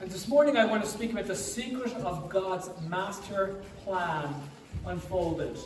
And 0.00 0.08
this 0.08 0.28
morning 0.28 0.56
I 0.56 0.64
want 0.64 0.84
to 0.84 0.88
speak 0.88 1.10
about 1.10 1.26
the 1.26 1.34
secret 1.34 1.92
of 1.94 2.28
God's 2.28 2.70
master 2.88 3.56
plan 3.82 4.32
unfolded. 4.86 5.58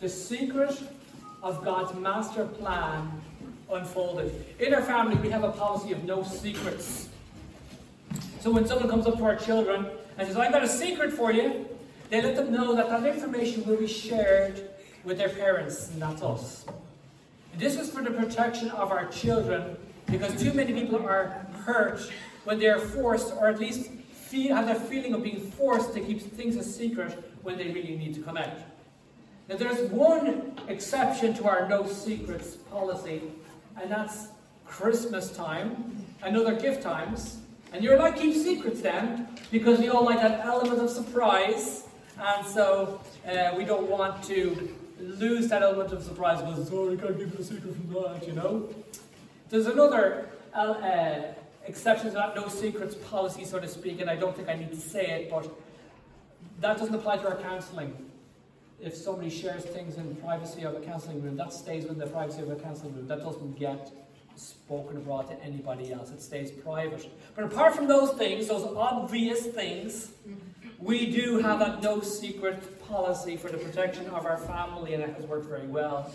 The 0.00 0.08
secret 0.08 0.80
of 1.42 1.64
God's 1.64 1.92
master 1.98 2.46
plan 2.46 3.10
unfolded. 3.68 4.32
In 4.60 4.72
our 4.72 4.82
family, 4.82 5.16
we 5.16 5.30
have 5.30 5.42
a 5.42 5.50
policy 5.50 5.90
of 5.90 6.04
no 6.04 6.22
secrets. 6.22 7.08
So 8.38 8.52
when 8.52 8.68
someone 8.68 8.88
comes 8.88 9.08
up 9.08 9.18
to 9.18 9.24
our 9.24 9.34
children 9.34 9.84
and 10.16 10.28
says, 10.28 10.36
I've 10.36 10.52
got 10.52 10.62
a 10.62 10.68
secret 10.68 11.12
for 11.12 11.32
you, 11.32 11.68
they 12.08 12.22
let 12.22 12.36
them 12.36 12.52
know 12.52 12.76
that 12.76 12.88
that 12.88 13.04
information 13.04 13.66
will 13.66 13.78
be 13.78 13.88
shared 13.88 14.70
with 15.02 15.18
their 15.18 15.28
parents, 15.28 15.92
not 15.96 16.22
us. 16.22 16.66
This 17.56 17.76
is 17.80 17.90
for 17.90 18.00
the 18.00 18.12
protection 18.12 18.70
of 18.70 18.92
our 18.92 19.06
children 19.06 19.76
because 20.06 20.40
too 20.40 20.52
many 20.52 20.72
people 20.72 21.04
are 21.04 21.46
hurt 21.64 22.08
when 22.44 22.58
they 22.58 22.68
are 22.68 22.78
forced, 22.78 23.34
or 23.34 23.48
at 23.48 23.58
least 23.58 23.90
feel, 24.12 24.54
have 24.54 24.66
that 24.66 24.86
feeling 24.88 25.14
of 25.14 25.22
being 25.22 25.40
forced 25.52 25.92
to 25.94 26.00
keep 26.00 26.20
things 26.20 26.56
a 26.56 26.64
secret 26.64 27.22
when 27.42 27.56
they 27.58 27.68
really 27.68 27.96
need 27.96 28.14
to 28.14 28.22
come 28.22 28.36
out. 28.36 28.56
Now, 29.48 29.56
there's 29.56 29.90
one 29.90 30.58
exception 30.68 31.34
to 31.34 31.48
our 31.48 31.68
no 31.68 31.86
secrets 31.86 32.56
policy, 32.56 33.22
and 33.80 33.90
that's 33.90 34.28
Christmas 34.64 35.34
time 35.36 36.06
and 36.22 36.36
other 36.36 36.54
gift 36.54 36.82
times. 36.82 37.38
And 37.72 37.82
you're 37.82 37.98
like, 37.98 38.16
keep 38.16 38.34
secrets 38.34 38.80
then, 38.80 39.28
because 39.50 39.78
we 39.78 39.88
all 39.88 40.04
like 40.04 40.18
that 40.18 40.44
element 40.44 40.80
of 40.80 40.90
surprise. 40.90 41.88
And 42.20 42.46
so 42.46 43.00
uh, 43.28 43.54
we 43.56 43.64
don't 43.64 43.88
want 43.88 44.22
to 44.24 44.76
lose 45.00 45.48
that 45.48 45.62
element 45.62 45.92
of 45.92 46.02
surprise 46.02 46.40
because, 46.40 46.70
oh, 46.72 46.90
you 46.90 46.98
can't 46.98 47.16
keep 47.16 47.38
a 47.38 47.42
secret 47.42 47.74
from 47.74 47.92
that, 47.92 48.26
you 48.26 48.34
know? 48.34 48.68
There's 49.48 49.66
another 49.66 50.28
uh, 50.54 51.22
exception 51.66 52.08
to 52.08 52.12
that 52.12 52.34
no 52.34 52.48
secrets 52.48 52.94
policy, 52.94 53.44
so 53.44 53.58
to 53.58 53.68
speak, 53.68 54.00
and 54.00 54.10
I 54.10 54.16
don't 54.16 54.34
think 54.34 54.48
I 54.48 54.54
need 54.54 54.70
to 54.70 54.80
say 54.80 55.06
it, 55.06 55.30
but 55.30 55.48
that 56.60 56.78
doesn't 56.78 56.94
apply 56.94 57.18
to 57.18 57.28
our 57.28 57.36
counselling. 57.36 57.94
If 58.80 58.94
somebody 58.94 59.28
shares 59.30 59.64
things 59.64 59.96
in 59.96 60.16
privacy 60.16 60.62
of 60.62 60.74
a 60.74 60.80
counselling 60.80 61.22
room, 61.22 61.36
that 61.36 61.52
stays 61.52 61.82
within 61.82 61.98
the 61.98 62.06
privacy 62.06 62.42
of 62.42 62.50
a 62.50 62.56
counselling 62.56 62.94
room. 62.94 63.06
That 63.08 63.22
doesn't 63.22 63.58
get 63.58 63.92
spoken 64.36 64.96
abroad 64.96 65.28
to 65.28 65.44
anybody 65.44 65.92
else. 65.92 66.10
It 66.10 66.22
stays 66.22 66.50
private. 66.50 67.10
But 67.34 67.44
apart 67.44 67.74
from 67.74 67.88
those 67.88 68.12
things, 68.12 68.48
those 68.48 68.64
obvious 68.74 69.46
things, 69.46 70.12
we 70.78 71.10
do 71.10 71.38
have 71.38 71.60
a 71.60 71.78
no 71.82 72.00
secret 72.00 72.80
policy 72.88 73.36
for 73.36 73.50
the 73.50 73.58
protection 73.58 74.06
of 74.06 74.24
our 74.24 74.38
family, 74.38 74.94
and 74.94 75.02
it 75.02 75.14
has 75.14 75.26
worked 75.26 75.46
very 75.46 75.66
well. 75.66 76.10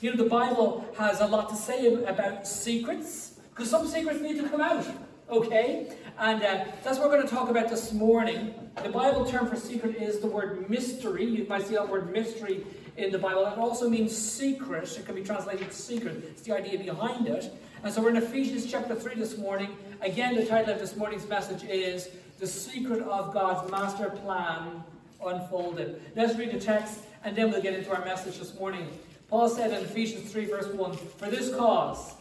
You 0.00 0.10
know, 0.10 0.22
the 0.22 0.28
Bible 0.28 0.84
has 0.96 1.20
a 1.20 1.26
lot 1.26 1.48
to 1.50 1.56
say 1.56 2.02
about 2.04 2.46
secrets, 2.46 3.37
because 3.58 3.72
some 3.72 3.88
secrets 3.88 4.20
need 4.20 4.36
to 4.40 4.48
come 4.48 4.60
out, 4.60 4.86
okay? 5.28 5.88
And 6.16 6.40
uh, 6.44 6.64
that's 6.84 6.96
what 6.96 7.08
we're 7.08 7.16
going 7.16 7.26
to 7.26 7.34
talk 7.34 7.50
about 7.50 7.68
this 7.68 7.92
morning. 7.92 8.54
The 8.84 8.88
Bible 8.88 9.24
term 9.24 9.48
for 9.48 9.56
secret 9.56 9.96
is 9.96 10.20
the 10.20 10.28
word 10.28 10.70
mystery. 10.70 11.24
You 11.24 11.44
might 11.48 11.66
see 11.66 11.74
that 11.74 11.88
word 11.88 12.12
mystery 12.12 12.64
in 12.96 13.10
the 13.10 13.18
Bible. 13.18 13.44
It 13.46 13.58
also 13.58 13.90
means 13.90 14.16
secret. 14.16 14.96
It 14.96 15.06
can 15.06 15.16
be 15.16 15.24
translated 15.24 15.72
secret. 15.72 16.22
It's 16.30 16.42
the 16.42 16.52
idea 16.52 16.78
behind 16.78 17.26
it. 17.26 17.52
And 17.82 17.92
so 17.92 18.00
we're 18.00 18.10
in 18.10 18.16
Ephesians 18.18 18.64
chapter 18.64 18.94
3 18.94 19.16
this 19.16 19.36
morning. 19.36 19.76
Again, 20.02 20.36
the 20.36 20.46
title 20.46 20.72
of 20.72 20.78
this 20.78 20.94
morning's 20.94 21.26
message 21.26 21.64
is 21.64 22.10
The 22.38 22.46
Secret 22.46 23.02
of 23.02 23.34
God's 23.34 23.68
Master 23.72 24.10
Plan 24.10 24.84
Unfolded. 25.26 26.00
Let's 26.14 26.38
read 26.38 26.52
the 26.52 26.60
text 26.60 27.00
and 27.24 27.34
then 27.34 27.50
we'll 27.50 27.62
get 27.62 27.74
into 27.74 27.92
our 27.92 28.04
message 28.04 28.38
this 28.38 28.54
morning. 28.54 28.88
Paul 29.28 29.48
said 29.48 29.72
in 29.72 29.84
Ephesians 29.84 30.30
3, 30.30 30.44
verse 30.44 30.68
1 30.68 30.96
For 30.96 31.28
this 31.28 31.52
cause, 31.56 32.14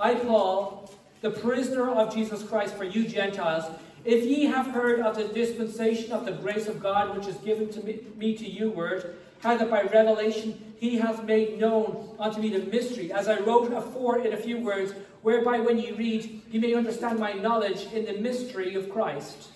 I, 0.00 0.14
Paul, 0.14 0.90
the 1.22 1.30
prisoner 1.30 1.90
of 1.90 2.14
Jesus 2.14 2.42
Christ 2.44 2.76
for 2.76 2.84
you 2.84 3.08
Gentiles, 3.08 3.64
if 4.04 4.24
ye 4.24 4.44
have 4.44 4.68
heard 4.68 5.00
of 5.00 5.16
the 5.16 5.24
dispensation 5.24 6.12
of 6.12 6.24
the 6.24 6.32
grace 6.32 6.68
of 6.68 6.80
God 6.80 7.16
which 7.16 7.26
is 7.26 7.36
given 7.38 7.68
to 7.70 7.82
me, 7.82 8.00
me 8.16 8.36
to 8.36 8.48
you, 8.48 8.70
word, 8.70 9.16
how 9.40 9.56
that 9.56 9.70
by 9.70 9.82
revelation 9.82 10.74
he 10.78 10.98
hath 10.98 11.24
made 11.24 11.58
known 11.58 12.16
unto 12.18 12.40
me 12.40 12.50
the 12.50 12.64
mystery, 12.70 13.12
as 13.12 13.28
I 13.28 13.40
wrote 13.40 13.72
afore 13.72 14.20
in 14.20 14.32
a 14.32 14.36
few 14.36 14.58
words, 14.58 14.92
whereby 15.22 15.58
when 15.58 15.78
ye 15.78 15.90
read, 15.90 16.42
ye 16.48 16.60
may 16.60 16.74
understand 16.74 17.18
my 17.18 17.32
knowledge 17.32 17.92
in 17.92 18.04
the 18.04 18.20
mystery 18.20 18.74
of 18.74 18.90
Christ, 18.90 19.48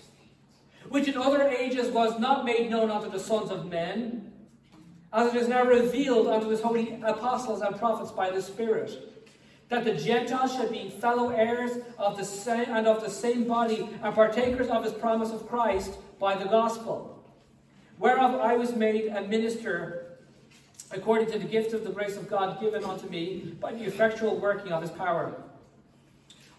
which 0.89 1.07
in 1.07 1.17
other 1.17 1.43
ages 1.43 1.89
was 1.89 2.19
not 2.19 2.43
made 2.43 2.69
known 2.69 2.91
unto 2.91 3.09
the 3.09 3.19
sons 3.19 3.49
of 3.49 3.69
men, 3.69 4.31
as 5.13 5.33
it 5.33 5.39
is 5.39 5.47
now 5.47 5.63
revealed 5.63 6.27
unto 6.27 6.49
his 6.49 6.61
holy 6.61 7.01
apostles 7.01 7.61
and 7.61 7.77
prophets 7.77 8.11
by 8.11 8.29
the 8.29 8.41
Spirit 8.41 9.12
that 9.69 9.85
the 9.85 9.93
Gentiles 9.93 10.55
should 10.55 10.71
be 10.71 10.89
fellow 10.89 11.29
heirs 11.29 11.71
of 11.97 12.17
the 12.17 12.25
same 12.25 12.69
and 12.69 12.87
of 12.87 13.03
the 13.03 13.09
same 13.09 13.47
body 13.47 13.89
and 14.01 14.15
partakers 14.15 14.67
of 14.67 14.83
his 14.83 14.93
promise 14.93 15.31
of 15.31 15.47
Christ 15.47 15.95
by 16.19 16.35
the 16.35 16.45
gospel, 16.45 17.23
whereof 17.97 18.39
I 18.39 18.55
was 18.55 18.75
made 18.75 19.07
a 19.07 19.21
minister 19.21 20.17
according 20.91 21.31
to 21.31 21.39
the 21.39 21.45
gift 21.45 21.73
of 21.73 21.83
the 21.83 21.89
grace 21.89 22.17
of 22.17 22.29
God 22.29 22.61
given 22.61 22.83
unto 22.83 23.07
me 23.09 23.55
by 23.59 23.73
the 23.73 23.83
effectual 23.83 24.37
working 24.39 24.71
of 24.71 24.81
his 24.81 24.91
power. 24.91 25.33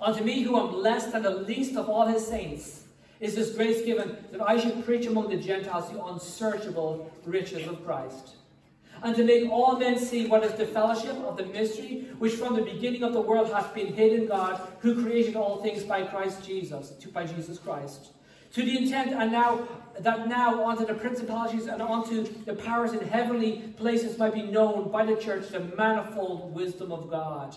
Unto 0.00 0.24
me, 0.24 0.42
who 0.42 0.58
am 0.58 0.82
less 0.82 1.12
than 1.12 1.22
the 1.22 1.30
least 1.30 1.76
of 1.76 1.88
all 1.88 2.06
his 2.06 2.26
saints, 2.26 2.84
is 3.20 3.34
this 3.36 3.54
grace 3.54 3.84
given 3.84 4.16
that 4.32 4.42
I 4.42 4.58
should 4.58 4.84
preach 4.84 5.06
among 5.06 5.30
the 5.30 5.36
Gentiles 5.36 5.90
the 5.90 6.04
unsearchable 6.04 7.10
riches 7.24 7.66
of 7.68 7.84
Christ. 7.84 8.34
And 9.02 9.14
to 9.16 9.24
make 9.24 9.50
all 9.50 9.78
men 9.78 9.98
see 9.98 10.26
what 10.26 10.44
is 10.44 10.52
the 10.52 10.66
fellowship 10.66 11.16
of 11.16 11.36
the 11.36 11.46
mystery 11.46 12.08
which 12.18 12.34
from 12.34 12.56
the 12.56 12.62
beginning 12.62 13.02
of 13.02 13.12
the 13.12 13.20
world 13.20 13.52
hath 13.52 13.74
been 13.74 13.92
hid 13.92 14.12
in 14.12 14.26
God, 14.26 14.60
who 14.80 15.02
created 15.02 15.36
all 15.36 15.62
things 15.62 15.82
by 15.82 16.04
Christ 16.04 16.44
Jesus, 16.44 16.90
by 17.12 17.26
Jesus 17.26 17.58
Christ. 17.58 18.12
To 18.54 18.62
the 18.62 18.78
intent 18.78 19.12
and 19.12 19.32
now 19.32 19.66
that 19.98 20.28
now 20.28 20.68
unto 20.68 20.86
the 20.86 20.94
principalities 20.94 21.66
and 21.66 21.82
unto 21.82 22.24
the 22.44 22.54
powers 22.54 22.92
in 22.92 23.00
heavenly 23.00 23.72
places 23.76 24.18
might 24.18 24.34
be 24.34 24.42
known 24.42 24.90
by 24.90 25.04
the 25.04 25.16
church 25.16 25.48
the 25.48 25.60
manifold 25.60 26.54
wisdom 26.54 26.92
of 26.92 27.10
God, 27.10 27.56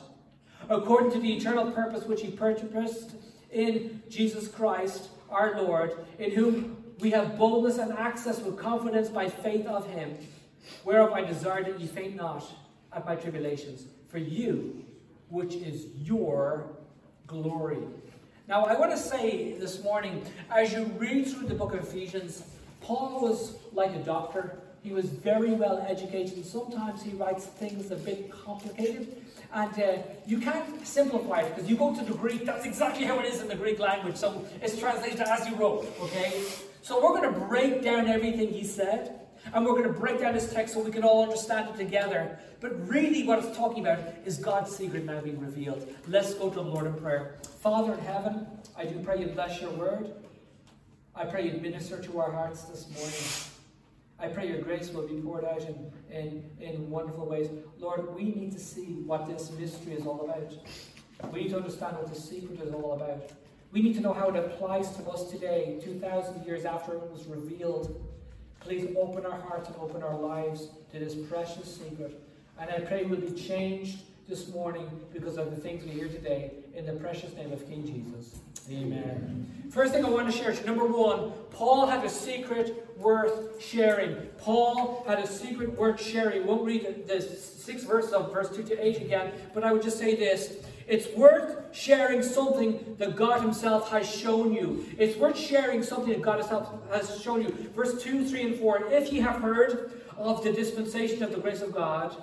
according 0.70 1.12
to 1.12 1.20
the 1.20 1.36
eternal 1.36 1.72
purpose 1.72 2.06
which 2.06 2.22
he 2.22 2.32
purposed 2.32 3.16
in 3.52 4.02
Jesus 4.10 4.48
Christ 4.48 5.10
our 5.30 5.62
Lord, 5.62 6.06
in 6.20 6.32
whom 6.32 6.84
we 7.00 7.12
have 7.12 7.38
boldness 7.38 7.78
and 7.78 7.94
access 7.94 8.40
with 8.40 8.58
confidence 8.58 9.10
by 9.10 9.30
faith 9.30 9.68
of 9.68 9.88
him, 9.90 10.18
whereof 10.84 11.14
I 11.14 11.24
desire 11.24 11.64
that 11.64 11.80
ye 11.80 11.88
faint 11.88 12.16
not 12.16 12.44
at 12.94 13.06
my 13.06 13.16
tribulations, 13.16 13.86
for 14.08 14.18
you, 14.18 14.86
which 15.30 15.56
is 15.56 15.88
your 15.96 16.70
glory. 17.28 17.84
Now, 18.48 18.64
I 18.64 18.80
want 18.80 18.92
to 18.92 18.98
say 18.98 19.58
this 19.60 19.84
morning, 19.84 20.26
as 20.50 20.72
you 20.72 20.86
read 20.98 21.28
through 21.28 21.48
the 21.48 21.56
book 21.56 21.74
of 21.74 21.82
Ephesians, 21.82 22.44
Paul 22.80 23.22
was 23.22 23.58
like 23.74 23.92
a 23.92 24.00
doctor. 24.00 24.60
He 24.82 24.94
was 24.94 25.06
very 25.06 25.52
well 25.52 25.86
educated. 25.86 26.46
Sometimes 26.46 27.04
he 27.04 27.12
writes 27.12 27.46
things 27.46 27.92
a 27.92 27.98
bit 27.98 28.32
complicated. 28.32 29.22
And 29.54 29.80
uh, 29.82 29.98
you 30.26 30.40
can't 30.40 30.88
simplify 30.88 31.42
it 31.42 31.56
because 31.56 31.70
you 31.70 31.76
go 31.76 31.94
to 31.94 32.04
the 32.04 32.14
Greek, 32.14 32.46
that's 32.46 32.66
exactly 32.66 33.06
how 33.06 33.20
it 33.20 33.26
is 33.26 33.42
in 33.42 33.48
the 33.50 33.56
Greek 33.56 33.80
language. 33.80 34.16
So 34.16 34.46
it's 34.62 34.78
translated 34.78 35.22
as 35.22 35.48
you 35.48 35.56
wrote, 35.56 35.86
okay? 36.02 36.44
So 36.82 37.04
we're 37.04 37.20
going 37.20 37.34
to 37.34 37.40
break 37.48 37.82
down 37.82 38.08
everything 38.08 38.50
he 38.50 38.64
said. 38.64 39.27
And 39.54 39.66
we're 39.66 39.74
going 39.74 39.84
to 39.84 40.00
break 40.00 40.20
down 40.20 40.34
this 40.34 40.52
text 40.52 40.74
so 40.74 40.82
we 40.82 40.92
can 40.92 41.04
all 41.04 41.24
understand 41.24 41.70
it 41.70 41.78
together. 41.78 42.38
But 42.60 42.88
really, 42.88 43.26
what 43.26 43.40
it's 43.40 43.56
talking 43.58 43.86
about 43.86 44.00
is 44.26 44.38
God's 44.38 44.76
secret 44.76 45.06
now 45.06 45.22
being 45.22 45.40
revealed. 45.40 45.88
Let's 46.08 46.34
go 46.34 46.50
to 46.50 46.56
the 46.56 46.62
Lord 46.62 46.88
in 46.88 46.94
prayer. 46.96 47.36
Father 47.60 47.94
in 47.94 48.00
heaven, 48.00 48.48
I 48.78 48.86
do 48.86 49.00
pray 49.00 49.20
you 49.20 49.28
bless 49.28 49.62
your 49.62 49.72
word. 49.72 50.12
I 51.16 51.26
pray 51.26 51.50
you 51.50 51.60
minister 51.60 52.02
to 52.02 52.20
our 52.20 52.32
hearts 52.32 52.64
this 52.64 52.88
morning. 52.90 53.48
I 54.20 54.28
pray 54.34 54.48
your 54.50 54.62
grace 54.62 54.90
will 54.92 55.08
be 55.08 55.20
poured 55.22 55.46
out 55.46 55.62
in, 55.62 55.92
in, 56.12 56.50
in 56.60 56.90
wonderful 56.90 57.28
ways. 57.28 57.50
Lord, 57.80 58.16
we 58.16 58.24
need 58.24 58.52
to 58.54 58.60
see 58.60 59.02
what 59.06 59.28
this 59.28 59.52
mystery 59.52 59.94
is 59.94 60.06
all 60.06 60.22
about. 60.22 60.54
We 61.32 61.44
need 61.44 61.50
to 61.50 61.58
understand 61.58 61.98
what 61.98 62.12
the 62.12 62.20
secret 62.20 62.60
is 62.62 62.74
all 62.74 62.94
about. 62.94 63.32
We 63.72 63.82
need 63.82 63.96
to 63.96 64.02
know 64.02 64.14
how 64.14 64.30
it 64.30 64.36
applies 64.36 64.96
to 64.98 65.04
us 65.10 65.30
today, 65.30 65.80
2,000 65.84 66.46
years 66.46 66.66
after 66.66 66.94
it 66.94 67.12
was 67.12 67.26
revealed. 67.28 68.04
Please 68.68 68.94
open 68.98 69.26
our 69.26 69.40
hearts 69.40 69.70
and 69.70 69.78
open 69.78 70.04
our 70.04 70.18
lives 70.18 70.68
to 70.92 71.00
this 71.00 71.16
precious 71.16 71.78
secret. 71.78 72.22
And 72.60 72.70
I 72.70 72.82
pray 72.82 73.06
we'll 73.06 73.22
be 73.22 73.32
changed 73.32 74.00
this 74.28 74.50
morning 74.50 74.90
because 75.14 75.38
of 75.38 75.52
the 75.52 75.56
things 75.56 75.86
we 75.86 75.92
hear 75.92 76.10
today. 76.10 76.52
In 76.76 76.86
the 76.86 76.92
precious 76.92 77.34
name 77.36 77.54
of 77.54 77.66
King 77.66 77.86
Jesus. 77.86 78.42
Amen. 78.70 79.70
First 79.70 79.94
thing 79.94 80.04
I 80.04 80.10
want 80.10 80.30
to 80.30 80.38
share 80.38 80.52
is 80.52 80.66
number 80.66 80.86
one, 80.86 81.32
Paul 81.50 81.86
had 81.86 82.04
a 82.04 82.10
secret 82.10 82.94
worth 82.98 83.64
sharing. 83.64 84.16
Paul 84.38 85.06
had 85.08 85.20
a 85.20 85.28
secret 85.28 85.78
worth 85.78 86.02
sharing. 86.02 86.42
We 86.42 86.50
won't 86.50 86.66
read 86.66 87.08
the 87.08 87.22
six 87.22 87.86
verses 87.86 88.12
of 88.12 88.34
verse 88.34 88.54
2 88.54 88.64
to 88.64 88.86
8 88.86 88.98
again, 88.98 89.32
but 89.54 89.64
I 89.64 89.72
would 89.72 89.82
just 89.82 89.98
say 89.98 90.14
this. 90.14 90.58
It's 90.88 91.14
worth 91.16 91.76
sharing 91.76 92.24
something 92.24 92.96
that 92.98 93.16
God 93.16 93.42
Himself 93.42 93.92
has 93.92 94.10
shown 94.10 94.54
you. 94.54 94.86
It's 94.98 95.18
worth 95.18 95.38
sharing 95.38 95.84
something 95.84 96.14
that 96.14 96.22
God 96.22 96.40
Himself 96.40 96.72
has 96.92 97.22
shown 97.22 97.42
you. 97.42 97.50
Verse 97.76 98.02
2, 98.02 98.26
3, 98.26 98.42
and 98.42 98.56
4. 98.56 98.92
If 98.92 99.12
ye 99.12 99.20
have 99.20 99.42
heard 99.42 99.92
of 100.18 100.44
the 100.44 100.54
dispensation 100.54 101.24
of 101.24 101.32
the 101.32 101.40
grace 101.40 101.62
of 101.62 101.74
God, 101.74 102.16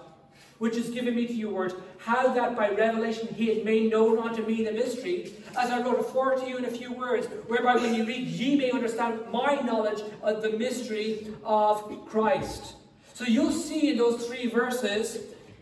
which 0.58 0.76
is 0.76 0.88
given 0.88 1.14
me 1.14 1.26
to 1.26 1.32
you, 1.32 1.50
words, 1.50 1.75
how 1.99 2.32
that 2.32 2.56
by 2.56 2.70
revelation 2.70 3.28
he 3.34 3.49
had 3.49 3.64
made 3.64 3.90
known 3.90 4.19
unto 4.19 4.46
me 4.46 4.64
the 4.64 4.72
mystery, 4.72 5.34
as 5.58 5.70
I 5.70 5.82
wrote 5.82 6.11
forth 6.11 6.43
to 6.43 6.49
you 6.49 6.56
in 6.56 6.64
a 6.64 6.70
few 6.70 6.93
words, 6.93 7.26
whereby 7.49 7.76
when 7.76 7.94
you 7.94 8.05
read, 8.06 8.26
ye 8.26 8.56
may 8.56 8.70
understand 8.70 9.20
my 9.31 9.56
knowledge 9.56 10.02
of 10.22 10.43
the 10.43 10.50
mystery 10.50 11.26
of 11.44 12.06
Christ. 12.06 12.76
So 13.12 13.25
you'll 13.25 13.52
see 13.52 13.90
in 13.90 13.99
those 13.99 14.26
three 14.26 14.49
verses, 14.49 15.19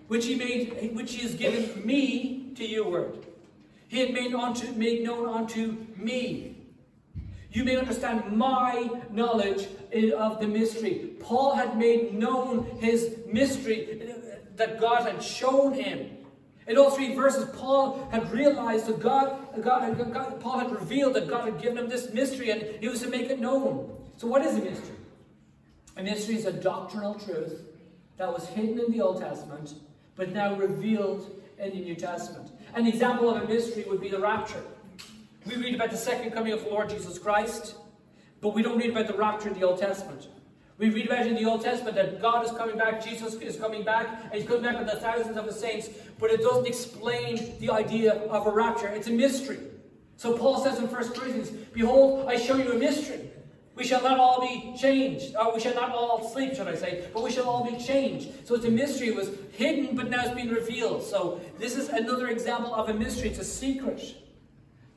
which 0.09 0.27
he 0.27 0.37
made, 0.37 0.95
which 0.95 1.15
he 1.15 1.23
has 1.23 1.35
given 1.35 1.85
me 1.85 2.42
to 2.57 2.67
you, 2.67 2.85
word. 2.85 3.27
He 3.89 3.99
had 4.01 4.13
made, 4.13 4.35
unto, 4.35 4.73
made 4.73 5.05
known 5.05 5.29
unto 5.29 5.77
me. 5.97 6.57
You 7.51 7.65
may 7.65 7.77
understand 7.77 8.35
my 8.35 8.89
knowledge 9.11 9.69
of 10.17 10.41
the 10.41 10.49
mystery. 10.49 11.11
Paul 11.21 11.55
had 11.55 11.77
made 11.77 12.15
known 12.15 12.65
his 12.81 13.19
mystery 13.27 14.01
uh, 14.01 14.37
that 14.57 14.81
God 14.81 15.07
had 15.07 15.23
shown 15.23 15.75
him. 15.75 16.17
In 16.67 16.79
all 16.79 16.91
three 16.91 17.15
verses, 17.15 17.51
Paul 17.55 18.09
had 18.11 18.31
realized 18.33 18.87
that 18.87 19.01
God, 19.01 19.37
God, 19.61 19.99
God, 20.13 20.41
Paul 20.41 20.61
had 20.61 20.71
revealed 20.71 21.15
that 21.15 21.29
God 21.29 21.45
had 21.45 21.61
given 21.61 21.77
him 21.77 21.89
this 21.89 22.13
mystery 22.15 22.51
and 22.51 22.63
he 22.81 22.89
was 22.89 23.03
to 23.03 23.09
make 23.09 23.29
it 23.29 23.41
known. 23.41 23.95
So, 24.17 24.27
what 24.29 24.43
is 24.43 24.57
a 24.57 24.63
mystery? 24.63 24.97
A 25.97 26.03
mystery 26.03 26.37
is 26.37 26.47
a 26.47 26.53
doctrinal 26.53 27.15
truth 27.17 27.61
that 28.17 28.33
was 28.33 28.47
hidden 28.49 28.79
in 28.79 28.93
the 28.93 29.03
Old 29.03 29.21
Testament 29.21 29.75
but 30.17 30.33
now 30.33 30.55
revealed 30.55 31.31
in 31.59 31.71
the 31.71 31.81
New 31.81 31.95
Testament. 31.95 32.51
An 32.75 32.87
example 32.87 33.31
of 33.31 33.43
a 33.43 33.47
mystery 33.47 33.85
would 33.89 34.01
be 34.01 34.09
the 34.09 34.19
rapture. 34.19 34.63
We 35.47 35.57
read 35.57 35.75
about 35.75 35.91
the 35.91 35.97
second 35.97 36.33
coming 36.33 36.53
of 36.53 36.65
the 36.65 36.71
Lord 36.71 36.89
Jesus 36.89 37.19
Christ, 37.19 37.75
but 38.41 38.55
we 38.55 38.63
don't 38.63 38.79
read 38.79 38.91
about 38.91 39.07
the 39.07 39.15
rapture 39.15 39.49
in 39.49 39.55
the 39.55 39.67
Old 39.67 39.79
Testament. 39.79 40.29
We 40.79 40.91
read 40.91 41.07
about 41.07 41.27
in 41.27 41.35
the 41.35 41.45
Old 41.45 41.63
Testament 41.63 41.97
that 41.97 42.21
God 42.21 42.45
is 42.45 42.53
coming 42.53 42.77
back, 42.77 43.05
Jesus 43.05 43.35
is 43.35 43.57
coming 43.57 43.85
back, 43.85 44.25
and 44.25 44.35
He's 44.35 44.47
coming 44.47 44.63
back 44.63 44.79
with 44.79 44.91
the 44.91 44.99
thousands 44.99 45.37
of 45.37 45.47
His 45.47 45.59
saints, 45.59 45.89
but 46.19 46.31
it 46.31 46.41
doesn't 46.41 46.67
explain 46.67 47.59
the 47.61 47.71
idea 47.71 48.15
of 48.15 48.47
a 48.47 48.51
rapture. 48.51 48.89
It's 48.89 49.07
a 49.07 49.13
mystery. 49.13 49.59
So 50.17 50.37
Paul 50.37 50.63
says 50.63 50.79
in 50.79 50.87
1 50.87 51.09
Corinthians, 51.11 51.51
Behold, 51.73 52.29
I 52.29 52.37
show 52.37 52.57
you 52.57 52.73
a 52.73 52.75
mystery. 52.77 53.31
We 53.75 53.85
shall 53.85 54.03
not 54.03 54.19
all 54.19 54.41
be 54.41 54.75
changed, 54.79 55.35
or 55.35 55.55
we 55.55 55.61
shall 55.61 55.75
not 55.75 55.91
all 55.93 56.31
sleep, 56.31 56.55
should 56.55 56.69
I 56.69 56.75
say, 56.75 57.09
but 57.15 57.23
we 57.23 57.31
shall 57.31 57.49
all 57.49 57.65
be 57.65 57.83
changed. 57.83 58.47
So 58.47 58.55
it's 58.55 58.67
a 58.67 58.71
mystery. 58.71 59.09
It 59.09 59.17
was 59.17 59.31
hidden, 59.53 59.97
but 59.97 60.11
now 60.11 60.25
it's 60.25 60.35
been 60.35 60.51
revealed. 60.51 61.03
So 61.03 61.41
this 61.59 61.77
is 61.77 61.89
another 61.89 62.29
example 62.29 62.75
of 62.75 62.91
a 62.91 62.95
mystery. 62.95 63.31
It's 63.31 63.39
a 63.39 63.45
secret. 63.45 64.15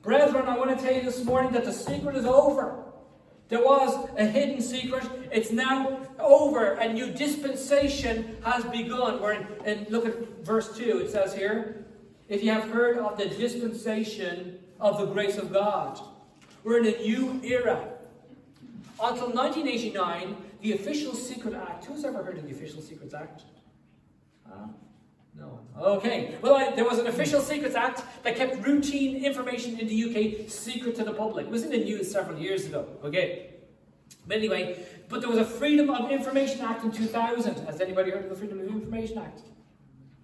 Brethren, 0.02 0.46
I 0.46 0.58
want 0.58 0.78
to 0.78 0.84
tell 0.84 0.94
you 0.94 1.02
this 1.02 1.24
morning 1.24 1.54
that 1.54 1.64
the 1.64 1.72
secret 1.72 2.16
is 2.16 2.26
over. 2.26 2.84
There 3.48 3.64
was 3.64 4.10
a 4.18 4.26
hidden 4.26 4.62
secret. 4.62 5.08
It's 5.32 5.52
now 5.52 6.00
over. 6.20 6.74
A 6.74 6.92
new 6.92 7.12
dispensation 7.12 8.38
has 8.44 8.66
begun. 8.66 9.22
We're 9.22 9.34
in, 9.34 9.48
and 9.66 9.90
look 9.90 10.06
at 10.06 10.44
verse 10.44 10.76
2. 10.78 11.00
It 11.00 11.12
says 11.12 11.34
here, 11.34 11.86
If 12.28 12.44
you 12.44 12.52
have 12.52 12.70
heard 12.70 12.98
of 12.98 13.18
the 13.18 13.28
dispensation 13.28 14.60
of 14.80 14.98
the 14.98 15.06
grace 15.06 15.38
of 15.38 15.54
God, 15.54 16.00
we're 16.64 16.80
in 16.80 16.88
a 16.88 16.98
new 16.98 17.40
era. 17.44 17.95
Until 19.02 19.28
1989, 19.28 20.38
the 20.62 20.74
Official 20.74 21.14
Secret 21.14 21.54
Act. 21.54 21.86
Who's 21.86 22.06
ever 22.06 22.24
heard 22.24 22.38
of 22.38 22.46
the 22.46 22.52
Official 22.52 22.82
Secrets 22.82 23.14
Act? 23.14 23.44
Huh? 24.48 24.68
No. 25.38 25.60
Okay. 25.78 26.36
Well, 26.42 26.56
I, 26.56 26.72
there 26.74 26.86
was 26.86 27.00
an 27.00 27.08
Official 27.08 27.42
Secrets 27.42 27.76
Act 27.76 28.04
that 28.24 28.38
kept 28.38 28.66
routine 28.66 29.26
information 29.26 29.78
in 29.78 29.88
the 29.88 30.44
UK 30.44 30.50
secret 30.50 30.96
to 30.96 31.04
the 31.04 31.12
public. 31.12 31.48
It 31.48 31.52
was 31.52 31.64
in 31.64 31.72
the 31.72 31.84
news 31.84 32.10
several 32.10 32.40
years 32.40 32.66
ago. 32.66 32.88
Okay. 33.04 33.50
But 34.28 34.38
anyway, 34.38 34.86
but 35.10 35.20
there 35.20 35.30
was 35.30 35.40
a 35.40 35.46
Freedom 35.46 35.90
of 35.90 36.10
Information 36.10 36.62
Act 36.62 36.86
in 36.86 36.92
2000. 36.92 37.66
Has 37.66 37.82
anybody 37.82 38.12
heard 38.12 38.24
of 38.24 38.30
the 38.30 38.36
Freedom 38.36 38.60
of 38.60 38.68
Information 38.68 39.18
Act? 39.18 39.42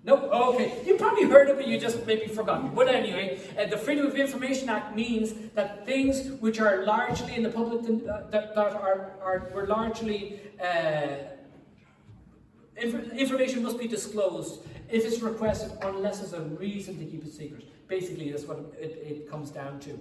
Nope. 0.04 0.24
Okay. 0.34 0.82
You 0.84 0.96
probably 0.96 1.26
heard 1.26 1.50
of 1.50 1.60
it, 1.60 1.68
you 1.68 1.80
just 1.80 2.06
maybe 2.08 2.26
forgotten. 2.26 2.72
But 2.74 2.88
anyway, 2.88 3.40
uh, 3.58 3.68
the 3.68 3.78
Freedom 3.78 4.08
of 4.08 4.16
Information 4.16 4.68
Act 4.68 4.96
means 4.96 5.34
that 5.54 5.86
things 5.86 6.32
which 6.42 6.60
are 6.60 6.84
largely 6.86 7.36
in 7.36 7.44
the 7.44 7.50
public, 7.50 7.82
uh, 7.82 8.30
that, 8.32 8.56
that 8.56 8.58
are, 8.58 9.12
are 9.22 9.52
were 9.54 9.68
largely 9.68 10.40
uh, 10.60 11.18
inf- 12.78 13.14
information 13.14 13.62
must 13.62 13.78
be 13.78 13.88
disclosed 13.88 14.62
if 14.90 15.06
it's 15.06 15.22
requested, 15.22 15.72
unless 15.84 16.20
there's 16.20 16.34
a 16.34 16.42
reason 16.42 16.98
to 16.98 17.06
keep 17.06 17.24
it 17.24 17.32
secret. 17.32 17.64
Basically, 17.88 18.32
that's 18.32 18.46
what 18.46 18.74
it, 18.80 18.98
it 19.06 19.30
comes 19.30 19.52
down 19.52 19.80
to. 19.82 20.00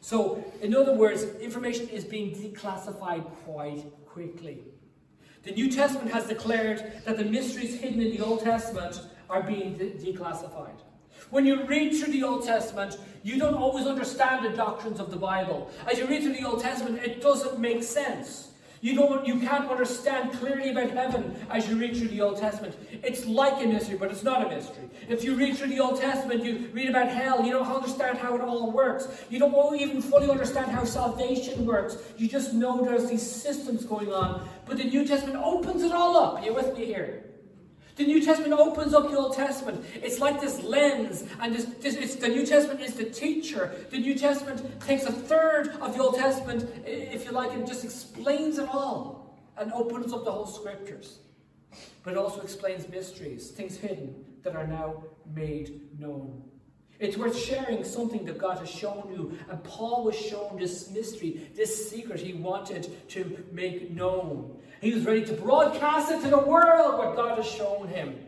So, 0.00 0.42
in 0.62 0.74
other 0.74 0.94
words, 0.94 1.24
information 1.40 1.88
is 1.90 2.04
being 2.04 2.34
declassified 2.34 3.24
quite 3.44 3.84
quickly. 4.06 4.64
The 5.42 5.52
New 5.52 5.70
Testament 5.70 6.12
has 6.12 6.26
declared 6.26 7.02
that 7.04 7.16
the 7.16 7.24
mysteries 7.24 7.80
hidden 7.80 8.00
in 8.00 8.10
the 8.10 8.20
Old 8.20 8.40
Testament 8.40 9.00
are 9.30 9.42
being 9.42 9.76
de- 9.76 9.90
declassified. 9.90 10.76
When 11.30 11.46
you 11.46 11.64
read 11.64 11.94
through 11.94 12.12
the 12.12 12.22
Old 12.24 12.44
Testament, 12.44 12.98
you 13.22 13.38
don't 13.38 13.54
always 13.54 13.86
understand 13.86 14.44
the 14.44 14.56
doctrines 14.56 14.98
of 14.98 15.10
the 15.10 15.16
Bible. 15.16 15.70
As 15.90 15.98
you 15.98 16.06
read 16.06 16.22
through 16.22 16.34
the 16.34 16.44
Old 16.44 16.62
Testament, 16.62 17.02
it 17.02 17.20
doesn't 17.20 17.58
make 17.58 17.82
sense. 17.82 18.48
You 18.82 18.94
don't 18.94 19.26
you 19.26 19.38
can't 19.38 19.70
understand 19.70 20.32
clearly 20.32 20.70
about 20.70 20.90
heaven 20.90 21.36
as 21.50 21.68
you 21.68 21.76
read 21.76 21.94
through 21.94 22.08
the 22.08 22.22
Old 22.22 22.38
Testament. 22.38 22.74
It's 22.90 23.26
like 23.26 23.62
a 23.62 23.66
mystery, 23.66 23.98
but 23.98 24.10
it's 24.10 24.22
not 24.22 24.46
a 24.46 24.48
mystery. 24.48 24.88
If 25.06 25.22
you 25.22 25.34
read 25.34 25.58
through 25.58 25.68
the 25.68 25.80
Old 25.80 26.00
Testament, 26.00 26.42
you 26.42 26.70
read 26.72 26.88
about 26.88 27.08
hell, 27.08 27.44
you 27.44 27.52
don't 27.52 27.70
understand 27.70 28.16
how 28.16 28.34
it 28.34 28.40
all 28.40 28.70
works. 28.72 29.06
You 29.28 29.38
don't 29.38 29.78
even 29.78 30.00
fully 30.00 30.30
understand 30.30 30.70
how 30.70 30.84
salvation 30.84 31.66
works. 31.66 31.98
You 32.16 32.26
just 32.26 32.54
know 32.54 32.82
there's 32.82 33.10
these 33.10 33.22
systems 33.22 33.84
going 33.84 34.14
on. 34.14 34.48
But 34.64 34.78
the 34.78 34.84
New 34.84 35.06
Testament 35.06 35.36
opens 35.44 35.82
it 35.82 35.92
all 35.92 36.16
up. 36.16 36.40
Are 36.40 36.44
you 36.44 36.54
with 36.54 36.74
me 36.74 36.86
here? 36.86 37.29
The 37.96 38.06
New 38.06 38.24
Testament 38.24 38.52
opens 38.52 38.94
up 38.94 39.10
the 39.10 39.16
Old 39.16 39.36
Testament. 39.36 39.84
It's 39.94 40.20
like 40.20 40.40
this 40.40 40.62
lens, 40.62 41.24
and 41.40 41.54
this, 41.54 41.64
this, 41.80 42.14
the 42.16 42.28
New 42.28 42.46
Testament 42.46 42.80
is 42.80 42.94
the 42.94 43.04
teacher. 43.04 43.72
The 43.90 43.98
New 43.98 44.14
Testament 44.18 44.80
takes 44.80 45.04
a 45.04 45.12
third 45.12 45.68
of 45.80 45.96
the 45.96 46.02
Old 46.02 46.16
Testament, 46.16 46.70
if 46.86 47.24
you 47.24 47.32
like, 47.32 47.52
and 47.52 47.66
just 47.66 47.84
explains 47.84 48.58
it 48.58 48.68
all 48.68 49.38
and 49.56 49.72
opens 49.72 50.12
up 50.12 50.24
the 50.24 50.32
whole 50.32 50.46
scriptures. 50.46 51.18
But 52.02 52.12
it 52.12 52.16
also 52.16 52.40
explains 52.40 52.88
mysteries, 52.88 53.50
things 53.50 53.76
hidden 53.76 54.24
that 54.42 54.56
are 54.56 54.66
now 54.66 55.04
made 55.34 55.80
known. 55.98 56.42
It's 56.98 57.16
worth 57.16 57.36
sharing 57.36 57.82
something 57.82 58.26
that 58.26 58.36
God 58.36 58.58
has 58.58 58.68
shown 58.68 59.10
you. 59.10 59.38
And 59.48 59.64
Paul 59.64 60.04
was 60.04 60.14
shown 60.14 60.58
this 60.58 60.90
mystery, 60.90 61.48
this 61.54 61.90
secret 61.90 62.20
he 62.20 62.34
wanted 62.34 63.08
to 63.10 63.42
make 63.52 63.90
known. 63.90 64.59
He 64.80 64.94
was 64.94 65.04
ready 65.04 65.24
to 65.26 65.32
broadcast 65.34 66.10
it 66.10 66.22
to 66.22 66.28
the 66.28 66.38
world 66.38 66.98
what 66.98 67.14
God 67.14 67.36
has 67.36 67.46
shown 67.46 67.88
him. 67.88 68.18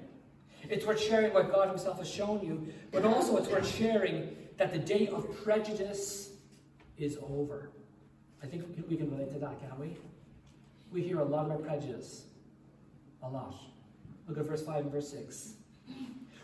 It's 0.68 0.86
worth 0.86 1.00
sharing 1.00 1.32
what 1.34 1.50
God 1.50 1.68
Himself 1.68 1.98
has 1.98 2.08
shown 2.08 2.44
you, 2.44 2.72
but 2.92 3.04
also 3.04 3.36
it's 3.36 3.48
worth 3.48 3.68
sharing 3.76 4.36
that 4.58 4.72
the 4.72 4.78
day 4.78 5.08
of 5.08 5.42
prejudice 5.42 6.30
is 6.96 7.18
over. 7.22 7.70
I 8.42 8.46
think 8.46 8.64
we 8.88 8.96
can 8.96 9.10
relate 9.10 9.32
to 9.32 9.38
that, 9.40 9.60
can't 9.60 9.78
we? 9.78 9.96
We 10.90 11.02
hear 11.02 11.20
a 11.20 11.24
lot 11.24 11.46
about 11.46 11.62
prejudice. 11.62 12.26
A 13.22 13.28
lot. 13.28 13.54
Look 14.28 14.38
at 14.38 14.44
verse 14.44 14.62
5 14.62 14.84
and 14.84 14.92
verse 14.92 15.10
6 15.10 15.54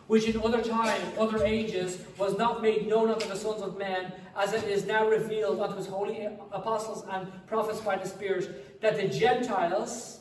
which 0.09 0.25
in 0.25 0.41
other 0.43 0.63
time, 0.63 1.01
other 1.19 1.45
ages, 1.45 2.03
was 2.17 2.37
not 2.37 2.61
made 2.61 2.89
known 2.89 3.11
unto 3.11 3.29
the 3.29 3.37
sons 3.37 3.63
of 3.63 3.79
men, 3.79 4.13
as 4.37 4.53
it 4.55 4.65
is 4.65 4.87
now 4.87 5.07
revealed 5.07 5.61
unto 5.61 5.77
his 5.77 5.87
holy 5.87 6.27
apostles 6.51 7.05
and 7.13 7.31
prophets 7.47 7.81
by 7.81 7.95
the 7.97 8.09
Spirit, 8.09 8.81
that 8.81 8.97
the 8.97 9.07
Gentiles 9.07 10.21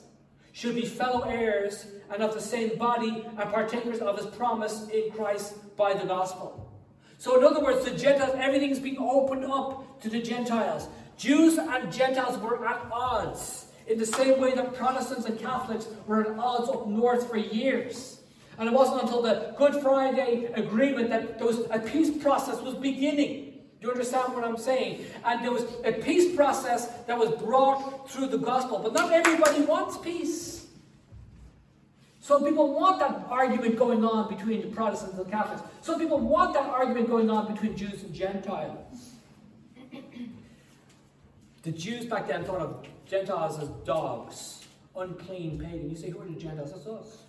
should 0.51 0.75
be 0.75 0.86
fellow 0.86 1.22
heirs 1.22 1.88
and 2.12 2.22
of 2.22 2.34
the 2.34 2.41
same 2.41 2.77
body 2.77 3.25
and 3.25 3.50
partakers 3.50 4.00
of 4.00 4.17
his 4.17 4.27
promise 4.27 4.89
in 4.89 5.10
Christ 5.12 5.75
by 5.77 5.94
the 5.94 6.06
gospel. 6.06 6.70
So, 7.17 7.38
in 7.38 7.46
other 7.46 7.63
words, 7.63 7.86
the 7.86 7.98
Gentiles, 7.98 8.36
everything's 8.38 8.79
being 8.79 8.98
opened 8.98 9.46
up 9.46 10.01
to 10.01 10.10
the 10.10 10.22
Gentiles. 10.22 10.88
Jews 11.17 11.58
and 11.58 11.91
Gentiles 11.91 12.38
were 12.39 12.67
at 12.67 12.86
odds 12.91 13.67
in 13.88 13.98
the 13.98 14.06
same 14.06 14.39
way 14.39 14.53
that 14.53 14.75
Protestants 14.75 15.25
and 15.25 15.39
Catholics 15.39 15.88
were 16.06 16.22
at 16.22 16.38
odds 16.38 16.70
up 16.70 16.88
north 16.88 17.29
for 17.29 17.38
years. 17.38 18.17
And 18.58 18.68
it 18.68 18.74
wasn't 18.74 19.04
until 19.04 19.22
the 19.22 19.54
Good 19.58 19.76
Friday 19.82 20.46
agreement 20.54 21.10
that 21.10 21.38
there 21.38 21.48
was 21.48 21.60
a 21.70 21.80
peace 21.80 22.22
process 22.22 22.60
was 22.62 22.76
beginning. 22.76 23.54
Do 23.80 23.88
you 23.88 23.92
understand 23.92 24.34
what 24.34 24.44
I'm 24.44 24.58
saying? 24.58 25.06
And 25.24 25.44
there 25.44 25.52
was 25.52 25.64
a 25.84 25.92
peace 25.92 26.36
process 26.36 26.88
that 27.06 27.18
was 27.18 27.30
brought 27.42 28.10
through 28.10 28.28
the 28.28 28.40
gospel. 28.40 28.80
But 28.80 28.94
not 28.94 29.12
everybody 29.12 29.62
wants 29.62 29.98
peace. 29.98 30.66
Some 32.20 32.44
people 32.44 32.74
want 32.74 33.00
that 33.00 33.26
argument 33.30 33.78
going 33.78 34.04
on 34.04 34.28
between 34.28 34.62
the 34.62 34.68
Protestants 34.68 35.16
and 35.16 35.26
the 35.26 35.32
Catholics. 35.32 35.62
Some 35.82 36.00
people 36.00 36.20
want 36.20 36.56
that 36.56 36.68
argument 36.68 37.08
going 37.08 37.30
on 37.30 37.54
between 37.54 37.78
Jews 37.78 38.04
and 38.04 38.14
Gentiles. 38.14 39.12
the 41.64 41.72
Jews 41.72 42.06
back 42.06 42.28
then 42.28 42.44
thought 42.44 42.60
of 42.60 42.86
Gentiles 43.06 43.60
as 43.60 43.70
dogs, 43.86 44.66
unclean 44.96 45.60
pagan. 45.60 45.90
You 45.90 45.96
say, 45.96 46.10
who 46.10 46.20
are 46.20 46.26
the 46.26 46.34
Gentiles? 46.34 46.74
That's 46.74 46.88
us. 46.88 47.20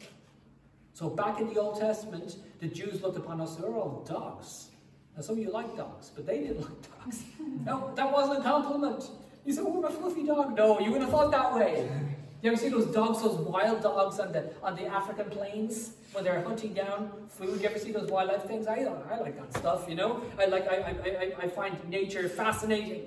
So 0.99 1.09
back 1.09 1.39
in 1.39 1.47
the 1.55 1.61
Old 1.61 1.79
Testament, 1.79 2.39
the 2.59 2.67
Jews 2.67 3.01
looked 3.03 3.17
upon 3.17 3.41
us, 3.41 3.55
they're 3.55 3.71
all 3.71 4.05
dogs. 4.05 4.71
Now 5.15 5.23
some 5.23 5.37
of 5.37 5.41
you 5.41 5.53
like 5.53 5.77
dogs, 5.77 6.11
but 6.13 6.27
they 6.27 6.41
didn't 6.41 6.61
like 6.63 7.05
dogs. 7.05 7.23
no, 7.65 7.93
that 7.95 8.13
wasn't 8.13 8.41
a 8.41 8.43
compliment. 8.43 9.05
You 9.45 9.53
said, 9.53 9.63
oh, 9.65 9.79
I'm 9.79 9.85
a 9.85 9.91
fluffy 9.91 10.25
dog. 10.25 10.57
No, 10.57 10.81
you 10.81 10.91
wouldn't 10.91 11.09
have 11.09 11.13
thought 11.13 11.31
that 11.31 11.55
way. 11.55 11.89
You 12.43 12.51
ever 12.51 12.61
see 12.61 12.69
those 12.69 12.87
dogs, 12.87 13.23
those 13.23 13.39
wild 13.39 13.81
dogs 13.81 14.19
on 14.19 14.33
the 14.33 14.51
on 14.61 14.75
the 14.75 14.87
African 14.87 15.31
plains 15.31 15.93
when 16.11 16.25
they're 16.25 16.43
hunting 16.43 16.75
down 16.75 17.13
food? 17.29 17.61
You 17.61 17.69
ever 17.69 17.79
see 17.79 17.93
those 17.93 18.11
wildlife 18.11 18.43
things? 18.47 18.67
I, 18.67 18.79
I 19.09 19.21
like 19.21 19.37
that 19.37 19.57
stuff, 19.57 19.89
you 19.89 19.95
know. 19.95 20.25
I 20.37 20.47
like 20.47 20.67
I, 20.67 20.79
I, 20.79 21.45
I 21.45 21.49
find 21.49 21.77
nature 21.89 22.29
fascinating. 22.29 23.03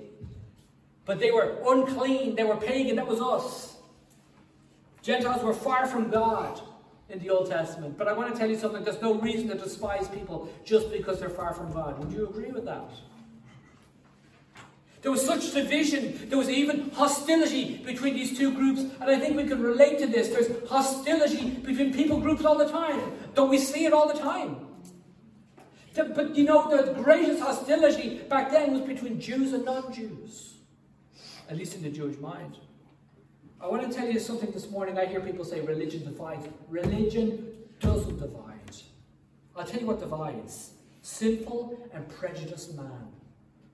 But 1.04 1.20
they 1.20 1.30
were 1.30 1.58
unclean, 1.66 2.36
they 2.36 2.44
were 2.44 2.56
pagan, 2.56 2.96
that 2.96 3.06
was 3.06 3.20
us. 3.20 3.76
Gentiles 5.02 5.42
were 5.42 5.52
far 5.52 5.84
from 5.86 6.08
God 6.08 6.58
in 7.12 7.18
the 7.18 7.30
Old 7.30 7.48
Testament. 7.50 7.98
But 7.98 8.08
I 8.08 8.14
want 8.14 8.32
to 8.32 8.38
tell 8.38 8.48
you 8.48 8.58
something, 8.58 8.82
there's 8.82 9.02
no 9.02 9.14
reason 9.14 9.48
to 9.48 9.54
despise 9.54 10.08
people 10.08 10.50
just 10.64 10.90
because 10.90 11.20
they're 11.20 11.28
far 11.28 11.52
from 11.52 11.70
God. 11.72 11.98
Would 11.98 12.10
you 12.10 12.26
agree 12.26 12.50
with 12.50 12.64
that? 12.64 12.90
There 15.02 15.10
was 15.10 15.24
such 15.24 15.52
division. 15.52 16.28
There 16.28 16.38
was 16.38 16.48
even 16.48 16.90
hostility 16.90 17.82
between 17.84 18.14
these 18.14 18.36
two 18.38 18.54
groups. 18.54 18.80
And 19.00 19.10
I 19.10 19.18
think 19.18 19.36
we 19.36 19.44
can 19.44 19.60
relate 19.60 19.98
to 19.98 20.06
this. 20.06 20.28
There's 20.28 20.68
hostility 20.68 21.50
between 21.50 21.92
people 21.92 22.18
groups 22.20 22.44
all 22.44 22.56
the 22.56 22.68
time. 22.68 23.00
Don't 23.34 23.50
we 23.50 23.58
see 23.58 23.84
it 23.84 23.92
all 23.92 24.10
the 24.10 24.18
time? 24.18 24.56
But 25.94 26.34
you 26.34 26.44
know, 26.44 26.74
the 26.74 26.94
greatest 27.02 27.42
hostility 27.42 28.20
back 28.30 28.50
then 28.50 28.72
was 28.72 28.80
between 28.82 29.20
Jews 29.20 29.52
and 29.52 29.64
non 29.66 29.92
Jews, 29.92 30.54
at 31.50 31.58
least 31.58 31.74
in 31.74 31.82
the 31.82 31.90
Jewish 31.90 32.18
mind. 32.18 32.56
I 33.62 33.68
want 33.68 33.88
to 33.88 33.96
tell 33.96 34.08
you 34.08 34.18
something 34.18 34.50
this 34.50 34.68
morning. 34.70 34.98
I 34.98 35.06
hear 35.06 35.20
people 35.20 35.44
say 35.44 35.60
religion 35.60 36.04
divides. 36.04 36.48
Religion 36.68 37.54
doesn't 37.78 38.18
divide. 38.18 38.58
I'll 39.54 39.64
tell 39.64 39.80
you 39.80 39.86
what 39.86 40.00
divides 40.00 40.72
sinful 41.02 41.78
and 41.92 42.08
prejudiced 42.08 42.76
man. 42.76 43.08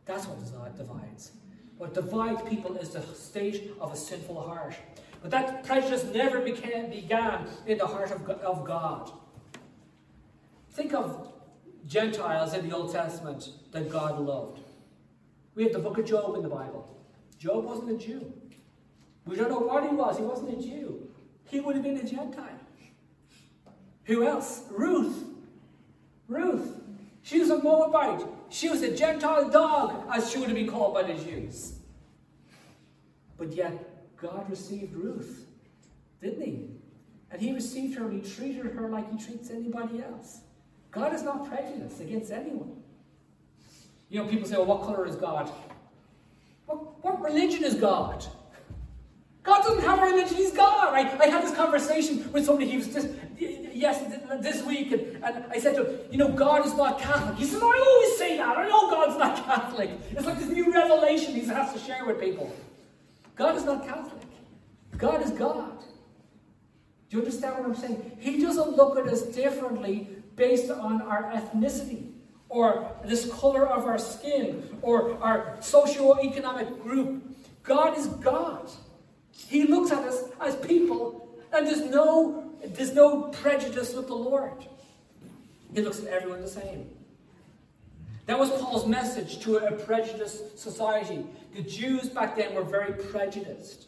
That's 0.04 0.26
what 0.26 0.40
divides. 0.76 1.32
What 1.76 1.94
divides 1.94 2.42
people 2.48 2.76
is 2.76 2.90
the 2.90 3.02
state 3.14 3.70
of 3.80 3.92
a 3.92 3.96
sinful 3.96 4.40
heart. 4.40 4.74
But 5.22 5.30
that 5.30 5.64
prejudice 5.64 6.04
never 6.04 6.40
became, 6.40 6.90
began 6.90 7.46
in 7.66 7.78
the 7.78 7.86
heart 7.86 8.10
of, 8.10 8.28
of 8.28 8.64
God. 8.66 9.10
Think 10.72 10.94
of 10.94 11.32
Gentiles 11.86 12.54
in 12.54 12.68
the 12.68 12.74
Old 12.74 12.92
Testament 12.92 13.50
that 13.72 13.90
God 13.90 14.20
loved. 14.20 14.60
We 15.54 15.64
have 15.64 15.72
the 15.72 15.78
book 15.78 15.98
of 15.98 16.06
Job 16.06 16.34
in 16.36 16.42
the 16.42 16.48
Bible. 16.48 16.96
Job 17.38 17.64
wasn't 17.64 17.90
a 17.90 17.96
Jew. 17.96 18.32
We 19.28 19.36
don't 19.36 19.50
know 19.50 19.58
what 19.58 19.84
he 19.84 19.94
was. 19.94 20.16
He 20.16 20.24
wasn't 20.24 20.58
a 20.58 20.62
Jew. 20.62 21.06
He 21.44 21.60
would 21.60 21.74
have 21.74 21.84
been 21.84 21.98
a 21.98 22.04
Gentile. 22.04 22.48
Who 24.04 24.26
else? 24.26 24.62
Ruth. 24.70 25.24
Ruth. 26.28 26.80
She 27.22 27.38
was 27.38 27.50
a 27.50 27.62
Moabite. 27.62 28.26
She 28.48 28.70
was 28.70 28.82
a 28.82 28.96
Gentile 28.96 29.50
dog, 29.50 30.02
as 30.10 30.30
she 30.30 30.38
would 30.38 30.48
have 30.48 30.56
been 30.56 30.70
called 30.70 30.94
by 30.94 31.02
the 31.02 31.12
Jews. 31.12 31.74
But 33.36 33.52
yet, 33.52 34.16
God 34.16 34.48
received 34.48 34.94
Ruth, 34.94 35.46
didn't 36.22 36.42
he? 36.42 36.70
And 37.30 37.40
he 37.40 37.52
received 37.52 37.98
her 37.98 38.08
and 38.08 38.24
he 38.24 38.30
treated 38.30 38.64
her 38.64 38.88
like 38.88 39.10
he 39.12 39.22
treats 39.22 39.50
anybody 39.50 40.02
else. 40.02 40.40
God 40.90 41.12
is 41.12 41.22
not 41.22 41.46
prejudiced 41.46 42.00
against 42.00 42.32
anyone. 42.32 42.82
You 44.08 44.22
know, 44.22 44.28
people 44.28 44.48
say, 44.48 44.56
well, 44.56 44.64
what 44.64 44.82
color 44.84 45.06
is 45.06 45.16
God? 45.16 45.50
What, 46.64 47.04
what 47.04 47.22
religion 47.22 47.62
is 47.62 47.74
God? 47.74 48.24
God 49.48 49.62
doesn't 49.62 49.82
have 49.82 50.02
religion, 50.02 50.36
He's 50.36 50.52
God. 50.52 50.92
I, 50.92 51.00
I 51.18 51.28
had 51.28 51.42
this 51.42 51.54
conversation 51.54 52.30
with 52.32 52.44
somebody, 52.44 52.68
he 52.68 52.76
was 52.76 52.88
just, 52.88 53.08
yes, 53.38 54.04
this 54.42 54.62
week, 54.64 54.92
and, 54.92 55.24
and 55.24 55.44
I 55.50 55.58
said 55.58 55.74
to 55.76 55.84
him, 55.84 56.00
you 56.10 56.18
know, 56.18 56.28
God 56.28 56.66
is 56.66 56.74
not 56.74 57.00
Catholic. 57.00 57.38
He 57.38 57.46
said, 57.46 57.62
I 57.62 57.84
always 57.88 58.18
say 58.18 58.36
that. 58.36 58.58
I 58.58 58.68
know 58.68 58.90
God's 58.90 59.18
not 59.18 59.36
Catholic. 59.46 59.90
It's 60.10 60.26
like 60.26 60.38
this 60.38 60.50
new 60.50 60.70
revelation 60.72 61.34
he 61.34 61.46
has 61.46 61.72
to 61.72 61.78
share 61.78 62.04
with 62.04 62.20
people. 62.20 62.54
God 63.36 63.56
is 63.56 63.64
not 63.64 63.86
Catholic. 63.86 64.22
God 64.98 65.22
is 65.22 65.30
God. 65.30 65.78
Do 67.08 67.16
you 67.16 67.22
understand 67.22 67.56
what 67.56 67.64
I'm 67.64 67.74
saying? 67.74 68.18
He 68.18 68.42
doesn't 68.42 68.76
look 68.76 68.98
at 68.98 69.06
us 69.06 69.22
differently 69.22 70.10
based 70.36 70.70
on 70.70 71.00
our 71.00 71.22
ethnicity 71.32 72.10
or 72.50 72.92
this 73.02 73.32
color 73.32 73.66
of 73.66 73.86
our 73.86 73.98
skin 73.98 74.78
or 74.82 75.16
our 75.22 75.56
socio-economic 75.60 76.82
group. 76.82 77.22
God 77.62 77.96
is 77.96 78.08
God. 78.08 78.70
He 79.46 79.64
looks 79.64 79.92
at 79.92 80.04
us 80.04 80.24
as 80.40 80.56
people, 80.56 81.28
and 81.52 81.66
there's 81.66 81.82
no, 81.82 82.52
there's 82.64 82.94
no 82.94 83.22
prejudice 83.28 83.94
with 83.94 84.08
the 84.08 84.14
Lord. 84.14 84.66
He 85.74 85.80
looks 85.82 86.00
at 86.00 86.06
everyone 86.06 86.40
the 86.40 86.48
same. 86.48 86.90
That 88.26 88.38
was 88.38 88.50
Paul's 88.50 88.86
message 88.86 89.40
to 89.40 89.56
a 89.56 89.72
prejudiced 89.72 90.58
society. 90.58 91.24
The 91.54 91.62
Jews 91.62 92.10
back 92.10 92.36
then 92.36 92.54
were 92.54 92.62
very 92.62 92.92
prejudiced. 92.92 93.86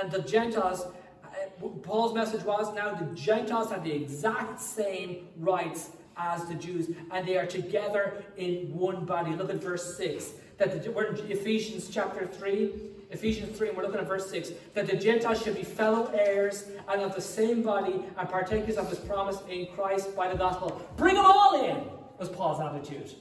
And 0.00 0.10
the 0.10 0.22
Gentiles, 0.22 0.86
uh, 1.24 1.68
Paul's 1.82 2.12
message 2.12 2.42
was 2.42 2.74
now 2.74 2.94
the 2.94 3.14
Gentiles 3.14 3.70
have 3.70 3.84
the 3.84 3.92
exact 3.92 4.60
same 4.60 5.28
rights 5.38 5.90
as 6.16 6.44
the 6.46 6.54
Jews, 6.54 6.90
and 7.12 7.26
they 7.26 7.36
are 7.36 7.46
together 7.46 8.24
in 8.36 8.76
one 8.76 9.04
body. 9.04 9.32
Look 9.32 9.50
at 9.50 9.62
verse 9.62 9.96
6. 9.96 10.32
That 10.58 10.82
the, 10.82 10.90
we're 10.90 11.14
in 11.14 11.30
Ephesians 11.30 11.88
chapter 11.88 12.26
3, 12.26 12.72
Ephesians 13.10 13.56
3, 13.58 13.68
and 13.68 13.76
we're 13.76 13.82
looking 13.82 14.00
at 14.00 14.06
verse 14.06 14.30
6, 14.30 14.50
that 14.74 14.86
the 14.86 14.96
Gentiles 14.96 15.42
should 15.42 15.56
be 15.56 15.64
fellow 15.64 16.06
heirs 16.14 16.68
and 16.88 17.02
of 17.02 17.14
the 17.14 17.20
same 17.20 17.62
body 17.62 18.04
and 18.16 18.28
partakers 18.28 18.76
of 18.76 18.88
his 18.88 19.00
promise 19.00 19.38
in 19.48 19.66
Christ 19.74 20.14
by 20.14 20.28
the 20.28 20.36
gospel. 20.36 20.80
Bring 20.96 21.16
them 21.16 21.26
all 21.26 21.64
in, 21.64 21.82
was 22.18 22.28
Paul's 22.28 22.60
attitude. 22.60 23.12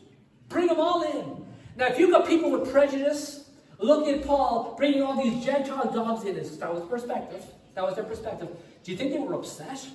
Bring 0.48 0.68
them 0.68 0.80
all 0.80 1.04
in. 1.04 1.46
Now, 1.76 1.88
if 1.88 2.00
you've 2.00 2.12
got 2.12 2.28
people 2.28 2.52
with 2.52 2.72
prejudice, 2.72 3.50
look 3.80 4.08
at 4.08 4.26
Paul 4.26 4.76
bringing 4.78 5.02
all 5.02 5.22
these 5.22 5.44
Gentile 5.44 5.92
dogs 5.92 6.26
in. 6.26 6.36
That 6.36 6.74
was 6.74 6.88
perspective. 6.88 7.44
That 7.74 7.84
was 7.84 7.96
their 7.96 8.04
perspective. 8.04 8.50
Do 8.84 8.92
you 8.92 8.98
think 8.98 9.12
they 9.12 9.20
were 9.20 9.34
upset? 9.34 9.88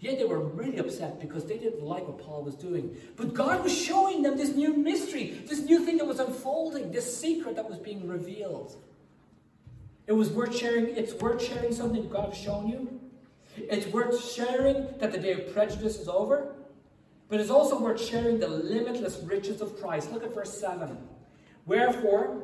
Yeah, 0.00 0.14
they 0.16 0.24
were 0.24 0.40
really 0.40 0.76
upset 0.78 1.20
because 1.20 1.46
they 1.46 1.56
didn't 1.56 1.82
like 1.82 2.06
what 2.06 2.18
Paul 2.18 2.42
was 2.42 2.54
doing. 2.54 2.96
But 3.16 3.32
God 3.32 3.62
was 3.62 3.76
showing 3.76 4.22
them 4.22 4.36
this 4.36 4.54
new 4.54 4.76
mystery, 4.76 5.42
this 5.46 5.60
new 5.60 5.84
thing 5.86 5.96
that 5.98 6.06
was 6.06 6.20
unfolding, 6.20 6.92
this 6.92 7.18
secret 7.18 7.56
that 7.56 7.68
was 7.68 7.78
being 7.78 8.06
revealed. 8.06 8.76
It 10.06 10.12
was 10.12 10.30
worth 10.30 10.56
sharing. 10.56 10.96
It's 10.96 11.14
worth 11.14 11.42
sharing 11.42 11.72
something 11.72 12.08
God 12.08 12.32
has 12.32 12.38
shown 12.38 12.68
you. 12.68 13.00
It's 13.56 13.86
worth 13.86 14.22
sharing 14.32 14.86
that 14.98 15.12
the 15.12 15.18
day 15.18 15.32
of 15.32 15.52
prejudice 15.52 15.98
is 15.98 16.08
over. 16.08 16.54
But 17.28 17.40
it's 17.40 17.50
also 17.50 17.80
worth 17.80 18.00
sharing 18.00 18.38
the 18.38 18.48
limitless 18.48 19.20
riches 19.24 19.60
of 19.60 19.80
Christ. 19.80 20.12
Look 20.12 20.22
at 20.22 20.34
verse 20.34 20.56
7. 20.58 20.96
Wherefore, 21.66 22.42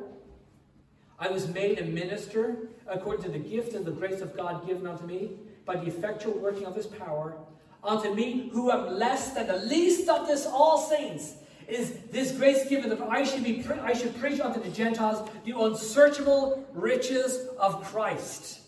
I 1.17 1.29
was 1.29 1.47
made 1.47 1.79
a 1.79 1.85
minister 1.85 2.57
according 2.85 3.23
to 3.23 3.29
the 3.29 3.39
gift 3.39 3.73
and 3.73 3.85
the 3.85 3.91
grace 3.91 4.19
of 4.19 4.35
God 4.35 4.67
given 4.67 4.85
unto 4.85 5.05
me 5.05 5.31
by 5.65 5.77
the 5.77 5.87
effectual 5.87 6.33
working 6.33 6.65
of 6.65 6.75
his 6.75 6.87
power. 6.87 7.37
Unto 7.81 8.13
me, 8.13 8.49
who 8.51 8.71
am 8.71 8.97
less 8.97 9.31
than 9.31 9.47
the 9.47 9.57
least 9.57 10.09
of 10.09 10.27
this 10.27 10.45
all 10.45 10.77
saints, 10.77 11.35
is 11.67 11.97
this 12.11 12.31
grace 12.31 12.67
given 12.67 12.89
that 12.89 13.01
I 13.01 13.23
should 13.23 13.43
be 13.43 13.65
I 13.81 13.93
should 13.93 14.17
preach 14.19 14.39
unto 14.39 14.61
the 14.61 14.69
Gentiles 14.69 15.29
the 15.45 15.57
unsearchable 15.57 16.65
riches 16.73 17.47
of 17.57 17.83
Christ. 17.83 18.61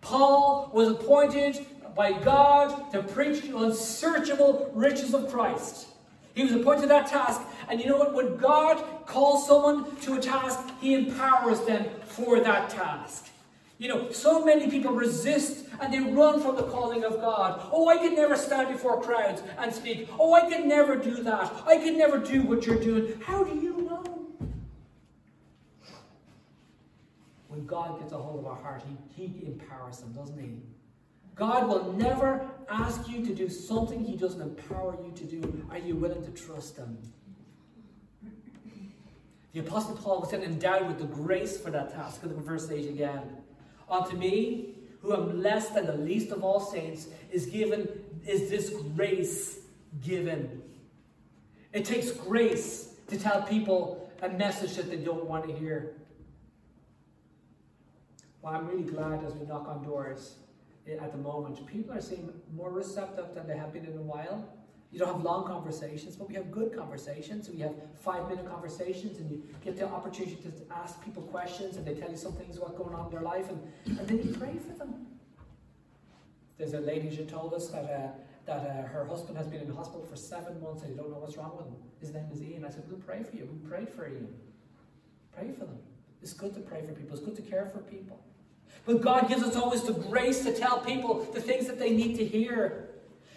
Paul 0.00 0.70
was 0.72 0.88
appointed 0.88 1.64
by 1.94 2.12
God 2.12 2.90
to 2.92 3.02
preach 3.02 3.42
the 3.42 3.56
unsearchable 3.56 4.70
riches 4.74 5.14
of 5.14 5.30
Christ. 5.30 5.88
He 6.34 6.42
was 6.44 6.52
appointed 6.52 6.88
that 6.88 7.08
task, 7.08 7.42
and 7.68 7.78
you 7.78 7.86
know 7.86 7.98
what? 7.98 8.14
When 8.14 8.36
God 8.36 8.82
calls 9.06 9.46
someone 9.46 9.94
to 9.96 10.14
a 10.14 10.20
task, 10.20 10.58
He 10.80 10.94
empowers 10.94 11.60
them 11.60 11.86
for 12.06 12.40
that 12.40 12.70
task. 12.70 13.28
You 13.82 13.88
know, 13.88 14.12
so 14.12 14.44
many 14.44 14.70
people 14.70 14.92
resist 14.92 15.66
and 15.80 15.92
they 15.92 15.98
run 15.98 16.40
from 16.40 16.54
the 16.54 16.62
calling 16.62 17.02
of 17.02 17.20
God. 17.20 17.68
Oh, 17.72 17.88
I 17.88 17.98
could 17.98 18.12
never 18.12 18.36
stand 18.36 18.68
before 18.68 19.02
crowds 19.02 19.42
and 19.58 19.74
speak. 19.74 20.08
Oh, 20.20 20.34
I 20.34 20.48
could 20.48 20.66
never 20.66 20.94
do 20.94 21.20
that. 21.24 21.52
I 21.66 21.78
could 21.78 21.96
never 21.96 22.18
do 22.18 22.42
what 22.42 22.64
you're 22.64 22.78
doing. 22.78 23.20
How 23.26 23.42
do 23.42 23.56
you 23.58 23.82
know? 23.82 24.28
When 27.48 27.66
God 27.66 27.98
gets 27.98 28.12
a 28.12 28.18
hold 28.18 28.38
of 28.38 28.46
our 28.46 28.54
heart, 28.54 28.84
He, 29.16 29.26
he 29.26 29.46
empowers 29.46 29.98
them, 29.98 30.12
doesn't 30.12 30.40
He? 30.40 30.60
God 31.34 31.66
will 31.66 31.92
never 31.94 32.48
ask 32.70 33.08
you 33.08 33.26
to 33.26 33.34
do 33.34 33.48
something 33.48 34.04
He 34.04 34.16
doesn't 34.16 34.40
empower 34.40 34.96
you 35.04 35.10
to 35.10 35.24
do. 35.24 35.66
Are 35.72 35.78
you 35.78 35.96
willing 35.96 36.24
to 36.24 36.30
trust 36.30 36.76
Him? 36.76 36.98
The 39.52 39.58
Apostle 39.58 39.96
Paul 39.96 40.20
was 40.20 40.30
then 40.30 40.44
endowed 40.44 40.86
with 40.86 41.00
the 41.00 41.04
grace 41.06 41.60
for 41.60 41.72
that 41.72 41.92
task. 41.92 42.22
Look 42.22 42.38
at 42.38 42.44
verse 42.44 42.70
8 42.70 42.88
again. 42.88 43.42
Unto 43.92 44.16
me, 44.16 44.74
who 45.02 45.12
am 45.12 45.42
less 45.42 45.68
than 45.68 45.84
the 45.84 45.96
least 45.96 46.30
of 46.30 46.42
all 46.42 46.60
saints, 46.60 47.08
is 47.30 47.44
given, 47.44 47.86
is 48.26 48.48
this 48.48 48.70
grace 48.96 49.58
given. 50.02 50.62
It 51.74 51.84
takes 51.84 52.10
grace 52.10 52.94
to 53.08 53.18
tell 53.18 53.42
people 53.42 54.10
a 54.22 54.30
message 54.30 54.76
that 54.76 54.88
they 54.88 54.96
don't 54.96 55.26
want 55.26 55.46
to 55.46 55.52
hear. 55.52 55.92
Well, 58.40 58.54
I'm 58.54 58.66
really 58.66 58.84
glad 58.84 59.22
as 59.24 59.34
we 59.34 59.46
knock 59.46 59.68
on 59.68 59.84
doors 59.84 60.36
at 60.88 61.12
the 61.12 61.18
moment, 61.18 61.64
people 61.66 61.94
are 61.94 62.00
seeming 62.00 62.32
more 62.56 62.70
receptive 62.70 63.34
than 63.34 63.46
they 63.46 63.56
have 63.56 63.74
been 63.74 63.84
in 63.84 63.96
a 63.96 64.02
while. 64.02 64.48
You 64.92 64.98
don't 64.98 65.08
have 65.08 65.22
long 65.22 65.46
conversations, 65.46 66.16
but 66.16 66.28
we 66.28 66.34
have 66.34 66.50
good 66.50 66.76
conversations. 66.76 67.48
We 67.48 67.60
have 67.60 67.74
five 67.98 68.28
minute 68.28 68.48
conversations, 68.48 69.18
and 69.18 69.30
you 69.30 69.42
get 69.64 69.76
the 69.76 69.88
opportunity 69.88 70.36
to 70.36 70.52
ask 70.70 71.02
people 71.02 71.22
questions, 71.22 71.76
and 71.76 71.86
they 71.86 71.94
tell 71.94 72.10
you 72.10 72.16
some 72.16 72.32
things 72.32 72.58
what's 72.58 72.76
going 72.76 72.94
on 72.94 73.06
in 73.06 73.10
their 73.10 73.22
life, 73.22 73.48
and, 73.48 73.98
and 73.98 74.06
then 74.06 74.18
you 74.18 74.34
pray 74.34 74.54
for 74.58 74.74
them. 74.74 75.06
There's 76.58 76.74
a 76.74 76.80
lady 76.80 77.08
who 77.14 77.24
told 77.24 77.54
us 77.54 77.68
that 77.68 77.84
uh, 77.84 78.08
that 78.46 78.66
uh, 78.66 78.88
her 78.88 79.04
husband 79.04 79.36
has 79.36 79.46
been 79.46 79.60
in 79.60 79.72
hospital 79.72 80.04
for 80.04 80.16
seven 80.16 80.60
months 80.60 80.82
and 80.82 80.90
you 80.90 80.96
don't 80.96 81.10
know 81.10 81.18
what's 81.18 81.36
wrong 81.36 81.56
with 81.56 81.66
him. 81.66 81.76
His 82.00 82.12
name 82.12 82.26
is 82.32 82.42
Ian. 82.42 82.64
I 82.64 82.70
said, 82.70 82.82
we'll 82.88 82.98
pray 82.98 83.22
for 83.22 83.36
you. 83.36 83.48
We 83.50 83.68
prayed 83.68 83.88
for 83.88 84.08
Ian. 84.08 84.28
Pray 85.32 85.52
for 85.52 85.64
them. 85.64 85.78
It's 86.22 86.32
good 86.32 86.54
to 86.54 86.60
pray 86.60 86.82
for 86.82 86.92
people. 86.92 87.16
It's 87.16 87.24
good 87.24 87.36
to 87.36 87.42
care 87.42 87.70
for 87.72 87.78
people. 87.78 88.20
But 88.84 89.00
God 89.00 89.28
gives 89.28 89.42
us 89.42 89.54
always 89.54 89.84
the 89.84 89.92
grace 89.92 90.42
to 90.44 90.52
tell 90.52 90.80
people 90.80 91.26
the 91.32 91.40
things 91.40 91.66
that 91.66 91.78
they 91.78 91.90
need 91.90 92.16
to 92.16 92.24
hear. 92.24 92.88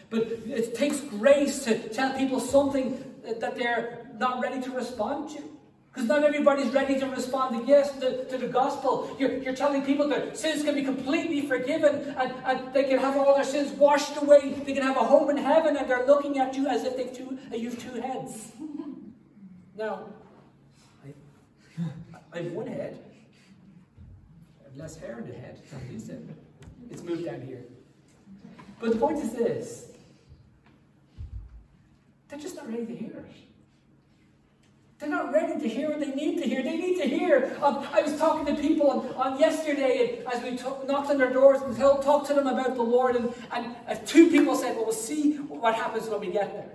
But 0.10 0.22
it 0.22 0.76
takes 0.76 1.00
grace 1.00 1.64
to 1.66 1.78
tell 1.90 2.16
people 2.18 2.40
something 2.40 3.04
that 3.24 3.56
they're 3.56 4.08
not 4.18 4.42
ready 4.42 4.62
to 4.62 4.72
respond 4.72 5.30
to. 5.32 5.44
Because 5.92 6.10
not 6.10 6.26
everybody's 6.26 6.74
ready 6.74 7.00
to 7.00 7.06
respond 7.08 7.58
to 7.58 7.66
yes 7.66 7.98
to, 8.00 8.26
to 8.26 8.38
the 8.38 8.48
gospel. 8.48 9.16
You're, 9.18 9.38
you're 9.38 9.56
telling 9.56 9.82
people 9.84 10.10
that 10.10 10.38
sins 10.38 10.62
can 10.62 10.76
be 10.76 10.84
completely 10.84 11.48
forgiven 11.48 12.14
and, 12.20 12.34
and 12.44 12.74
they 12.74 12.84
can 12.84 13.00
have 13.00 13.16
all 13.16 13.34
their 13.34 13.46
sins 13.46 13.72
washed 13.72 14.18
away. 14.18 14.62
They 14.66 14.74
can 14.74 14.84
have 14.84 14.98
a 14.98 15.06
home 15.06 15.30
in 15.30 15.38
heaven 15.38 15.78
and 15.78 15.90
they're 15.90 16.06
looking 16.06 16.38
at 16.38 16.54
you 16.54 16.68
as 16.68 16.84
if 16.84 16.98
they've 16.98 17.14
two, 17.14 17.40
uh, 17.50 17.56
you've 17.56 17.82
two 17.82 18.02
heads. 18.02 18.52
now, 19.78 20.10
I, 21.06 21.14
I 22.34 22.42
have 22.42 22.52
one 22.52 22.68
head. 22.68 23.00
I 24.60 24.64
have 24.66 24.76
less 24.76 24.98
hair 24.98 25.20
in 25.20 25.30
the 25.30 25.34
head. 25.34 25.62
It's 26.92 27.04
moved 27.04 27.24
down 27.24 27.40
here. 27.40 27.64
But 28.82 28.92
the 28.92 28.98
point 28.98 29.20
is 29.20 29.32
this. 29.32 29.95
They're 32.36 32.44
just 32.44 32.58
not 32.58 32.70
ready 32.70 32.86
to 32.86 32.94
hear. 32.94 33.26
They're 35.00 35.10
not 35.10 35.32
ready 35.32 35.58
to 35.58 35.70
hear 35.70 35.90
what 35.90 36.02
they 36.02 36.14
need 36.14 36.38
to 36.40 36.44
hear. 36.44 36.62
They 36.62 36.76
need 36.76 36.98
to 36.98 37.08
hear. 37.08 37.58
Um, 37.64 37.88
I 37.94 38.02
was 38.02 38.18
talking 38.18 38.54
to 38.54 38.62
people 38.62 38.90
on, 38.90 39.08
on 39.16 39.40
yesterday 39.40 40.22
as 40.30 40.44
we 40.44 40.52
knocked 40.86 41.10
on 41.10 41.18
their 41.18 41.32
doors 41.32 41.62
and 41.62 41.78
talked 41.78 42.28
to 42.28 42.34
them 42.34 42.48
about 42.48 42.76
the 42.76 42.82
Lord, 42.82 43.16
and, 43.16 43.34
and 43.54 43.74
uh, 43.88 43.96
two 44.06 44.30
people 44.30 44.54
said, 44.54 44.76
Well, 44.76 44.84
we'll 44.84 44.94
see 44.94 45.38
what 45.38 45.76
happens 45.76 46.10
when 46.10 46.20
we 46.20 46.28
get 46.28 46.52
there. 46.52 46.72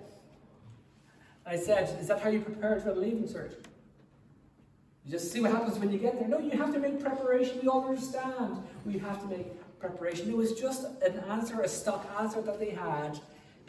I 1.44 1.58
said, 1.58 2.00
Is 2.00 2.08
that 2.08 2.22
how 2.22 2.30
you 2.30 2.40
prepared 2.40 2.82
for 2.82 2.94
the 2.94 3.00
leaving 3.00 3.24
cert? 3.24 3.52
You 5.04 5.12
just 5.12 5.30
see 5.30 5.42
what 5.42 5.50
happens 5.50 5.78
when 5.78 5.92
you 5.92 5.98
get 5.98 6.18
there. 6.18 6.26
No, 6.26 6.38
you 6.38 6.52
have 6.52 6.72
to 6.72 6.80
make 6.80 7.00
preparation. 7.00 7.58
We 7.60 7.68
all 7.68 7.86
understand. 7.86 8.62
We 8.86 8.96
have 8.96 9.20
to 9.20 9.26
make 9.26 9.78
preparation. 9.78 10.30
It 10.30 10.36
was 10.38 10.58
just 10.58 10.86
an 11.02 11.18
answer, 11.28 11.60
a 11.60 11.68
stock 11.68 12.08
answer 12.18 12.40
that 12.40 12.58
they 12.58 12.70
had 12.70 13.20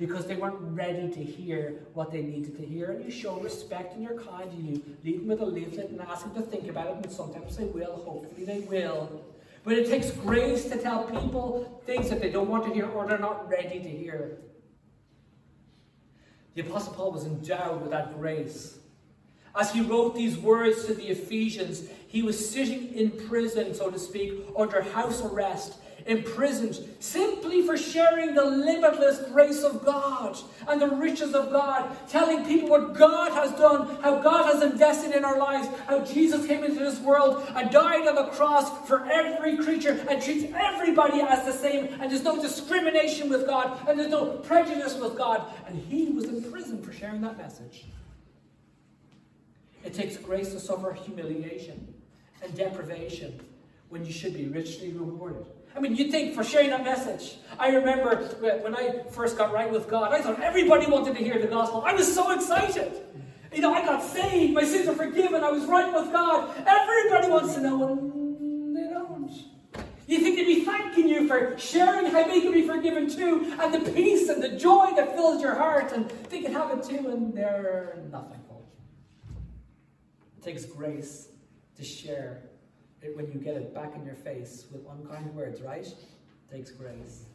because 0.01 0.25
they 0.25 0.35
weren't 0.35 0.57
ready 0.59 1.07
to 1.09 1.23
hear 1.23 1.75
what 1.93 2.11
they 2.11 2.23
needed 2.23 2.57
to 2.57 2.65
hear. 2.65 2.89
And 2.89 3.05
you 3.05 3.11
show 3.11 3.39
respect 3.39 3.93
and 3.93 4.03
you're 4.03 4.19
kind 4.19 4.51
and 4.51 4.67
you 4.67 4.83
leave 5.05 5.19
them 5.19 5.27
with 5.27 5.41
a 5.41 5.45
leaflet 5.45 5.91
and 5.91 6.01
ask 6.01 6.23
them 6.23 6.33
to 6.33 6.41
think 6.41 6.67
about 6.67 6.87
it, 6.87 7.05
and 7.05 7.11
sometimes 7.11 7.55
they 7.55 7.65
will, 7.65 7.97
hopefully 7.97 8.43
they 8.43 8.61
will. 8.61 9.23
But 9.63 9.73
it 9.73 9.87
takes 9.87 10.09
grace 10.09 10.65
to 10.69 10.77
tell 10.79 11.03
people 11.03 11.83
things 11.85 12.09
that 12.09 12.19
they 12.19 12.31
don't 12.31 12.49
want 12.49 12.65
to 12.65 12.73
hear 12.73 12.87
or 12.87 13.05
they're 13.05 13.19
not 13.19 13.47
ready 13.47 13.79
to 13.79 13.89
hear. 13.89 14.39
The 16.55 16.61
Apostle 16.61 16.93
Paul 16.93 17.11
was 17.11 17.25
endowed 17.25 17.83
with 17.83 17.91
that 17.91 18.17
grace. 18.17 18.79
As 19.55 19.71
he 19.71 19.81
wrote 19.81 20.15
these 20.15 20.35
words 20.35 20.85
to 20.85 20.95
the 20.95 21.09
Ephesians, 21.09 21.83
he 22.07 22.23
was 22.23 22.49
sitting 22.49 22.91
in 22.95 23.11
prison, 23.11 23.75
so 23.75 23.91
to 23.91 23.99
speak, 23.99 24.33
under 24.57 24.81
house 24.81 25.21
arrest 25.21 25.75
imprisoned 26.05 26.79
simply 26.99 27.65
for 27.65 27.77
sharing 27.77 28.33
the 28.33 28.43
limitless 28.43 29.29
grace 29.31 29.63
of 29.63 29.83
God 29.85 30.37
and 30.67 30.81
the 30.81 30.87
riches 30.87 31.33
of 31.33 31.51
God, 31.51 31.95
telling 32.09 32.45
people 32.45 32.69
what 32.69 32.93
God 32.93 33.31
has 33.31 33.51
done, 33.51 34.01
how 34.01 34.19
God 34.21 34.53
has 34.53 34.63
invested 34.63 35.15
in 35.15 35.25
our 35.25 35.37
lives, 35.37 35.67
how 35.87 36.03
Jesus 36.05 36.45
came 36.45 36.63
into 36.63 36.79
this 36.79 36.99
world 36.99 37.45
and 37.55 37.69
died 37.71 38.07
on 38.07 38.15
the 38.15 38.27
cross 38.31 38.87
for 38.87 39.05
every 39.11 39.57
creature 39.57 40.05
and 40.09 40.21
treats 40.21 40.51
everybody 40.55 41.21
as 41.21 41.45
the 41.45 41.53
same, 41.53 41.85
and 41.99 42.11
there's 42.11 42.23
no 42.23 42.41
discrimination 42.41 43.29
with 43.29 43.45
God, 43.45 43.87
and 43.87 43.99
there's 43.99 44.11
no 44.11 44.37
prejudice 44.37 44.95
with 44.95 45.17
God. 45.17 45.51
And 45.67 45.77
he 45.77 46.05
was 46.11 46.25
in 46.25 46.51
prison 46.51 46.81
for 46.81 46.91
sharing 46.91 47.21
that 47.21 47.37
message. 47.37 47.85
It 49.83 49.93
takes 49.93 50.17
grace 50.17 50.51
to 50.53 50.59
suffer 50.59 50.93
humiliation 50.93 51.93
and 52.43 52.55
deprivation 52.55 53.39
when 53.89 54.05
you 54.05 54.13
should 54.13 54.33
be 54.33 54.47
richly 54.47 54.91
rewarded. 54.91 55.45
I 55.75 55.79
mean, 55.79 55.95
you 55.95 56.11
think 56.11 56.35
for 56.35 56.43
sharing 56.43 56.69
that 56.71 56.83
message. 56.83 57.37
I 57.57 57.69
remember 57.69 58.15
when 58.61 58.75
I 58.75 59.03
first 59.11 59.37
got 59.37 59.53
right 59.53 59.71
with 59.71 59.89
God, 59.89 60.11
I 60.13 60.21
thought 60.21 60.39
everybody 60.41 60.85
wanted 60.87 61.15
to 61.17 61.23
hear 61.23 61.39
the 61.39 61.47
gospel. 61.47 61.83
I 61.85 61.93
was 61.93 62.13
so 62.13 62.31
excited. 62.31 62.91
You 63.53 63.61
know, 63.61 63.73
I 63.73 63.85
got 63.85 64.01
saved, 64.03 64.53
my 64.53 64.63
sins 64.63 64.87
are 64.87 64.95
forgiven, 64.95 65.43
I 65.43 65.51
was 65.51 65.65
right 65.65 65.93
with 65.93 66.11
God. 66.11 66.55
Everybody 66.65 67.29
wants 67.29 67.55
to 67.55 67.61
know, 67.61 67.93
and 67.93 68.75
they 68.75 68.93
don't. 68.93 69.29
You 70.07 70.19
think 70.19 70.37
they'd 70.37 70.45
be 70.45 70.65
thanking 70.65 71.07
you 71.07 71.27
for 71.27 71.57
sharing 71.57 72.05
how 72.07 72.23
they 72.27 72.41
can 72.41 72.51
be 72.51 72.67
forgiven 72.67 73.09
too, 73.09 73.53
and 73.61 73.73
the 73.73 73.91
peace 73.91 74.29
and 74.29 74.41
the 74.41 74.49
joy 74.49 74.91
that 74.95 75.15
fills 75.15 75.41
your 75.41 75.55
heart, 75.55 75.91
and 75.93 76.09
they 76.29 76.41
can 76.41 76.53
have 76.53 76.71
it 76.71 76.83
too, 76.83 77.09
and 77.09 77.33
they're 77.33 78.01
nothing. 78.11 78.39
It 80.37 80.43
takes 80.43 80.65
grace 80.65 81.27
to 81.77 81.83
share 81.83 82.41
it 83.01 83.15
when 83.15 83.31
you 83.31 83.39
get 83.39 83.55
it 83.55 83.73
back 83.73 83.95
in 83.95 84.05
your 84.05 84.15
face 84.15 84.65
with 84.71 84.81
unkind 84.89 85.33
words, 85.35 85.61
right? 85.61 85.85
It 85.85 85.97
takes 86.51 86.71
grace. 86.71 87.25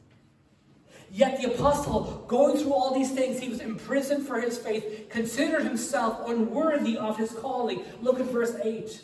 Yet 1.10 1.40
the 1.40 1.52
apostle, 1.54 2.24
going 2.26 2.56
through 2.56 2.72
all 2.72 2.92
these 2.92 3.12
things, 3.12 3.38
he 3.38 3.48
was 3.48 3.60
imprisoned 3.60 4.26
for 4.26 4.40
his 4.40 4.58
faith, 4.58 5.08
considered 5.08 5.62
himself 5.62 6.28
unworthy 6.28 6.98
of 6.98 7.16
his 7.16 7.30
calling. 7.32 7.84
Look 8.02 8.18
at 8.18 8.26
verse 8.26 8.54
8. 8.62 9.02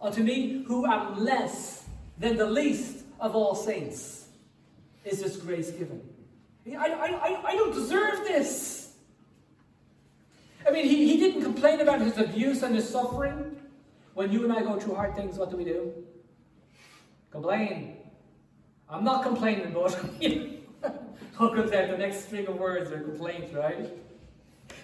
Unto 0.00 0.22
me, 0.22 0.64
who 0.66 0.84
am 0.84 1.24
less 1.24 1.84
than 2.18 2.36
the 2.36 2.46
least 2.46 3.04
of 3.20 3.34
all 3.34 3.54
saints, 3.54 4.26
is 5.04 5.22
this 5.22 5.36
grace 5.36 5.70
given. 5.70 6.02
I, 6.66 6.88
I, 6.88 7.40
I 7.44 7.56
don't 7.56 7.72
deserve 7.72 8.18
this. 8.24 8.94
I 10.66 10.70
mean, 10.70 10.86
he, 10.86 11.08
he 11.08 11.16
didn't 11.16 11.42
complain 11.42 11.80
about 11.80 12.00
his 12.00 12.18
abuse 12.18 12.62
and 12.62 12.74
his 12.74 12.88
suffering. 12.88 13.61
When 14.14 14.32
you 14.32 14.44
and 14.44 14.52
I 14.52 14.62
go 14.62 14.78
through 14.78 14.94
hard 14.94 15.16
things, 15.16 15.38
what 15.38 15.50
do 15.50 15.56
we 15.56 15.64
do? 15.64 15.92
Complain. 17.30 17.96
I'm 18.88 19.04
not 19.04 19.22
complaining, 19.22 19.72
but 19.72 19.92
look 21.40 21.58
at 21.58 21.70
that. 21.70 21.90
The 21.90 21.96
next 21.96 22.26
string 22.26 22.46
of 22.46 22.56
words 22.56 22.90
are 22.92 23.00
complaints, 23.00 23.54
right? 23.54 23.90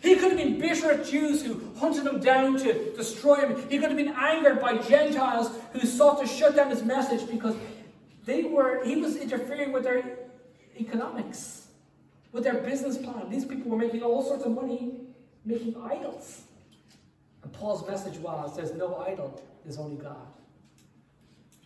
He 0.02 0.14
could 0.16 0.32
have 0.32 0.38
been 0.38 0.58
bitter 0.58 0.92
at 0.92 1.06
Jews 1.06 1.42
who 1.42 1.60
hunted 1.78 2.06
him 2.06 2.20
down 2.20 2.56
to 2.58 2.96
destroy 2.96 3.36
him. 3.36 3.68
He 3.68 3.78
could 3.78 3.88
have 3.88 3.96
been 3.96 4.14
angered 4.16 4.60
by 4.60 4.78
Gentiles 4.78 5.50
who 5.72 5.86
sought 5.86 6.20
to 6.20 6.26
shut 6.26 6.56
down 6.56 6.70
his 6.70 6.82
message 6.82 7.28
because 7.28 7.56
they 8.24 8.44
were 8.44 8.84
he 8.84 8.96
was 8.96 9.16
interfering 9.16 9.72
with 9.72 9.82
their 9.82 10.18
economics, 10.78 11.68
with 12.32 12.44
their 12.44 12.62
business 12.62 12.96
plan. 12.96 13.28
These 13.28 13.44
people 13.44 13.70
were 13.70 13.78
making 13.78 14.02
all 14.02 14.22
sorts 14.22 14.44
of 14.44 14.52
money 14.52 14.92
making 15.44 15.74
idols. 15.82 16.42
And 17.42 17.52
Paul's 17.52 17.86
message 17.86 18.18
was 18.18 18.56
there's 18.56 18.74
no 18.74 18.96
idol, 19.06 19.42
there's 19.64 19.78
only 19.78 19.96
God. 19.96 20.26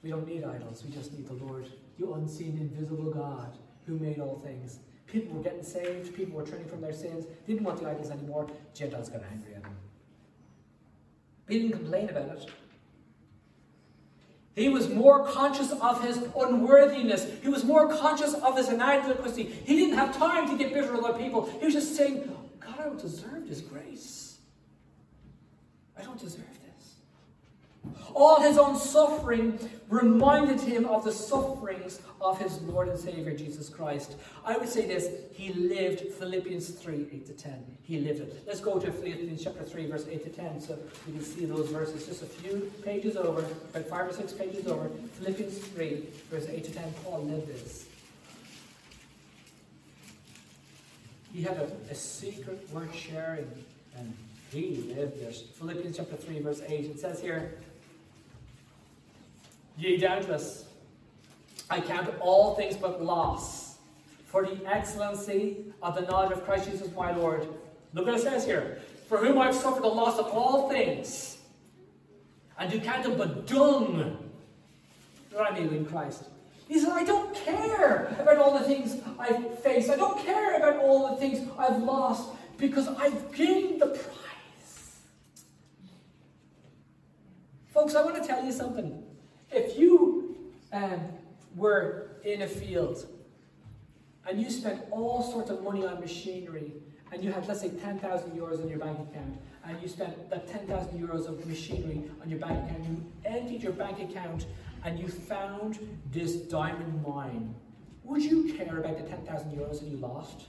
We 0.03 0.11
don't 0.11 0.27
need 0.27 0.45
idols, 0.45 0.85
we 0.85 0.91
just 0.91 1.13
need 1.13 1.27
the 1.27 1.35
Lord, 1.35 1.69
the 1.99 2.11
unseen, 2.13 2.59
invisible 2.61 3.11
God 3.11 3.57
who 3.87 3.99
made 3.99 4.19
all 4.19 4.39
things. 4.39 4.79
People 5.07 5.37
were 5.37 5.43
getting 5.43 5.63
saved, 5.63 6.15
people 6.15 6.37
were 6.37 6.47
turning 6.47 6.67
from 6.67 6.81
their 6.81 6.93
sins, 6.93 7.27
didn't 7.47 7.65
want 7.65 7.81
the 7.81 7.89
idols 7.89 8.11
anymore. 8.11 8.49
Gentiles 8.75 9.09
got 9.09 9.23
angry 9.31 9.55
at 9.55 9.63
him. 9.63 9.77
He 11.49 11.59
didn't 11.61 11.79
complain 11.79 12.09
about 12.09 12.39
it. 12.39 12.51
He 14.55 14.69
was 14.69 14.89
more 14.89 15.27
conscious 15.27 15.73
of 15.73 16.03
his 16.05 16.19
unworthiness. 16.37 17.27
He 17.43 17.49
was 17.49 17.65
more 17.65 17.89
conscious 17.89 18.35
of 18.35 18.57
his 18.57 18.69
inadequacy. 18.69 19.45
He 19.45 19.77
didn't 19.77 19.97
have 19.97 20.17
time 20.17 20.49
to 20.49 20.59
get 20.59 20.75
bitter 20.75 20.93
with 20.93 21.05
other 21.05 21.19
people. 21.19 21.49
He 21.59 21.65
was 21.65 21.75
just 21.75 21.97
saying, 21.97 22.31
God, 22.65 22.75
I 22.79 22.85
don't 22.85 23.01
deserve 23.01 23.49
His 23.49 23.61
grace. 23.61 24.22
Don't 26.13 26.21
deserve 26.21 26.45
this. 26.61 26.97
All 28.15 28.43
his 28.43 28.59
own 28.59 28.77
suffering 28.77 29.59
reminded 29.89 30.61
him 30.61 30.85
of 30.85 31.05
the 31.05 31.13
sufferings 31.13 32.03
of 32.21 32.39
his 32.39 32.61
Lord 32.61 32.89
and 32.89 32.99
Savior 32.99 33.35
Jesus 33.35 33.71
Christ. 33.71 34.17
I 34.45 34.59
would 34.59 34.69
say 34.69 34.87
this 34.87 35.09
he 35.33 35.55
lived 35.55 36.13
Philippians 36.19 36.69
3 36.69 37.07
8 37.11 37.27
to 37.29 37.33
10. 37.33 37.65
He 37.83 38.01
lived 38.01 38.21
it. 38.21 38.45
Let's 38.47 38.61
go 38.61 38.79
to 38.79 38.93
Philippians 38.93 39.43
chapter 39.43 39.63
3, 39.63 39.87
verse 39.87 40.07
8 40.07 40.23
to 40.25 40.29
10, 40.29 40.61
so 40.61 40.79
we 41.07 41.15
can 41.15 41.23
see 41.23 41.47
those 41.47 41.71
verses 41.71 42.07
just 42.07 42.23
a 42.23 42.27
few 42.27 42.71
pages 42.85 43.17
over, 43.17 43.47
about 43.71 43.89
five 43.89 44.07
or 44.09 44.13
six 44.13 44.35
pages 44.35 44.67
over. 44.67 44.91
Philippians 45.19 45.57
3, 45.59 46.09
verse 46.31 46.47
8 46.47 46.63
to 46.65 46.73
10. 46.73 46.93
Paul 47.05 47.25
lived 47.25 47.49
this. 47.49 47.87
He 51.33 51.43
had 51.43 51.57
a, 51.57 51.71
a 51.91 51.95
secret 51.95 52.69
worth 52.71 52.95
sharing, 52.95 53.51
and 53.97 54.15
Philippians 54.53 55.97
chapter 55.97 56.15
3, 56.15 56.41
verse 56.41 56.61
8. 56.67 56.85
It 56.85 57.01
says 57.01 57.23
here, 57.23 57.59
Ye 59.79 59.97
doubtless, 59.97 60.67
I 61.71 61.81
count 61.81 62.11
all 62.21 62.55
things 62.55 62.77
but 62.77 63.03
loss 63.03 63.79
for 64.27 64.45
the 64.45 64.59
excellency 64.67 65.65
of 65.83 65.95
the 65.95 66.03
knowledge 66.03 66.33
of 66.33 66.45
Christ 66.45 66.71
Jesus 66.71 66.95
my 66.95 67.17
Lord. 67.17 67.49
Look 67.95 68.05
what 68.05 68.17
it 68.17 68.23
says 68.23 68.45
here. 68.45 68.83
For 69.09 69.17
whom 69.17 69.39
I 69.39 69.47
have 69.47 69.55
suffered 69.55 69.85
the 69.85 69.89
loss 69.89 70.19
of 70.19 70.27
all 70.27 70.69
things, 70.69 71.39
and 72.59 72.71
do 72.71 72.79
count 72.79 73.05
them 73.05 73.17
but 73.17 73.47
dung. 73.47 74.19
What 75.31 75.51
I 75.51 75.59
mean 75.59 75.71
in 75.71 75.87
Christ? 75.87 76.25
He 76.69 76.79
said, 76.79 76.91
I 76.91 77.05
don't 77.05 77.35
care 77.35 78.15
about 78.21 78.37
all 78.37 78.59
the 78.59 78.65
things 78.67 79.01
I've 79.19 79.59
faced. 79.61 79.89
I 79.89 79.97
don't 79.97 80.19
care 80.19 80.57
about 80.57 80.77
all 80.77 81.15
the 81.15 81.17
things 81.17 81.49
I've 81.59 81.83
lost 81.83 82.29
because 82.59 82.89
I've 82.89 83.33
gained 83.35 83.81
the 83.81 83.87
prize. 83.87 84.17
Folks, 87.83 87.97
I 87.97 88.05
want 88.05 88.15
to 88.15 88.25
tell 88.25 88.45
you 88.45 88.53
something. 88.53 89.03
If 89.51 89.77
you 89.77 90.37
um, 90.73 91.01
were 91.57 92.13
in 92.23 92.43
a 92.43 92.47
field 92.47 93.09
and 94.25 94.41
you 94.41 94.51
spent 94.51 94.83
all 94.93 95.21
sorts 95.21 95.51
of 95.51 95.65
money 95.65 95.85
on 95.85 95.99
machinery 95.99 96.75
and 97.11 97.25
you 97.25 97.33
had, 97.33 97.49
let's 97.49 97.61
say, 97.61 97.71
10,000 97.71 98.31
euros 98.39 98.63
in 98.63 98.69
your 98.69 98.79
bank 98.79 99.01
account, 99.01 99.37
and 99.65 99.83
you 99.83 99.89
spent 99.89 100.31
that 100.31 100.47
10,000 100.47 100.97
euros 100.97 101.29
of 101.29 101.45
machinery 101.45 102.05
on 102.23 102.31
your 102.31 102.39
bank 102.39 102.53
account, 102.53 102.85
and 102.85 102.87
you 102.87 103.13
emptied 103.25 103.65
your 103.65 103.73
bank 103.73 103.99
account 103.99 104.47
and 104.85 104.97
you 104.97 105.09
found 105.09 105.81
this 106.13 106.37
diamond 106.37 107.05
mine, 107.05 107.53
would 108.05 108.23
you 108.23 108.55
care 108.55 108.79
about 108.79 108.97
the 108.97 109.09
10,000 109.09 109.51
euros 109.51 109.81
that 109.81 109.89
you 109.89 109.97
lost? 109.97 110.45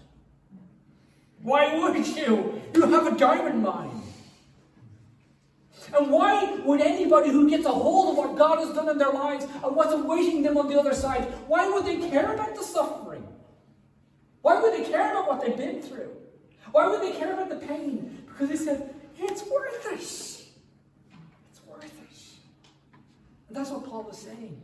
Why 1.41 1.79
would 1.79 2.05
you? 2.05 2.61
You 2.75 2.81
have 2.91 3.07
a 3.11 3.17
diamond 3.17 3.63
mine. 3.63 4.03
And 5.97 6.09
why 6.09 6.59
would 6.63 6.81
anybody 6.81 7.29
who 7.29 7.49
gets 7.49 7.65
a 7.65 7.71
hold 7.71 8.11
of 8.11 8.17
what 8.17 8.37
God 8.37 8.59
has 8.59 8.73
done 8.73 8.89
in 8.89 8.97
their 8.97 9.11
lives 9.11 9.45
and 9.45 9.75
what's 9.75 9.93
awaiting 9.93 10.43
them 10.43 10.57
on 10.57 10.67
the 10.69 10.79
other 10.79 10.93
side, 10.93 11.23
why 11.47 11.69
would 11.69 11.85
they 11.85 12.09
care 12.09 12.33
about 12.33 12.55
the 12.55 12.63
suffering? 12.63 13.27
Why 14.41 14.61
would 14.61 14.73
they 14.73 14.89
care 14.89 15.11
about 15.11 15.27
what 15.27 15.41
they've 15.41 15.57
been 15.57 15.81
through? 15.81 16.11
Why 16.71 16.87
would 16.87 17.01
they 17.01 17.11
care 17.11 17.33
about 17.33 17.49
the 17.49 17.65
pain? 17.65 18.23
Because 18.27 18.49
they 18.49 18.55
said, 18.55 18.93
it's 19.17 19.43
worth 19.45 19.85
it. 19.85 19.93
It's 19.93 21.61
worth 21.67 21.83
it. 21.83 22.19
And 23.47 23.57
that's 23.57 23.69
what 23.69 23.85
Paul 23.85 24.03
was 24.03 24.17
saying. 24.17 24.61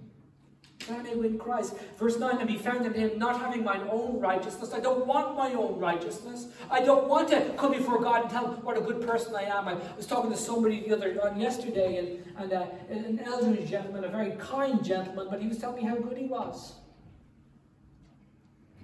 That 0.89 0.99
I 0.99 1.03
may 1.03 1.15
win 1.15 1.37
Christ. 1.37 1.75
Verse 1.97 2.17
9, 2.17 2.37
and 2.39 2.47
be 2.47 2.57
found 2.57 2.85
in 2.85 2.93
him, 2.93 3.19
not 3.19 3.39
having 3.39 3.63
mine 3.63 3.87
own 3.91 4.19
righteousness. 4.19 4.73
I 4.73 4.79
don't 4.79 5.05
want 5.05 5.35
my 5.35 5.53
own 5.53 5.79
righteousness. 5.79 6.47
I 6.71 6.81
don't 6.81 7.07
want 7.07 7.29
to 7.29 7.53
come 7.57 7.73
before 7.73 8.01
God 8.01 8.23
and 8.23 8.31
tell 8.31 8.51
him 8.51 8.63
what 8.63 8.75
a 8.75 8.81
good 8.81 9.05
person 9.05 9.35
I 9.35 9.43
am. 9.43 9.67
I 9.67 9.77
was 9.95 10.07
talking 10.07 10.31
to 10.31 10.37
somebody 10.37 10.81
the 10.87 10.95
other 10.95 11.15
on 11.23 11.39
yesterday, 11.39 11.97
and, 11.97 12.35
and 12.37 12.53
uh, 12.53 12.65
an 12.89 13.21
elderly 13.23 13.65
gentleman, 13.65 14.03
a 14.03 14.09
very 14.09 14.31
kind 14.39 14.83
gentleman, 14.83 15.27
but 15.29 15.39
he 15.41 15.47
was 15.47 15.59
telling 15.59 15.83
me 15.83 15.87
how 15.87 15.95
good 15.95 16.17
he 16.17 16.25
was. 16.25 16.73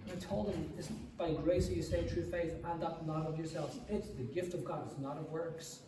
And 0.08 0.16
I 0.16 0.24
told 0.24 0.54
him, 0.54 0.72
this 0.78 0.90
by 1.18 1.32
grace 1.32 1.70
you 1.70 1.82
say 1.82 2.08
true 2.08 2.24
faith, 2.24 2.54
and 2.64 2.82
that 2.82 3.08
not 3.08 3.26
of 3.26 3.38
yourselves. 3.38 3.80
It's 3.90 4.10
the 4.10 4.24
gift 4.24 4.54
of 4.54 4.64
God, 4.64 4.84
it's 4.86 5.00
not 5.00 5.18
of 5.18 5.32
works. 5.32 5.80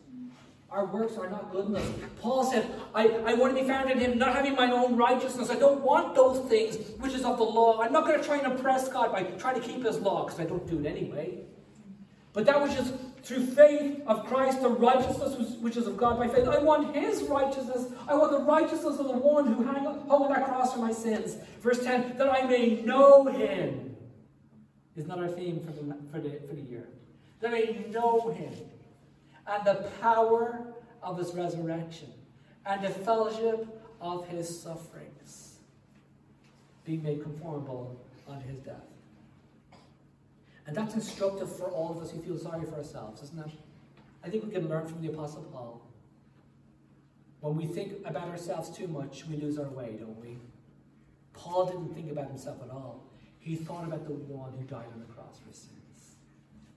Our 0.69 0.85
works 0.85 1.17
are 1.17 1.29
not 1.29 1.51
good 1.51 1.67
enough. 1.67 1.89
Paul 2.21 2.43
said, 2.43 2.69
I, 2.93 3.07
I 3.07 3.33
want 3.35 3.55
to 3.55 3.61
be 3.61 3.67
found 3.67 3.89
in 3.89 3.99
him, 3.99 4.17
not 4.17 4.35
having 4.35 4.53
my 4.55 4.69
own 4.69 4.97
righteousness. 4.97 5.49
I 5.49 5.55
don't 5.55 5.81
want 5.81 6.13
those 6.13 6.47
things 6.49 6.77
which 6.99 7.13
is 7.13 7.23
of 7.23 7.37
the 7.37 7.43
law. 7.43 7.81
I'm 7.81 7.93
not 7.93 8.05
going 8.05 8.19
to 8.19 8.25
try 8.25 8.37
and 8.37 8.51
impress 8.51 8.89
God 8.89 9.13
by 9.13 9.23
trying 9.23 9.59
to 9.59 9.65
keep 9.65 9.85
his 9.85 9.97
law, 9.99 10.25
because 10.25 10.39
I 10.39 10.43
don't 10.43 10.67
do 10.67 10.79
it 10.79 10.85
anyway. 10.85 11.39
But 12.33 12.45
that 12.45 12.61
which 12.61 12.73
is 12.73 12.91
through 13.23 13.45
faith 13.45 14.01
of 14.07 14.25
Christ, 14.25 14.61
the 14.61 14.69
righteousness 14.69 15.55
which 15.57 15.77
is 15.77 15.87
of 15.87 15.97
God 15.97 16.17
by 16.17 16.27
faith. 16.27 16.47
I 16.47 16.59
want 16.59 16.95
his 16.95 17.23
righteousness. 17.23 17.91
I 18.07 18.15
want 18.15 18.31
the 18.31 18.39
righteousness 18.39 18.99
of 18.99 19.07
the 19.07 19.17
one 19.17 19.47
who 19.47 19.65
hung, 19.65 19.85
on 20.09 20.29
that 20.31 20.45
cross 20.45 20.73
for 20.73 20.79
my 20.79 20.91
sins. 20.91 21.37
Verse 21.61 21.83
10, 21.83 22.17
that 22.17 22.29
I 22.29 22.43
may 22.43 22.81
know 22.81 23.25
him 23.25 23.95
is 24.95 25.07
not 25.07 25.19
our 25.19 25.27
theme 25.27 25.59
for 25.59 25.71
the, 25.71 25.97
for 26.11 26.19
the, 26.19 26.39
for 26.47 26.55
the 26.55 26.61
year. 26.61 26.87
That 27.39 27.49
I 27.49 27.51
may 27.51 27.85
know 27.89 28.29
him 28.29 28.53
and 29.47 29.65
the 29.65 29.89
power 30.01 30.73
of 31.01 31.17
his 31.17 31.33
resurrection 31.33 32.09
and 32.65 32.83
the 32.83 32.89
fellowship 32.89 33.65
of 34.01 34.27
his 34.27 34.47
sufferings, 34.61 35.59
being 36.83 37.01
made 37.01 37.23
conformable 37.23 37.99
unto 38.27 38.47
his 38.47 38.59
death. 38.59 38.75
And 40.65 40.75
that's 40.75 40.95
instructive 40.95 41.55
for 41.55 41.67
all 41.71 41.91
of 41.91 42.03
us 42.03 42.11
who 42.11 42.21
feel 42.21 42.37
sorry 42.37 42.65
for 42.65 42.75
ourselves, 42.75 43.23
isn't 43.23 43.39
it? 43.39 43.51
I 44.23 44.29
think 44.29 44.43
we 44.43 44.51
can 44.51 44.67
learn 44.67 44.85
from 44.85 45.01
the 45.01 45.07
Apostle 45.07 45.43
Paul. 45.43 45.81
When 47.39 47.55
we 47.55 47.65
think 47.65 47.93
about 48.05 48.27
ourselves 48.27 48.69
too 48.69 48.87
much, 48.87 49.25
we 49.27 49.37
lose 49.37 49.57
our 49.57 49.69
way, 49.69 49.95
don't 49.97 50.19
we? 50.19 50.37
Paul 51.31 51.67
didn't 51.67 51.93
think 51.93 52.11
about 52.11 52.27
himself 52.27 52.57
at 52.61 52.69
all. 52.69 53.03
He 53.39 53.55
thought 53.55 53.85
about 53.85 54.05
the 54.05 54.13
one 54.13 54.51
who 54.59 54.65
died 54.65 54.87
on 54.93 54.99
the 54.99 55.13
cross 55.13 55.39
for 55.39 55.53
sins. 55.53 55.76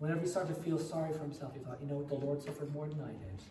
Whenever 0.00 0.20
he 0.22 0.26
started 0.26 0.54
to 0.54 0.62
feel 0.62 0.78
sorry 0.78 1.12
for 1.12 1.18
himself, 1.18 1.52
he 1.54 1.60
thought, 1.60 1.78
you 1.80 1.86
know, 1.86 1.96
what, 1.96 2.08
the 2.08 2.14
Lord 2.14 2.42
suffered 2.42 2.72
more 2.72 2.86
than 2.86 3.00
I 3.02 3.12
did. 3.12 3.42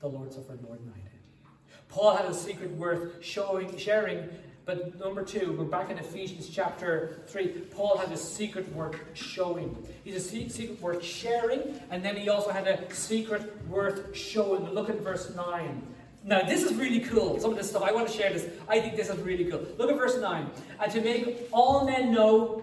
The 0.00 0.08
Lord 0.08 0.32
suffered 0.32 0.62
more 0.62 0.76
than 0.76 0.92
I 0.94 0.98
did. 0.98 1.10
Paul 1.88 2.14
had 2.14 2.26
a 2.26 2.34
secret 2.34 2.70
worth 2.72 3.24
showing, 3.24 3.76
sharing, 3.78 4.28
but 4.66 5.00
number 5.00 5.24
two, 5.24 5.56
we're 5.58 5.64
back 5.64 5.90
in 5.90 5.98
Ephesians 5.98 6.48
chapter 6.48 7.22
3. 7.26 7.48
Paul 7.74 7.96
had 7.96 8.12
a 8.12 8.16
secret 8.18 8.70
worth 8.74 8.96
showing. 9.14 9.76
He's 10.04 10.14
a 10.14 10.20
secret 10.20 10.80
worth 10.80 11.02
sharing, 11.02 11.80
and 11.90 12.04
then 12.04 12.16
he 12.16 12.28
also 12.28 12.50
had 12.50 12.68
a 12.68 12.94
secret 12.94 13.66
worth 13.66 14.14
showing. 14.14 14.68
Look 14.70 14.90
at 14.90 15.00
verse 15.00 15.34
9. 15.34 15.82
Now, 16.22 16.42
this 16.42 16.62
is 16.62 16.74
really 16.74 17.00
cool. 17.00 17.40
Some 17.40 17.52
of 17.52 17.56
this 17.56 17.70
stuff, 17.70 17.82
I 17.82 17.92
want 17.92 18.08
to 18.08 18.16
share 18.16 18.30
this. 18.30 18.46
I 18.68 18.78
think 18.78 18.94
this 18.94 19.08
is 19.08 19.18
really 19.20 19.46
cool. 19.46 19.66
Look 19.78 19.90
at 19.90 19.96
verse 19.96 20.18
9. 20.18 20.50
And 20.80 20.92
to 20.92 21.00
make 21.00 21.48
all 21.50 21.86
men 21.86 22.12
know, 22.12 22.62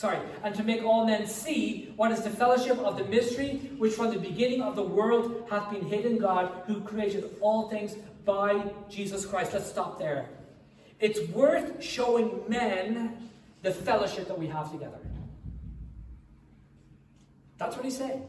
sorry, 0.00 0.18
and 0.42 0.54
to 0.54 0.62
make 0.62 0.82
all 0.82 1.04
men 1.04 1.26
see 1.26 1.92
what 1.96 2.10
is 2.10 2.22
the 2.22 2.30
fellowship 2.30 2.78
of 2.78 2.96
the 2.96 3.04
mystery, 3.04 3.70
which 3.76 3.92
from 3.92 4.10
the 4.10 4.18
beginning 4.18 4.62
of 4.62 4.74
the 4.74 4.82
world 4.82 5.46
hath 5.50 5.70
been 5.70 5.84
hidden 5.84 6.16
God, 6.16 6.62
who 6.66 6.80
created 6.80 7.36
all 7.42 7.68
things 7.68 7.96
by 8.24 8.64
Jesus 8.88 9.26
Christ. 9.26 9.52
Let's 9.52 9.68
stop 9.68 9.98
there. 9.98 10.30
It's 11.00 11.20
worth 11.32 11.82
showing 11.82 12.40
men 12.48 13.28
the 13.60 13.72
fellowship 13.72 14.26
that 14.28 14.38
we 14.38 14.46
have 14.46 14.72
together. 14.72 15.00
That's 17.58 17.76
what 17.76 17.84
he's 17.84 17.98
saying. 17.98 18.26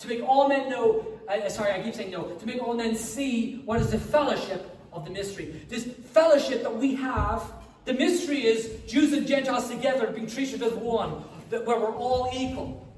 To 0.00 0.08
make 0.08 0.22
all 0.22 0.46
men 0.46 0.68
know, 0.68 1.06
uh, 1.26 1.48
sorry, 1.48 1.72
I 1.72 1.82
keep 1.82 1.94
saying 1.94 2.10
no, 2.10 2.34
to 2.34 2.46
make 2.46 2.62
all 2.62 2.74
men 2.74 2.96
see 2.96 3.62
what 3.64 3.80
is 3.80 3.90
the 3.90 3.98
fellowship 3.98 4.78
of 4.92 5.06
the 5.06 5.10
mystery. 5.10 5.64
This 5.70 5.84
fellowship 5.84 6.62
that 6.62 6.76
we 6.76 6.94
have, 6.96 7.50
the 7.84 7.94
mystery 7.94 8.46
is 8.46 8.70
Jews 8.86 9.12
and 9.12 9.26
Gentiles 9.26 9.68
together 9.68 10.08
being 10.08 10.26
treated 10.26 10.62
as 10.62 10.72
one, 10.72 11.24
that, 11.50 11.64
where 11.66 11.78
we're 11.78 11.94
all 11.94 12.30
equal. 12.34 12.88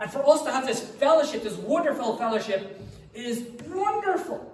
And 0.00 0.10
for 0.10 0.28
us 0.28 0.42
to 0.42 0.52
have 0.52 0.66
this 0.66 0.80
fellowship, 0.80 1.42
this 1.42 1.56
wonderful 1.56 2.16
fellowship, 2.16 2.80
is 3.14 3.44
wonderful. 3.68 4.48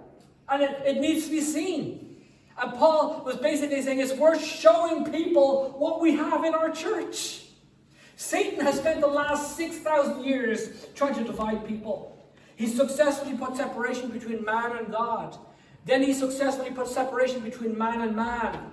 And 0.47 0.63
it, 0.63 0.81
it 0.85 0.97
needs 1.01 1.25
to 1.25 1.31
be 1.31 1.41
seen. 1.41 2.21
And 2.61 2.73
Paul 2.73 3.23
was 3.25 3.37
basically 3.37 3.81
saying 3.81 3.99
it's 3.99 4.13
worth 4.13 4.43
showing 4.43 5.11
people 5.11 5.75
what 5.77 6.01
we 6.01 6.15
have 6.15 6.43
in 6.43 6.53
our 6.53 6.69
church. 6.69 7.45
Satan 8.15 8.59
has 8.59 8.77
spent 8.77 8.99
the 8.99 9.07
last 9.07 9.55
6,000 9.55 10.23
years 10.25 10.87
trying 10.93 11.15
to 11.15 11.23
divide 11.23 11.65
people. 11.65 12.17
He 12.57 12.67
successfully 12.67 13.37
put 13.37 13.55
separation 13.55 14.09
between 14.09 14.43
man 14.43 14.77
and 14.77 14.91
God. 14.91 15.37
Then 15.85 16.03
he 16.03 16.13
successfully 16.13 16.71
put 16.71 16.87
separation 16.87 17.39
between 17.39 17.77
man 17.77 18.01
and 18.01 18.15
man. 18.15 18.71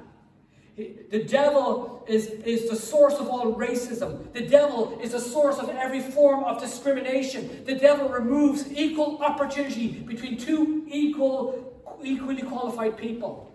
The 0.77 1.25
devil 1.27 2.05
is, 2.07 2.27
is 2.27 2.69
the 2.69 2.77
source 2.77 3.15
of 3.15 3.29
all 3.29 3.55
racism. 3.55 4.31
The 4.35 4.47
devil 4.47 4.99
is 5.03 5.13
the 5.13 5.21
source 5.21 5.57
of 5.59 5.71
every 5.71 6.03
form 6.03 6.45
of 6.45 6.61
discrimination. 6.61 7.65
The 7.65 7.77
devil 7.77 8.11
removes 8.11 8.71
equal 8.71 9.19
opportunity 9.23 9.89
between 9.89 10.37
two 10.37 10.85
equal, 10.87 11.99
equally 12.03 12.43
qualified 12.43 12.99
people. 12.99 13.55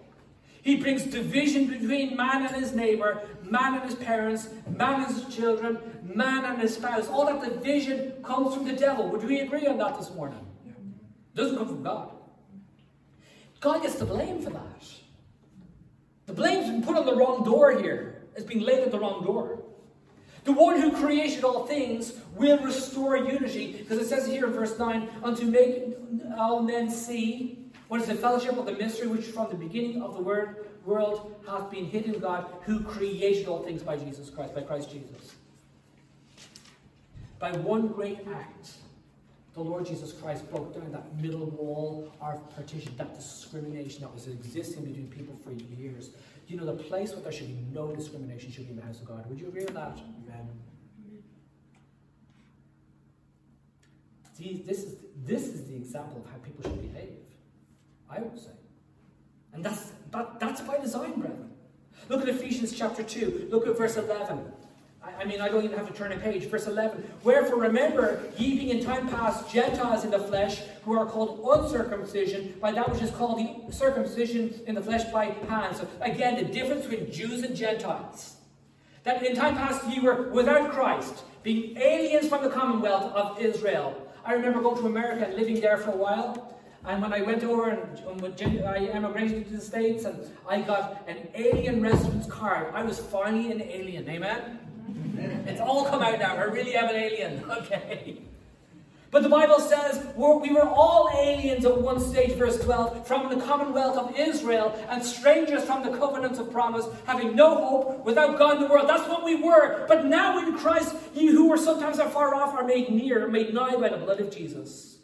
He 0.63 0.77
brings 0.77 1.03
division 1.03 1.67
between 1.67 2.17
man 2.17 2.47
and 2.47 2.55
his 2.55 2.73
neighbor, 2.73 3.21
man 3.43 3.75
and 3.75 3.83
his 3.83 3.95
parents, 3.95 4.49
man 4.67 5.03
and 5.03 5.15
his 5.15 5.35
children, 5.35 5.77
man 6.03 6.43
and 6.45 6.59
his 6.59 6.75
spouse. 6.75 7.07
All 7.07 7.25
that 7.25 7.41
division 7.43 8.13
comes 8.23 8.55
from 8.55 8.65
the 8.65 8.73
devil. 8.73 9.09
Would 9.09 9.23
we 9.23 9.41
agree 9.41 9.67
on 9.67 9.77
that 9.77 9.99
this 9.99 10.11
morning? 10.11 10.43
It 10.65 11.35
doesn't 11.35 11.57
come 11.57 11.67
from 11.67 11.83
God. 11.83 12.11
God 13.59 13.83
gets 13.83 13.95
the 13.95 14.05
blame 14.05 14.41
for 14.41 14.49
that. 14.49 14.83
The 16.25 16.33
blame's 16.33 16.69
been 16.69 16.83
put 16.83 16.97
on 16.97 17.05
the 17.05 17.15
wrong 17.15 17.43
door 17.43 17.79
here. 17.79 18.23
It's 18.35 18.45
being 18.45 18.61
laid 18.61 18.79
at 18.79 18.91
the 18.91 18.99
wrong 18.99 19.23
door. 19.23 19.63
The 20.43 20.53
one 20.53 20.81
who 20.81 20.91
created 20.91 21.43
all 21.43 21.67
things 21.67 22.13
will 22.35 22.57
restore 22.59 23.15
unity, 23.15 23.73
because 23.73 23.99
it 23.99 24.07
says 24.07 24.25
here 24.25 24.45
in 24.45 24.53
verse 24.53 24.77
9, 24.79 25.09
unto 25.23 25.45
make 25.45 25.95
all 26.37 26.63
men 26.63 26.89
see 26.89 27.59
what 27.87 28.01
is 28.01 28.07
the 28.07 28.15
fellowship 28.15 28.57
of 28.57 28.65
the 28.65 28.71
mystery 28.71 29.07
which 29.07 29.25
from 29.25 29.49
the 29.49 29.55
beginning 29.55 30.01
of 30.01 30.15
the 30.15 30.21
word, 30.21 30.67
world 30.85 31.35
hath 31.47 31.69
been 31.69 31.85
hidden 31.85 32.19
God, 32.19 32.47
who 32.63 32.79
created 32.79 33.47
all 33.47 33.63
things 33.63 33.83
by 33.83 33.97
Jesus 33.97 34.29
Christ, 34.29 34.55
by 34.55 34.61
Christ 34.61 34.89
Jesus? 34.89 35.35
By 37.37 37.51
one 37.57 37.87
great 37.87 38.25
act, 38.33 38.71
the 39.53 39.61
Lord 39.61 39.85
Jesus 39.85 40.13
Christ 40.13 40.49
broke 40.49 40.73
down 40.73 40.91
that 40.91 41.15
middle 41.17 41.45
wall 41.47 42.13
of 42.21 42.55
partition, 42.55 42.93
that 42.97 43.15
discrimination 43.15 44.01
that 44.01 44.13
was 44.13 44.27
existing 44.27 44.85
between 44.85 45.07
people 45.07 45.35
for 45.43 45.51
years. 45.51 46.11
You 46.47 46.57
know, 46.57 46.65
the 46.65 46.83
place 46.83 47.13
where 47.13 47.21
there 47.21 47.31
should 47.31 47.47
be 47.47 47.57
no 47.73 47.93
discrimination 47.93 48.51
should 48.51 48.65
be 48.65 48.71
in 48.71 48.77
the 48.77 48.83
house 48.83 48.99
of 48.99 49.05
God. 49.05 49.27
Would 49.29 49.39
you 49.39 49.47
agree 49.47 49.65
with 49.65 49.73
that? 49.73 49.97
Amen. 49.97 50.49
See, 54.33 54.63
this 54.65 54.79
is, 54.79 54.95
this 55.25 55.43
is 55.43 55.67
the 55.67 55.75
example 55.75 56.23
of 56.23 56.31
how 56.31 56.37
people 56.37 56.63
should 56.69 56.93
behave. 56.93 57.09
I 58.11 58.19
would 58.19 58.37
say. 58.37 58.51
And 59.53 59.63
that's, 59.63 59.91
that, 60.11 60.39
that's 60.39 60.61
by 60.61 60.77
design, 60.79 61.13
brethren. 61.13 61.51
Look 62.09 62.21
at 62.21 62.29
Ephesians 62.29 62.73
chapter 62.73 63.03
2. 63.03 63.47
Look 63.49 63.67
at 63.67 63.77
verse 63.77 63.97
11. 63.97 64.51
I 65.03 65.25
mean, 65.25 65.41
I 65.41 65.49
don't 65.49 65.63
even 65.63 65.77
have 65.77 65.87
to 65.87 65.93
turn 65.93 66.11
a 66.11 66.17
page. 66.17 66.45
Verse 66.45 66.67
11. 66.67 67.03
Wherefore 67.23 67.59
remember, 67.59 68.21
ye 68.37 68.55
being 68.55 68.69
in 68.69 68.85
time 68.85 69.07
past 69.07 69.51
Gentiles 69.51 70.03
in 70.03 70.11
the 70.11 70.19
flesh, 70.19 70.61
who 70.83 70.97
are 70.97 71.05
called 71.05 71.41
uncircumcision 71.43 72.55
by 72.61 72.71
that 72.71 72.89
which 72.89 73.01
is 73.01 73.11
called 73.11 73.39
the 73.39 73.71
circumcision 73.71 74.59
in 74.67 74.75
the 74.75 74.81
flesh 74.81 75.11
by 75.11 75.25
hands. 75.47 75.79
So 75.79 75.87
again, 76.01 76.35
the 76.35 76.51
difference 76.51 76.85
between 76.85 77.11
Jews 77.11 77.43
and 77.43 77.55
Gentiles. 77.55 78.37
That 79.03 79.23
in 79.23 79.35
time 79.35 79.55
past 79.55 79.87
ye 79.87 79.99
were 79.99 80.29
without 80.29 80.71
Christ, 80.71 81.23
being 81.41 81.75
aliens 81.77 82.29
from 82.29 82.43
the 82.43 82.49
commonwealth 82.49 83.13
of 83.13 83.39
Israel. 83.39 83.95
I 84.23 84.33
remember 84.33 84.61
going 84.61 84.77
to 84.77 84.85
America 84.85 85.25
and 85.25 85.35
living 85.35 85.59
there 85.59 85.77
for 85.77 85.91
a 85.91 85.97
while. 85.97 86.47
And 86.85 87.01
when 87.01 87.13
I 87.13 87.21
went 87.21 87.43
over 87.43 87.69
and 87.69 87.99
um, 88.07 88.33
I 88.65 88.77
emigrated 88.87 89.47
to 89.47 89.55
the 89.55 89.61
States 89.61 90.05
and 90.05 90.19
I 90.47 90.61
got 90.61 91.03
an 91.07 91.27
alien 91.35 91.81
residence 91.81 92.25
card, 92.27 92.73
I 92.73 92.83
was 92.83 92.99
finally 92.99 93.51
an 93.51 93.61
alien. 93.61 94.09
Amen? 94.09 94.59
It's 95.47 95.61
all 95.61 95.85
come 95.85 96.01
out 96.01 96.19
now. 96.19 96.35
I 96.35 96.43
really 96.43 96.75
am 96.75 96.89
an 96.89 96.95
alien. 96.95 97.43
Okay. 97.51 98.21
But 99.11 99.23
the 99.23 99.29
Bible 99.29 99.59
says 99.59 100.05
we 100.15 100.53
were 100.53 100.69
all 100.69 101.09
aliens 101.13 101.65
at 101.65 101.81
one 101.81 101.99
stage, 101.99 102.31
verse 102.37 102.57
12, 102.63 103.05
from 103.05 103.29
the 103.29 103.45
commonwealth 103.45 103.97
of 103.97 104.17
Israel 104.17 104.73
and 104.89 105.03
strangers 105.03 105.65
from 105.65 105.83
the 105.83 105.97
covenant 105.97 106.39
of 106.39 106.49
promise, 106.49 106.85
having 107.05 107.35
no 107.35 107.55
hope 107.55 108.05
without 108.05 108.39
God 108.39 108.55
in 108.55 108.63
the 108.63 108.69
world. 108.69 108.87
That's 108.87 109.07
what 109.09 109.25
we 109.25 109.35
were. 109.35 109.85
But 109.87 110.05
now 110.05 110.39
in 110.39 110.57
Christ, 110.57 110.95
you 111.13 111.31
who 111.33 111.49
were 111.49 111.57
sometimes 111.57 111.99
afar 111.99 112.33
off 112.33 112.55
are 112.55 112.63
made 112.63 112.89
near, 112.89 113.27
made 113.27 113.53
nigh 113.53 113.75
by 113.75 113.89
the 113.89 113.97
blood 113.97 114.21
of 114.21 114.33
Jesus. 114.33 114.99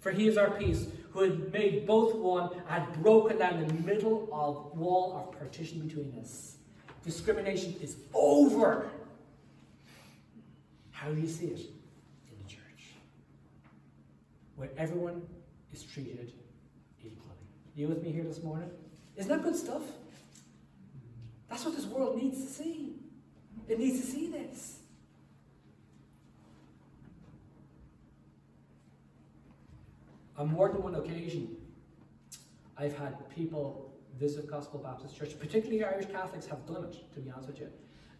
For 0.00 0.10
he 0.10 0.26
is 0.26 0.36
our 0.36 0.50
peace, 0.50 0.86
who 1.12 1.22
had 1.22 1.52
made 1.52 1.86
both 1.86 2.16
one, 2.16 2.50
had 2.66 2.92
broken 3.02 3.38
down 3.38 3.64
the 3.64 3.72
middle 3.74 4.28
of 4.32 4.76
wall 4.76 5.16
of 5.16 5.38
partition 5.38 5.86
between 5.86 6.12
us. 6.20 6.56
Discrimination 7.04 7.76
is 7.80 7.96
over. 8.12 8.90
How 10.98 11.10
do 11.10 11.20
you 11.20 11.28
see 11.28 11.46
it? 11.46 11.60
In 11.60 12.38
the 12.42 12.48
church. 12.48 12.94
Where 14.56 14.68
everyone 14.76 15.22
is 15.72 15.84
treated 15.84 16.32
equally. 17.00 17.36
You 17.76 17.86
with 17.86 18.02
me 18.02 18.10
here 18.10 18.24
this 18.24 18.42
morning? 18.42 18.68
Isn't 19.16 19.30
that 19.30 19.44
good 19.44 19.54
stuff? 19.54 19.82
That's 21.48 21.64
what 21.64 21.76
this 21.76 21.86
world 21.86 22.20
needs 22.20 22.44
to 22.44 22.50
see. 22.50 22.96
It 23.68 23.78
needs 23.78 24.00
to 24.00 24.06
see 24.06 24.28
this. 24.28 24.80
On 30.36 30.50
more 30.50 30.68
than 30.68 30.82
one 30.82 30.96
occasion, 30.96 31.56
I've 32.76 32.96
had 32.98 33.28
people 33.30 33.94
visit 34.18 34.50
Gospel 34.50 34.80
Baptist 34.80 35.16
Church, 35.16 35.38
particularly 35.38 35.84
Irish 35.84 36.06
Catholics 36.06 36.46
have 36.46 36.66
done 36.66 36.84
it, 36.84 37.14
to 37.14 37.20
be 37.20 37.30
honest 37.30 37.50
with 37.50 37.60
you 37.60 37.68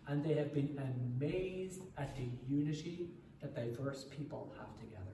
and 0.08 0.24
they 0.24 0.34
have 0.34 0.52
been 0.54 0.76
amazed 1.20 1.82
at 1.98 2.16
the 2.16 2.28
unity 2.48 3.10
that 3.40 3.54
diverse 3.54 4.04
people 4.04 4.52
have 4.58 4.74
together. 4.78 5.04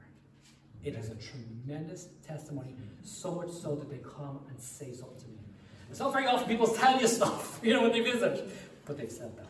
It 0.84 0.94
is 0.94 1.10
a 1.10 1.16
tremendous 1.16 2.08
testimony, 2.26 2.74
so 3.02 3.34
much 3.34 3.50
so 3.50 3.74
that 3.74 3.90
they 3.90 3.98
come 3.98 4.40
and 4.48 4.60
say 4.60 4.92
something 4.92 5.18
to 5.18 5.26
me. 5.28 5.38
It's 5.90 5.98
not 5.98 6.12
very 6.12 6.26
often 6.26 6.48
people 6.48 6.68
tell 6.68 7.00
you 7.00 7.08
stuff, 7.08 7.58
you 7.62 7.72
know, 7.72 7.82
when 7.82 7.92
they 7.92 8.00
visit, 8.00 8.48
but 8.86 8.96
they 8.96 9.08
said 9.08 9.36
that. 9.36 9.48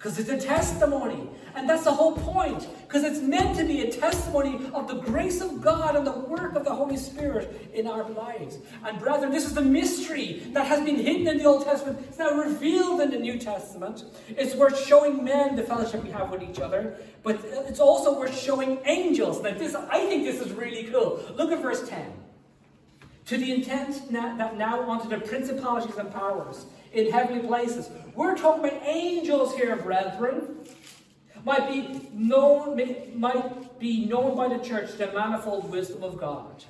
Because 0.00 0.18
it's 0.18 0.30
a 0.30 0.38
testimony. 0.38 1.28
And 1.54 1.68
that's 1.68 1.84
the 1.84 1.92
whole 1.92 2.16
point. 2.16 2.66
Because 2.88 3.04
it's 3.04 3.20
meant 3.20 3.58
to 3.58 3.66
be 3.66 3.82
a 3.82 3.92
testimony 3.92 4.70
of 4.72 4.88
the 4.88 4.94
grace 4.94 5.42
of 5.42 5.60
God 5.60 5.94
and 5.94 6.06
the 6.06 6.12
work 6.12 6.54
of 6.54 6.64
the 6.64 6.74
Holy 6.74 6.96
Spirit 6.96 7.70
in 7.74 7.86
our 7.86 8.08
lives. 8.08 8.56
And 8.82 8.98
brethren, 8.98 9.30
this 9.30 9.44
is 9.44 9.52
the 9.52 9.60
mystery 9.60 10.42
that 10.54 10.66
has 10.66 10.82
been 10.82 10.96
hidden 10.96 11.28
in 11.28 11.36
the 11.36 11.44
Old 11.44 11.66
Testament. 11.66 12.02
It's 12.08 12.18
now 12.18 12.30
revealed 12.30 13.02
in 13.02 13.10
the 13.10 13.18
New 13.18 13.38
Testament. 13.38 14.04
It's 14.30 14.54
worth 14.54 14.82
showing 14.86 15.22
men 15.22 15.54
the 15.54 15.64
fellowship 15.64 16.02
we 16.02 16.10
have 16.12 16.30
with 16.30 16.42
each 16.42 16.60
other. 16.60 16.96
But 17.22 17.38
it's 17.44 17.80
also 17.80 18.18
worth 18.18 18.40
showing 18.40 18.78
angels. 18.86 19.42
Now, 19.42 19.52
this, 19.52 19.74
I 19.74 20.06
think 20.06 20.24
this 20.24 20.40
is 20.40 20.50
really 20.52 20.84
cool. 20.84 21.22
Look 21.36 21.52
at 21.52 21.60
verse 21.60 21.86
10. 21.86 22.10
To 23.26 23.36
the 23.36 23.52
intent 23.52 24.10
that 24.12 24.56
now 24.56 24.90
unto 24.90 25.10
the 25.10 25.18
principalities 25.18 25.98
and 25.98 26.10
powers 26.10 26.64
in 26.92 27.10
heavenly 27.10 27.46
places. 27.46 27.90
We're 28.14 28.36
talking 28.36 28.64
about 28.64 28.82
angels 28.84 29.54
here, 29.54 29.76
brethren. 29.76 30.56
Might 31.44 31.68
be 31.68 32.08
known, 32.12 33.18
might 33.18 33.78
be 33.78 34.04
known 34.04 34.36
by 34.36 34.48
the 34.48 34.62
church 34.62 34.92
the 34.98 35.06
manifold 35.12 35.70
wisdom 35.70 36.02
of 36.02 36.18
God. 36.18 36.64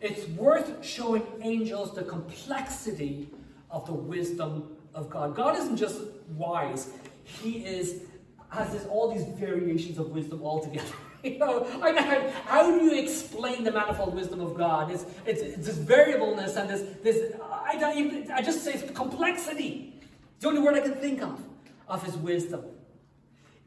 It's 0.00 0.28
worth 0.30 0.84
showing 0.84 1.24
angels 1.42 1.94
the 1.94 2.02
complexity 2.02 3.28
of 3.70 3.86
the 3.86 3.94
wisdom 3.94 4.76
of 4.94 5.10
God. 5.10 5.34
God 5.34 5.56
isn't 5.58 5.76
just 5.76 6.00
wise, 6.36 6.90
He 7.24 7.64
is 7.64 8.02
has 8.50 8.70
this, 8.72 8.84
all 8.84 9.10
these 9.12 9.24
variations 9.38 9.98
of 9.98 10.10
wisdom 10.10 10.42
all 10.42 10.60
together. 10.62 10.92
you 11.24 11.38
know, 11.38 11.66
I 11.80 11.92
know, 11.92 12.32
how 12.46 12.70
do 12.70 12.84
you 12.84 13.00
explain 13.00 13.64
the 13.64 13.70
manifold 13.70 14.14
wisdom 14.14 14.40
of 14.40 14.56
God? 14.56 14.90
It's, 14.90 15.04
it's, 15.24 15.40
it's 15.40 15.66
this 15.66 15.76
variableness 15.76 16.56
and 16.56 16.68
this, 16.68 16.82
this 17.02 17.32
I, 17.42 17.76
don't 17.78 17.96
even, 17.96 18.30
I 18.32 18.42
just 18.42 18.64
say 18.64 18.72
it's 18.74 18.90
complexity. 18.92 20.00
It's 20.34 20.42
the 20.42 20.48
only 20.48 20.60
word 20.60 20.74
I 20.74 20.80
can 20.80 20.94
think 20.94 21.22
of, 21.22 21.40
of 21.88 22.02
his 22.02 22.16
wisdom. 22.16 22.64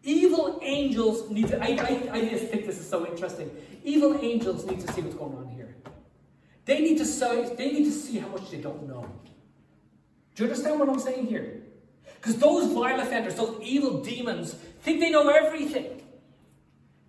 Evil 0.04 0.60
angels 0.62 1.30
need 1.30 1.48
to, 1.48 1.62
I, 1.64 1.68
I, 1.68 2.18
I 2.18 2.30
just 2.30 2.48
think 2.48 2.66
this 2.66 2.78
is 2.78 2.88
so 2.88 3.08
interesting. 3.08 3.50
Evil 3.84 4.20
angels 4.22 4.66
need 4.66 4.86
to 4.86 4.92
see 4.94 5.02
what's 5.02 5.16
going 5.16 5.36
on 5.38 5.48
here. 5.48 5.76
They 6.66 6.82
need 6.82 6.98
to 6.98 7.06
see, 7.06 7.50
they 7.56 7.72
need 7.72 7.86
to 7.86 7.92
see 7.92 8.18
how 8.18 8.28
much 8.28 8.50
they 8.50 8.58
don't 8.58 8.88
know. 8.88 9.10
Do 10.36 10.44
you 10.44 10.50
understand 10.50 10.80
what 10.80 10.90
I'm 10.90 11.00
saying 11.00 11.28
here? 11.28 11.62
Because 12.16 12.38
those 12.38 12.72
vile 12.74 13.00
offenders, 13.00 13.36
those 13.36 13.60
evil 13.62 14.04
demons, 14.04 14.56
think 14.82 15.00
they 15.00 15.12
know 15.12 15.30
everything. 15.30 16.02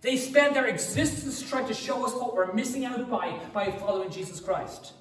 They 0.01 0.17
spend 0.17 0.55
their 0.55 0.65
existence 0.65 1.41
trying 1.41 1.67
to 1.67 1.73
show 1.73 2.05
us 2.05 2.13
what 2.13 2.35
we're 2.35 2.53
missing 2.53 2.85
out 2.85 3.09
by 3.09 3.39
by 3.53 3.71
following 3.71 4.11
Jesus 4.11 4.39
Christ. 4.39 4.93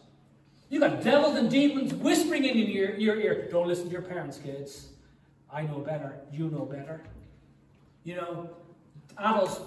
You 0.68 0.80
got 0.80 1.02
devils 1.02 1.36
and 1.36 1.50
demons 1.50 1.94
whispering 1.94 2.44
in 2.44 2.56
your, 2.56 2.96
your 2.96 3.16
ear. 3.16 3.48
Don't 3.50 3.68
listen 3.68 3.86
to 3.86 3.92
your 3.92 4.02
parents, 4.02 4.38
kids. 4.38 4.88
I 5.52 5.62
know 5.62 5.78
better. 5.78 6.16
You 6.32 6.48
know 6.48 6.64
better. 6.64 7.02
You 8.02 8.16
know, 8.16 8.50
adults, 9.18 9.60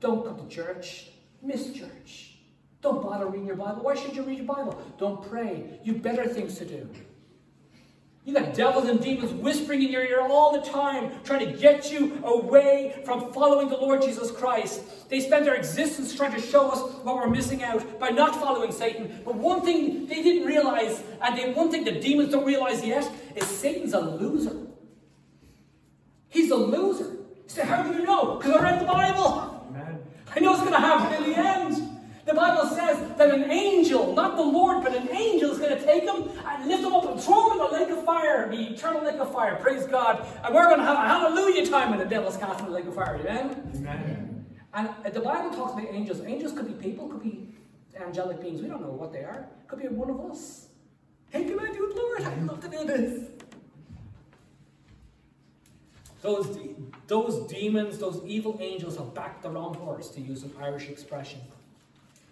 don't 0.00 0.24
come 0.24 0.36
to 0.36 0.54
church. 0.54 1.08
Miss 1.42 1.72
church. 1.72 2.36
Don't 2.80 3.02
bother 3.02 3.26
reading 3.26 3.46
your 3.46 3.56
Bible. 3.56 3.82
Why 3.82 3.94
should 3.94 4.14
you 4.14 4.22
read 4.22 4.38
your 4.38 4.46
Bible? 4.46 4.80
Don't 4.98 5.28
pray. 5.28 5.80
You've 5.82 6.02
better 6.02 6.26
things 6.26 6.58
to 6.58 6.64
do. 6.66 6.88
You 8.24 8.32
got 8.32 8.54
devils 8.54 8.88
and 8.88 9.02
demons 9.02 9.32
whispering 9.32 9.82
in 9.82 9.90
your 9.90 10.02
ear 10.02 10.20
all 10.22 10.58
the 10.58 10.66
time, 10.66 11.10
trying 11.24 11.46
to 11.46 11.58
get 11.58 11.92
you 11.92 12.18
away 12.24 13.02
from 13.04 13.30
following 13.34 13.68
the 13.68 13.76
Lord 13.76 14.00
Jesus 14.00 14.30
Christ. 14.30 15.10
They 15.10 15.20
spend 15.20 15.44
their 15.44 15.54
existence 15.54 16.14
trying 16.14 16.32
to 16.32 16.40
show 16.40 16.70
us 16.70 16.80
what 17.02 17.16
we're 17.16 17.28
missing 17.28 17.62
out 17.62 18.00
by 18.00 18.08
not 18.08 18.34
following 18.34 18.72
Satan. 18.72 19.20
But 19.26 19.34
one 19.34 19.60
thing 19.60 20.06
they 20.06 20.22
didn't 20.22 20.46
realize, 20.46 21.02
and 21.20 21.36
they, 21.36 21.52
one 21.52 21.70
thing 21.70 21.84
the 21.84 22.00
demons 22.00 22.32
don't 22.32 22.46
realize 22.46 22.82
yet, 22.82 23.10
is 23.36 23.44
Satan's 23.46 23.92
a 23.92 24.00
loser. 24.00 24.56
He's 26.30 26.50
a 26.50 26.56
loser. 26.56 27.18
So 27.46 27.62
how 27.62 27.82
do 27.82 27.92
you 27.92 28.06
know? 28.06 28.36
Because 28.36 28.56
I 28.56 28.62
read 28.62 28.80
the 28.80 28.86
Bible. 28.86 29.66
Amen. 29.68 30.00
I 30.34 30.40
know 30.40 30.52
it's 30.52 30.60
going 30.60 30.72
to 30.72 30.80
happen 30.80 31.22
in 31.22 31.30
the 31.30 31.36
end. 31.36 31.93
The 32.24 32.32
Bible 32.32 32.66
says 32.68 33.16
that 33.18 33.30
an 33.34 33.50
angel, 33.50 34.14
not 34.14 34.36
the 34.36 34.42
Lord, 34.42 34.82
but 34.82 34.96
an 34.96 35.10
angel 35.10 35.50
is 35.50 35.58
going 35.58 35.76
to 35.76 35.84
take 35.84 36.06
them 36.06 36.30
and 36.46 36.68
lift 36.68 36.82
them 36.82 36.94
up 36.94 37.04
and 37.04 37.20
throw 37.20 37.50
them 37.50 37.60
in 37.60 37.70
the 37.70 37.78
lake 37.78 37.90
of 37.90 38.04
fire, 38.04 38.48
the 38.50 38.72
eternal 38.72 39.04
lake 39.04 39.16
of 39.16 39.30
fire. 39.30 39.56
Praise 39.56 39.86
God. 39.86 40.26
And 40.42 40.54
we're 40.54 40.66
going 40.66 40.78
to 40.78 40.86
have 40.86 40.96
a 40.96 41.06
hallelujah 41.06 41.66
time 41.66 41.90
when 41.90 41.98
the 41.98 42.06
devil's 42.06 42.38
cast 42.38 42.60
in 42.60 42.66
the 42.66 42.72
lake 42.72 42.86
of 42.86 42.94
fire. 42.94 43.16
Amen? 43.16 43.70
Amen. 43.76 44.46
And 44.72 45.14
the 45.14 45.20
Bible 45.20 45.50
talks 45.50 45.74
about 45.74 45.86
angels. 45.92 46.22
Angels 46.22 46.52
could 46.52 46.66
be 46.66 46.82
people, 46.82 47.08
could 47.08 47.22
be 47.22 47.48
angelic 48.00 48.40
beings. 48.40 48.62
We 48.62 48.68
don't 48.68 48.80
know 48.80 48.88
what 48.88 49.12
they 49.12 49.20
are. 49.20 49.46
Could 49.68 49.82
be 49.82 49.88
one 49.88 50.08
of 50.08 50.20
us. 50.30 50.68
Hey, 51.30 51.44
can 51.44 51.60
I 51.60 51.70
do 51.72 51.90
it, 51.90 51.96
Lord? 51.96 52.22
I'd 52.22 52.46
love 52.46 52.60
to 52.60 52.68
do 52.68 52.84
this. 52.84 53.28
Those, 56.22 56.58
those 57.06 57.46
demons, 57.48 57.98
those 57.98 58.22
evil 58.24 58.56
angels 58.62 58.96
have 58.96 59.12
backed 59.12 59.42
the 59.42 59.50
wrong 59.50 59.74
horse, 59.74 60.08
to 60.12 60.22
use 60.22 60.42
an 60.42 60.52
Irish 60.58 60.88
expression. 60.88 61.40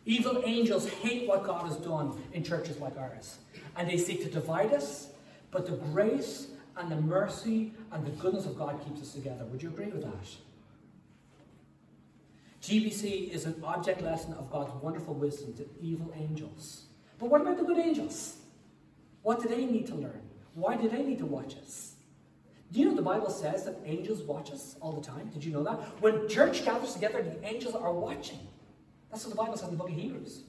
Evil 0.05 0.43
angels 0.45 0.89
hate 0.89 1.29
what 1.29 1.45
God 1.45 1.67
has 1.67 1.77
done 1.77 2.21
in 2.33 2.43
churches 2.43 2.79
like 2.79 2.97
ours. 2.97 3.39
And 3.77 3.89
they 3.89 3.97
seek 3.97 4.23
to 4.25 4.31
divide 4.31 4.73
us, 4.73 5.11
but 5.51 5.67
the 5.67 5.77
grace 5.77 6.49
and 6.77 6.91
the 6.91 7.01
mercy 7.01 7.73
and 7.93 8.05
the 8.05 8.11
goodness 8.11 8.47
of 8.47 8.59
God 8.59 8.85
keeps 8.85 9.01
us 9.01 9.13
together. 9.13 9.45
Would 9.45 9.63
you 9.63 9.69
agree 9.69 9.87
with 9.87 10.03
that? 10.03 10.27
GBC 12.63 13.31
is 13.31 13.45
an 13.45 13.61
object 13.65 14.03
lesson 14.03 14.35
of 14.35 14.51
God's 14.51 14.73
wonderful 14.83 15.15
wisdom 15.15 15.53
to 15.55 15.67
evil 15.81 16.13
angels. 16.17 16.85
But 17.19 17.29
what 17.29 17.41
about 17.41 17.59
the 17.59 17.65
good 17.65 17.79
angels? 17.79 18.37
What 19.23 19.43
do 19.43 19.49
they 19.49 19.67
need 19.67 19.87
to 19.89 19.95
learn? 19.95 20.23
Why 20.55 20.77
do 20.77 20.89
they 20.89 21.03
need 21.03 21.19
to 21.19 21.27
watch 21.27 21.57
us? 21.57 21.95
Do 22.73 22.81
you 22.81 22.87
know 22.87 22.95
the 22.95 23.03
Bible 23.03 23.31
says 23.31 23.65
that 23.65 23.79
angels 23.85 24.23
watch 24.23 24.51
us 24.51 24.77
all 24.81 24.93
the 24.93 25.07
time? 25.07 25.29
Did 25.29 25.45
you 25.45 25.53
know 25.53 25.63
that? 25.65 25.81
When 26.01 26.29
church 26.29 26.65
gathers 26.65 26.95
together, 26.95 27.23
the 27.23 27.47
angels 27.47 27.75
are 27.75 27.93
watching. 27.93 28.39
That's 29.13 29.25
what 29.27 29.37
the 29.37 29.43
Bible 29.43 29.57
says 29.57 29.69
in 29.69 29.77
the 29.77 29.77
book 29.77 29.91
of 29.91 29.95
Hebrews. 29.95 30.41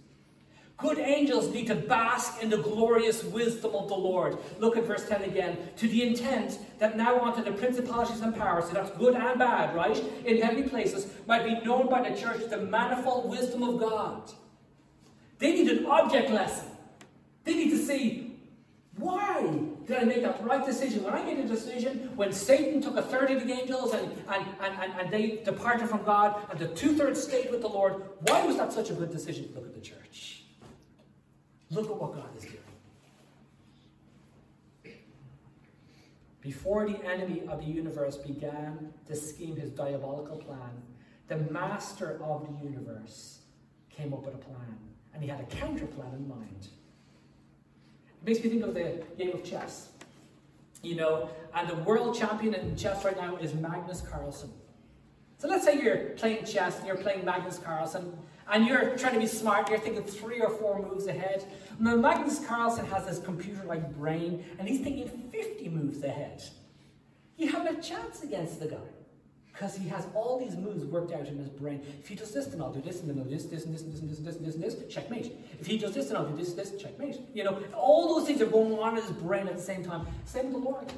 Good 0.77 0.97
angels 0.97 1.53
need 1.53 1.67
to 1.67 1.75
bask 1.75 2.41
in 2.41 2.49
the 2.49 2.57
glorious 2.57 3.23
wisdom 3.23 3.75
of 3.75 3.89
the 3.89 3.95
Lord. 3.95 4.37
Look 4.57 4.75
at 4.75 4.85
verse 4.85 5.07
10 5.07 5.23
again. 5.23 5.57
To 5.77 5.87
the 5.87 6.01
intent 6.01 6.59
that 6.79 6.97
now 6.97 7.21
unto 7.21 7.43
the 7.43 7.51
principalities 7.51 8.21
and 8.21 8.35
powers, 8.35 8.65
so 8.65 8.73
that's 8.73 8.89
good 8.97 9.15
and 9.15 9.37
bad, 9.37 9.75
right? 9.75 10.01
In 10.25 10.41
heavenly 10.41 10.67
places, 10.67 11.07
might 11.27 11.43
be 11.43 11.59
known 11.65 11.89
by 11.89 12.09
the 12.09 12.19
church 12.19 12.49
the 12.49 12.57
manifold 12.57 13.29
wisdom 13.29 13.63
of 13.63 13.79
God. 13.79 14.31
They 15.37 15.51
need 15.53 15.67
an 15.69 15.85
object 15.85 16.31
lesson. 16.31 16.69
They 17.43 17.53
need 17.53 17.69
to 17.69 17.77
see 17.77 18.39
why 18.97 19.47
did 19.85 19.97
I 19.97 20.03
make 20.03 20.21
that 20.23 20.43
right 20.43 20.65
decision? 20.65 21.03
When 21.03 21.13
I 21.13 21.23
made 21.23 21.39
a 21.39 21.47
decision, 21.47 22.11
when 22.15 22.31
Satan 22.31 22.81
took 22.81 22.95
a 22.95 23.01
third 23.01 23.31
of 23.31 23.45
the 23.45 23.53
angels 23.53 23.93
and, 23.93 24.11
and, 24.29 24.45
and, 24.61 24.79
and, 24.81 24.93
and 24.99 25.11
they 25.11 25.41
departed 25.43 25.89
from 25.89 26.03
God, 26.03 26.47
and 26.49 26.59
the 26.59 26.67
two 26.69 26.95
thirds 26.95 27.21
stayed 27.21 27.51
with 27.51 27.61
the 27.61 27.67
Lord, 27.67 28.03
why 28.21 28.45
was 28.45 28.57
that 28.57 28.71
such 28.71 28.89
a 28.89 28.93
good 28.93 29.11
decision? 29.11 29.49
Look 29.53 29.65
at 29.65 29.73
the 29.73 29.81
church. 29.81 30.43
Look 31.69 31.89
at 31.89 31.95
what 31.95 32.13
God 32.13 32.29
is 32.37 32.43
doing. 32.43 32.57
Before 36.41 36.85
the 36.85 37.03
enemy 37.05 37.43
of 37.47 37.59
the 37.59 37.71
universe 37.71 38.17
began 38.17 38.93
to 39.07 39.15
scheme 39.15 39.55
his 39.55 39.71
diabolical 39.71 40.37
plan, 40.37 40.81
the 41.29 41.37
master 41.51 42.21
of 42.21 42.47
the 42.47 42.63
universe 42.63 43.39
came 43.89 44.13
up 44.13 44.25
with 44.25 44.35
a 44.35 44.39
plan, 44.39 44.77
and 45.13 45.23
he 45.23 45.29
had 45.29 45.39
a 45.39 45.45
counter 45.45 45.85
plan 45.85 46.13
in 46.13 46.27
mind. 46.27 46.67
Makes 48.25 48.43
me 48.43 48.49
think 48.49 48.63
of 48.63 48.73
the 48.73 49.03
game 49.17 49.31
of 49.33 49.43
chess. 49.43 49.89
You 50.81 50.95
know, 50.95 51.29
and 51.55 51.67
the 51.67 51.75
world 51.75 52.17
champion 52.17 52.53
in 52.53 52.75
chess 52.75 53.05
right 53.05 53.15
now 53.15 53.37
is 53.37 53.53
Magnus 53.53 54.01
Carlsen. 54.01 54.51
So 55.37 55.47
let's 55.47 55.65
say 55.65 55.81
you're 55.81 55.97
playing 56.15 56.45
chess 56.45 56.77
and 56.77 56.87
you're 56.87 56.97
playing 56.97 57.25
Magnus 57.25 57.57
Carlsen, 57.57 58.17
and 58.51 58.65
you're 58.65 58.97
trying 58.97 59.13
to 59.13 59.19
be 59.19 59.27
smart, 59.27 59.69
you're 59.69 59.79
thinking 59.79 60.03
three 60.03 60.41
or 60.41 60.49
four 60.49 60.81
moves 60.81 61.07
ahead. 61.07 61.45
Now, 61.79 61.95
Magnus 61.95 62.45
Carlsen 62.45 62.85
has 62.87 63.05
this 63.05 63.19
computer 63.19 63.63
like 63.63 63.93
brain, 63.95 64.45
and 64.59 64.67
he's 64.67 64.81
thinking 64.81 65.07
50 65.31 65.69
moves 65.69 66.03
ahead. 66.03 66.43
You 67.37 67.51
have 67.51 67.65
a 67.65 67.81
chance 67.81 68.23
against 68.23 68.59
the 68.59 68.67
guy. 68.67 68.77
Because 69.53 69.75
he 69.75 69.87
has 69.89 70.07
all 70.15 70.39
these 70.39 70.57
moves 70.57 70.83
worked 70.83 71.11
out 71.11 71.27
in 71.27 71.37
his 71.37 71.47
brain. 71.47 71.81
If 71.99 72.07
he 72.07 72.15
does 72.15 72.31
this, 72.31 72.47
then 72.47 72.59
I'll 72.59 72.73
do 72.73 72.81
this, 72.81 73.01
and 73.01 73.09
then 73.09 73.19
I'll 73.19 73.23
do 73.23 73.29
this, 73.29 73.45
this, 73.45 73.65
and 73.65 73.73
this, 73.73 73.83
and 73.83 73.93
this, 73.93 73.99
and 73.99 74.09
this, 74.09 74.17
and 74.17 74.27
this, 74.27 74.35
and 74.55 74.63
this, 74.63 74.73
and 74.73 74.83
this, 74.83 74.93
checkmate. 74.93 75.31
If 75.59 75.67
he 75.67 75.77
does 75.77 75.93
this, 75.93 76.07
then 76.07 76.17
I'll 76.17 76.27
do 76.27 76.35
this, 76.35 76.53
this, 76.53 76.71
checkmate. 76.81 77.19
You 77.35 77.43
know, 77.43 77.61
all 77.75 78.15
those 78.15 78.27
things 78.27 78.41
are 78.41 78.47
going 78.47 78.77
on 78.79 78.97
in 78.97 79.03
his 79.03 79.11
brain 79.11 79.47
at 79.47 79.55
the 79.55 79.61
same 79.61 79.85
time. 79.85 80.07
Same 80.25 80.51
with 80.51 80.63
the 80.63 80.69
Lord. 80.69 80.91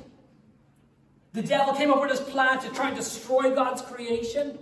The 1.34 1.44
devil 1.44 1.74
came 1.74 1.92
up 1.92 2.00
with 2.00 2.12
his 2.12 2.22
plan 2.22 2.60
to 2.62 2.70
try 2.70 2.88
and 2.88 2.96
destroy 2.96 3.54
God's 3.54 3.82
creation. 3.82 4.58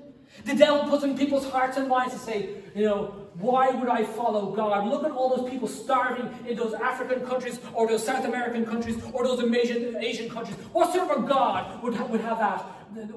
The 0.46 0.56
devil 0.56 0.90
puts 0.90 1.04
in 1.04 1.18
people's 1.18 1.50
hearts 1.50 1.78
and 1.78 1.88
minds 1.88 2.14
to 2.14 2.20
say, 2.20 2.50
you 2.76 2.86
know, 2.86 3.24
why 3.36 3.70
would 3.70 3.90
I 3.90 4.04
follow 4.04 4.52
God? 4.52 4.88
Look 4.88 5.04
at 5.04 5.12
all 5.12 5.36
those 5.36 5.50
people 5.50 5.68
starving 5.68 6.30
in 6.48 6.58
those 6.58 6.74
African 6.74 7.26
countries 7.26 7.60
or 7.74 7.88
those 7.88 8.06
South 8.06 8.26
American 8.26 8.66
countries 8.66 9.02
or 9.12 9.26
those 9.26 9.42
Asian, 9.42 9.96
Asian 9.98 10.30
countries. 10.30 10.58
What 10.72 10.94
sort 10.94 11.10
of 11.10 11.24
a 11.24 11.28
God 11.28 11.82
would, 11.82 11.98
would 12.10 12.22
have 12.22 12.40
that, 12.40 12.66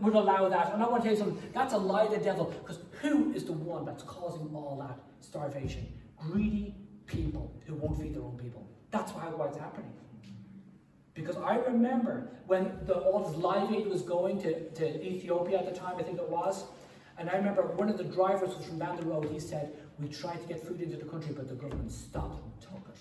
would 0.00 0.14
allow 0.14 0.48
that? 0.48 0.72
And 0.72 0.83
I 0.83 0.88
want 0.88 1.02
to 1.02 1.09
tell 1.09 1.18
you 1.18 1.24
something, 1.24 1.50
that's 1.52 1.74
a 1.74 1.79
lie 1.79 2.05
of 2.05 2.12
the 2.12 2.18
devil 2.18 2.55
because 2.62 2.79
who 3.02 3.33
is 3.33 3.44
the 3.44 3.52
one 3.52 3.85
that's 3.85 4.02
causing 4.02 4.55
all 4.55 4.76
that 4.87 4.98
starvation? 5.20 5.87
Greedy 6.16 6.74
people 7.07 7.55
who 7.66 7.74
won't 7.74 8.00
feed 8.00 8.14
their 8.14 8.22
own 8.22 8.38
people. 8.38 8.66
That's 8.90 9.12
why, 9.12 9.26
it's 9.46 9.59
happening. 9.59 9.92
Because 11.14 11.37
I 11.37 11.57
remember 11.57 12.29
when 12.46 12.79
the, 12.85 12.94
all 12.94 13.20
this 13.24 13.37
live 13.37 13.72
aid 13.72 13.87
was 13.88 14.02
going 14.02 14.40
to, 14.42 14.70
to 14.70 15.07
Ethiopia 15.07 15.59
at 15.59 15.72
the 15.72 15.79
time, 15.79 15.96
I 15.98 16.02
think 16.02 16.18
it 16.18 16.29
was, 16.29 16.64
and 17.18 17.31
I 17.31 17.37
remember 17.37 17.62
one 17.62 17.88
of 17.88 17.96
the 17.96 18.05
drivers 18.05 18.57
was 18.57 18.66
from 18.66 18.79
down 18.79 18.96
the 18.96 19.07
road, 19.07 19.29
he 19.33 19.40
said, 19.40 19.72
we 19.98 20.09
tried 20.09 20.40
to 20.42 20.48
get 20.48 20.66
food 20.66 20.81
into 20.81 20.96
the 20.96 21.05
country, 21.05 21.33
but 21.35 21.48
the 21.48 21.55
government 21.55 21.90
stopped 21.90 22.42
and 22.42 22.61
took 22.61 22.88
it. 22.88 22.98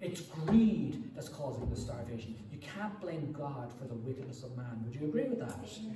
It's 0.00 0.20
greed 0.20 1.10
that's 1.14 1.28
causing 1.28 1.68
the 1.70 1.76
starvation. 1.76 2.36
You 2.52 2.58
can't 2.58 3.00
blame 3.00 3.32
God 3.32 3.72
for 3.78 3.86
the 3.86 3.94
wickedness 3.94 4.42
of 4.42 4.56
man. 4.56 4.82
Would 4.84 4.94
you 4.94 5.06
agree 5.06 5.24
with 5.24 5.40
that? 5.40 5.58
Yeah. 5.80 5.92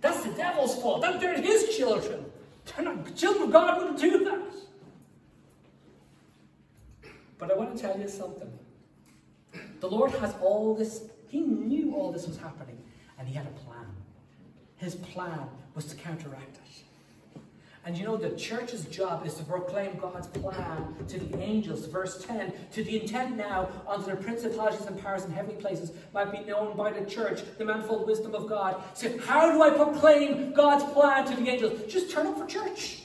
That's 0.00 0.22
the 0.24 0.32
devil's 0.32 0.80
fault. 0.80 1.02
That 1.02 1.20
they're 1.20 1.40
his 1.40 1.76
children. 1.76 2.24
They're 2.64 2.84
not 2.84 3.16
children 3.16 3.44
of 3.44 3.52
God 3.52 3.78
wouldn't 3.78 3.98
do 3.98 4.24
that. 4.24 4.40
But 7.38 7.50
I 7.50 7.54
want 7.54 7.76
to 7.76 7.82
tell 7.82 7.98
you 7.98 8.08
something. 8.08 8.50
The 9.80 9.88
Lord 9.88 10.10
has 10.12 10.34
all 10.40 10.74
this, 10.74 11.02
He 11.28 11.40
knew 11.40 11.94
all 11.94 12.10
this 12.12 12.26
was 12.26 12.36
happening, 12.36 12.78
and 13.18 13.28
He 13.28 13.34
had 13.34 13.46
a 13.46 13.50
plan. 13.50 13.86
His 14.76 14.94
plan 14.94 15.48
was 15.76 15.84
to 15.86 15.94
counteract 15.94 16.56
it. 16.56 17.40
And 17.84 17.96
you 17.96 18.04
know, 18.04 18.16
the 18.16 18.30
church's 18.30 18.84
job 18.86 19.24
is 19.24 19.34
to 19.34 19.44
proclaim 19.44 19.96
God's 19.96 20.26
plan 20.26 20.96
to 21.06 21.20
the 21.20 21.38
angels. 21.38 21.86
Verse 21.86 22.24
10 22.24 22.52
To 22.72 22.82
the 22.82 23.00
intent 23.00 23.36
now 23.36 23.68
unto 23.86 24.06
the 24.10 24.16
principalities 24.16 24.84
and 24.86 25.00
powers 25.00 25.24
in 25.24 25.30
heavenly 25.30 25.60
places 25.60 25.92
might 26.12 26.32
be 26.32 26.40
known 26.40 26.76
by 26.76 26.90
the 26.90 27.08
church 27.08 27.42
the 27.58 27.64
manifold 27.64 28.08
wisdom 28.08 28.34
of 28.34 28.48
God. 28.48 28.82
So, 28.94 29.16
how 29.18 29.52
do 29.52 29.62
I 29.62 29.70
proclaim 29.70 30.52
God's 30.52 30.82
plan 30.92 31.26
to 31.26 31.36
the 31.36 31.48
angels? 31.48 31.80
Just 31.86 32.10
turn 32.10 32.26
up 32.26 32.36
for 32.36 32.46
church 32.46 33.02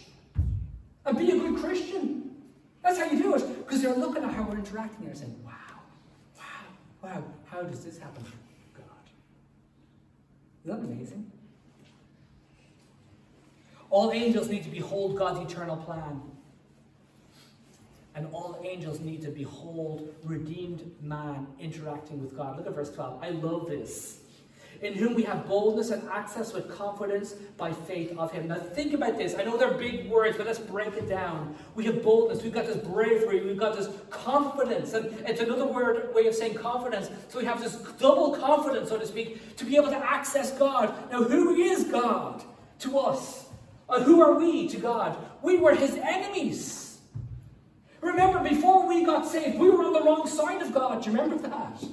and 1.05 1.15
be 1.15 1.29
a 1.29 1.37
good 1.37 1.59
Christian. 1.59 2.31
That's 2.81 2.97
how 2.97 3.05
you 3.05 3.21
do 3.21 3.35
it. 3.35 3.59
Because 3.59 3.83
they're 3.83 3.93
looking 3.93 4.23
at 4.23 4.33
how 4.33 4.41
we're 4.41 4.57
interacting 4.57 5.05
and 5.05 5.15
saying, 5.15 5.39
wow, 5.45 5.51
wow, 6.35 6.43
wow, 7.03 7.23
how 7.45 7.61
does 7.61 7.85
this 7.85 7.99
happen? 7.99 8.23
God. 8.73 8.85
Isn't 10.65 10.81
that 10.81 10.91
amazing? 10.91 11.31
All 13.91 14.11
angels 14.13 14.47
need 14.47 14.63
to 14.63 14.69
behold 14.69 15.17
God's 15.17 15.51
eternal 15.51 15.75
plan. 15.75 16.21
And 18.15 18.27
all 18.33 18.59
angels 18.63 18.99
need 19.01 19.21
to 19.23 19.29
behold 19.29 20.13
redeemed 20.23 20.91
man 21.01 21.47
interacting 21.59 22.21
with 22.21 22.35
God. 22.35 22.57
Look 22.57 22.67
at 22.67 22.73
verse 22.73 22.91
12. 22.91 23.21
I 23.21 23.29
love 23.29 23.67
this. 23.67 24.19
In 24.81 24.93
whom 24.93 25.13
we 25.13 25.23
have 25.23 25.47
boldness 25.47 25.91
and 25.91 26.07
access 26.09 26.53
with 26.53 26.73
confidence 26.75 27.33
by 27.57 27.71
faith 27.71 28.17
of 28.17 28.31
him. 28.31 28.47
Now 28.47 28.55
think 28.55 28.93
about 28.93 29.17
this. 29.17 29.35
I 29.35 29.43
know 29.43 29.55
they're 29.55 29.77
big 29.77 30.09
words, 30.09 30.37
but 30.37 30.47
let's 30.47 30.57
break 30.57 30.93
it 30.95 31.07
down. 31.07 31.55
We 31.75 31.83
have 31.85 32.01
boldness, 32.01 32.41
we've 32.41 32.53
got 32.53 32.65
this 32.65 32.77
bravery, 32.77 33.45
we've 33.45 33.59
got 33.59 33.77
this 33.77 33.89
confidence. 34.09 34.93
And 34.93 35.05
it's 35.27 35.41
another 35.41 35.67
word 35.67 36.13
way 36.15 36.27
of 36.27 36.33
saying 36.33 36.55
confidence. 36.55 37.11
So 37.27 37.39
we 37.39 37.45
have 37.45 37.61
this 37.61 37.75
double 37.99 38.35
confidence, 38.35 38.89
so 38.89 38.97
to 38.97 39.05
speak, 39.05 39.55
to 39.57 39.65
be 39.65 39.75
able 39.75 39.89
to 39.89 39.97
access 39.97 40.51
God. 40.57 40.93
Now, 41.11 41.23
who 41.23 41.55
is 41.55 41.83
God 41.83 42.43
to 42.79 42.97
us? 42.97 43.40
Uh, 43.91 44.01
who 44.01 44.21
are 44.21 44.33
we 44.33 44.69
to 44.69 44.77
God? 44.77 45.17
We 45.41 45.57
were 45.57 45.75
his 45.75 45.95
enemies. 45.95 46.99
Remember, 47.99 48.39
before 48.39 48.87
we 48.87 49.05
got 49.05 49.27
saved, 49.27 49.59
we 49.59 49.69
were 49.69 49.83
on 49.83 49.93
the 49.93 50.01
wrong 50.01 50.25
side 50.27 50.61
of 50.61 50.73
God. 50.73 51.03
Do 51.03 51.11
you 51.11 51.17
remember 51.19 51.47
that? 51.47 51.83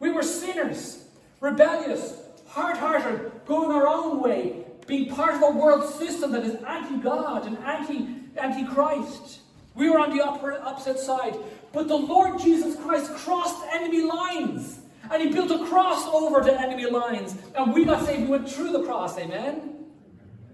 We 0.00 0.10
were 0.10 0.22
sinners, 0.22 1.04
rebellious, 1.40 2.16
hard 2.48 2.76
hearted, 2.78 3.30
going 3.46 3.70
our 3.70 3.86
own 3.86 4.20
way, 4.20 4.64
being 4.86 5.14
part 5.14 5.34
of 5.34 5.42
a 5.42 5.50
world 5.50 5.88
system 5.94 6.32
that 6.32 6.44
is 6.44 6.56
anti 6.64 6.96
God 6.96 7.46
and 7.46 7.58
anti 7.58 8.66
Christ. 8.66 9.40
We 9.74 9.90
were 9.90 9.98
on 9.98 10.16
the 10.16 10.22
opposite 10.24 10.98
side. 10.98 11.36
But 11.72 11.88
the 11.88 11.96
Lord 11.96 12.40
Jesus 12.40 12.76
Christ 12.76 13.12
crossed 13.14 13.64
enemy 13.72 14.02
lines. 14.02 14.80
And 15.10 15.22
he 15.22 15.28
built 15.30 15.50
a 15.50 15.66
cross 15.66 16.06
over 16.06 16.40
the 16.40 16.58
enemy 16.58 16.86
lines. 16.86 17.36
And 17.54 17.72
we 17.72 17.84
got 17.84 18.04
saved. 18.04 18.22
We 18.22 18.28
went 18.28 18.50
through 18.50 18.72
the 18.72 18.82
cross. 18.82 19.18
Amen? 19.18 19.71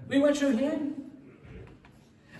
We 0.09 0.19
went 0.19 0.37
through 0.37 0.57
him. 0.57 0.99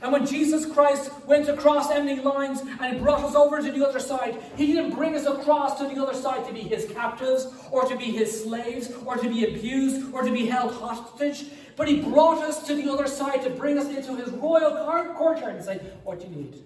And 0.01 0.13
when 0.13 0.27
Jesus 0.27 0.65
Christ 0.65 1.11
went 1.27 1.49
across 1.49 1.91
enemy 1.91 2.21
lines 2.23 2.63
and 2.81 3.01
brought 3.01 3.25
us 3.25 3.35
over 3.35 3.61
to 3.61 3.73
the 3.73 3.87
other 3.87 3.99
side, 3.99 4.41
he 4.57 4.69
didn't 4.69 4.95
bring 4.95 5.17
us 5.17 5.27
across 5.27 5.79
to 5.79 5.89
the 5.89 6.01
other 6.01 6.15
side 6.15 6.47
to 6.47 6.53
be 6.53 6.61
his 6.61 6.87
captives 6.93 7.49
or 7.73 7.85
to 7.85 7.97
be 7.97 8.05
his 8.05 8.45
slaves 8.45 8.93
or 9.05 9.17
to 9.17 9.29
be 9.29 9.45
abused 9.45 10.13
or 10.15 10.23
to 10.23 10.31
be 10.31 10.47
held 10.47 10.73
hostage, 10.75 11.47
but 11.75 11.89
he 11.89 12.01
brought 12.01 12.39
us 12.39 12.65
to 12.69 12.77
the 12.77 12.91
other 12.91 13.09
side 13.09 13.43
to 13.43 13.51
bring 13.51 13.77
us 13.77 13.89
into 13.89 14.15
his 14.15 14.31
royal 14.31 14.71
courtyard 15.15 15.57
and 15.57 15.65
say, 15.65 15.79
What 16.05 16.21
do 16.21 16.27
you 16.27 16.35
need? 16.35 16.63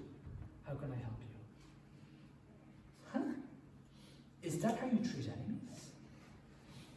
How 0.67 0.75
can 0.75 0.93
I 0.93 0.97
help 0.97 1.17
you? 1.21 1.29
Huh? 3.15 3.21
Is 4.43 4.59
that 4.59 4.79
how 4.79 4.87
you 4.87 4.99
treat 4.99 5.27
enemies? 5.27 5.91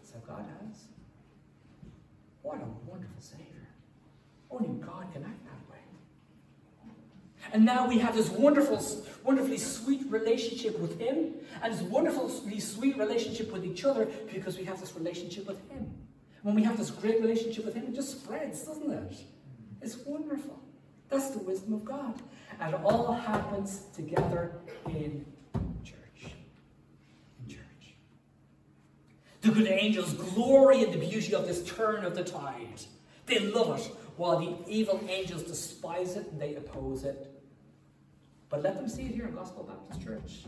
That's 0.02 0.14
how 0.14 0.36
God 0.36 0.46
has. 0.60 0.84
What 2.42 2.58
a. 2.58 2.85
Only 4.56 4.70
God 4.80 5.12
can 5.12 5.24
act 5.24 5.44
that 5.46 5.72
way. 5.72 5.80
And 7.52 7.66
now 7.66 7.88
we 7.88 8.00
have 8.00 8.16
this 8.16 8.30
wonderful, 8.30 8.82
wonderfully 9.24 9.58
sweet 9.58 10.10
relationship 10.10 10.80
with 10.80 11.00
Him 11.00 11.34
and 11.62 11.74
this 11.74 11.82
wonderfully 11.82 12.60
sweet 12.60 12.98
relationship 12.98 13.52
with 13.52 13.66
each 13.66 13.84
other 13.84 14.06
because 14.32 14.58
we 14.58 14.64
have 14.66 14.80
this 14.80 14.96
relationship 14.96 15.48
with 15.48 15.58
Him. 15.70 15.94
When 16.44 16.56
we 16.56 16.64
have 16.64 16.78
this 16.78 16.92
great 16.92 17.22
relationship 17.22 17.66
with 17.66 17.76
Him, 17.76 17.86
it 17.88 17.96
just 17.96 18.22
spreads, 18.22 18.64
doesn't 18.64 18.92
it? 18.92 19.18
It's 19.82 19.98
wonderful. 20.06 20.62
That's 21.10 21.32
the 21.32 21.40
wisdom 21.40 21.74
of 21.74 21.86
God. 21.86 22.22
And 22.60 22.74
it 22.74 22.80
all 22.84 23.14
happens 23.14 23.86
together 23.94 24.54
in 24.88 25.26
church. 25.84 26.32
In 27.44 27.50
church. 27.50 27.96
The 29.42 29.52
good 29.52 29.68
angels 29.68 30.14
glory 30.14 30.84
in 30.84 30.92
the 30.92 30.98
beauty 30.98 31.36
of 31.36 31.46
this 31.46 31.64
turn 31.64 32.06
of 32.06 32.16
the 32.16 32.24
tide. 32.24 32.82
They 33.26 33.40
love 33.40 33.80
it 33.80 33.92
while 34.18 34.40
the 34.40 34.56
evil 34.68 35.00
angels 35.10 35.44
despise 35.44 36.16
it 36.16 36.28
and 36.32 36.40
they 36.40 36.56
oppose 36.56 37.04
it. 37.04 37.32
But 38.50 38.64
let 38.64 38.76
them 38.76 38.88
see 38.88 39.04
it 39.04 39.12
here 39.14 39.26
in 39.26 39.36
Gospel 39.36 39.64
Baptist 39.64 40.06
Church. 40.06 40.46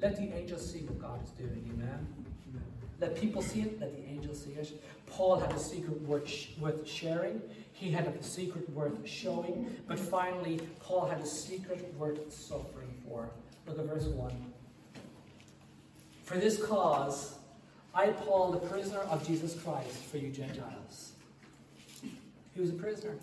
Let 0.00 0.16
the 0.16 0.34
angels 0.34 0.70
see 0.70 0.80
what 0.80 1.00
God 1.00 1.24
is 1.24 1.30
doing. 1.30 1.70
Amen. 1.72 2.06
Let 2.98 3.14
people 3.14 3.42
see 3.42 3.60
it, 3.60 3.78
let 3.80 3.94
the 3.94 4.10
angels 4.10 4.42
see 4.44 4.52
it. 4.52 4.82
Paul 5.06 5.38
had 5.38 5.52
a 5.52 5.58
secret 5.58 6.00
worth, 6.02 6.46
worth 6.58 6.88
sharing, 6.88 7.42
he 7.72 7.90
had 7.90 8.06
a 8.06 8.22
secret 8.22 8.68
worth 8.70 9.06
showing, 9.06 9.70
but 9.86 9.98
finally, 9.98 10.60
Paul 10.80 11.06
had 11.06 11.20
a 11.20 11.26
secret 11.26 11.94
worth 11.98 12.32
suffering 12.32 12.94
for. 13.06 13.28
Look 13.66 13.78
at 13.78 13.84
verse 13.84 14.06
1. 14.06 14.32
For 16.24 16.38
this 16.38 16.62
cause, 16.64 17.34
I, 17.94 18.08
Paul, 18.08 18.52
the 18.52 18.66
prisoner 18.66 19.00
of 19.00 19.26
Jesus 19.26 19.60
Christ, 19.60 20.04
for 20.04 20.16
you 20.16 20.30
Gentiles. 20.30 21.05
He 22.56 22.62
was 22.62 22.70
a 22.70 22.74
prisoner. 22.74 23.14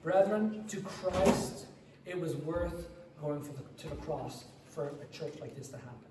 Brethren, 0.00 0.64
to 0.68 0.80
Christ, 0.80 1.66
it 2.06 2.18
was 2.18 2.36
worth 2.36 2.86
going 3.20 3.42
the, 3.42 3.82
to 3.82 3.88
the 3.88 3.96
cross 3.96 4.44
for 4.64 4.92
a 5.02 5.12
church 5.12 5.34
like 5.40 5.56
this 5.56 5.66
to 5.68 5.76
happen. 5.76 6.06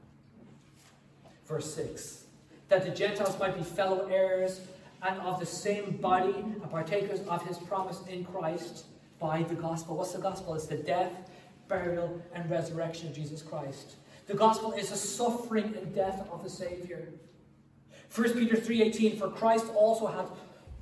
Verse 1.48 1.74
6 1.74 2.22
that 2.68 2.84
the 2.84 2.90
Gentiles 2.90 3.38
might 3.40 3.56
be 3.56 3.64
fellow 3.64 4.08
heirs 4.08 4.60
and 5.04 5.22
of 5.22 5.40
the 5.40 5.46
same 5.46 5.98
body 5.98 6.34
and 6.34 6.72
partakers 6.72 7.20
of 7.28 7.46
his 7.46 7.60
promise 7.60 8.02
in 8.10 8.26
Christ 8.26 8.86
by 9.20 9.44
the 9.44 9.54
gospel. 9.54 9.96
What's 9.98 10.14
the 10.14 10.20
gospel? 10.20 10.56
It's 10.56 10.66
the 10.66 10.78
death, 10.78 11.12
burial, 11.68 12.20
and 12.34 12.50
resurrection 12.50 13.10
of 13.10 13.16
Jesus 13.16 13.44
Christ. 13.44 13.98
The 14.26 14.34
gospel 14.34 14.72
is 14.72 14.90
the 14.90 14.96
suffering 14.96 15.76
and 15.80 15.94
death 15.94 16.28
of 16.32 16.44
the 16.44 16.50
Savior. 16.50 17.08
1 18.14 18.34
Peter 18.34 18.56
3:18 18.56 19.20
For 19.20 19.30
Christ 19.30 19.68
also 19.76 20.08
hath 20.08 20.32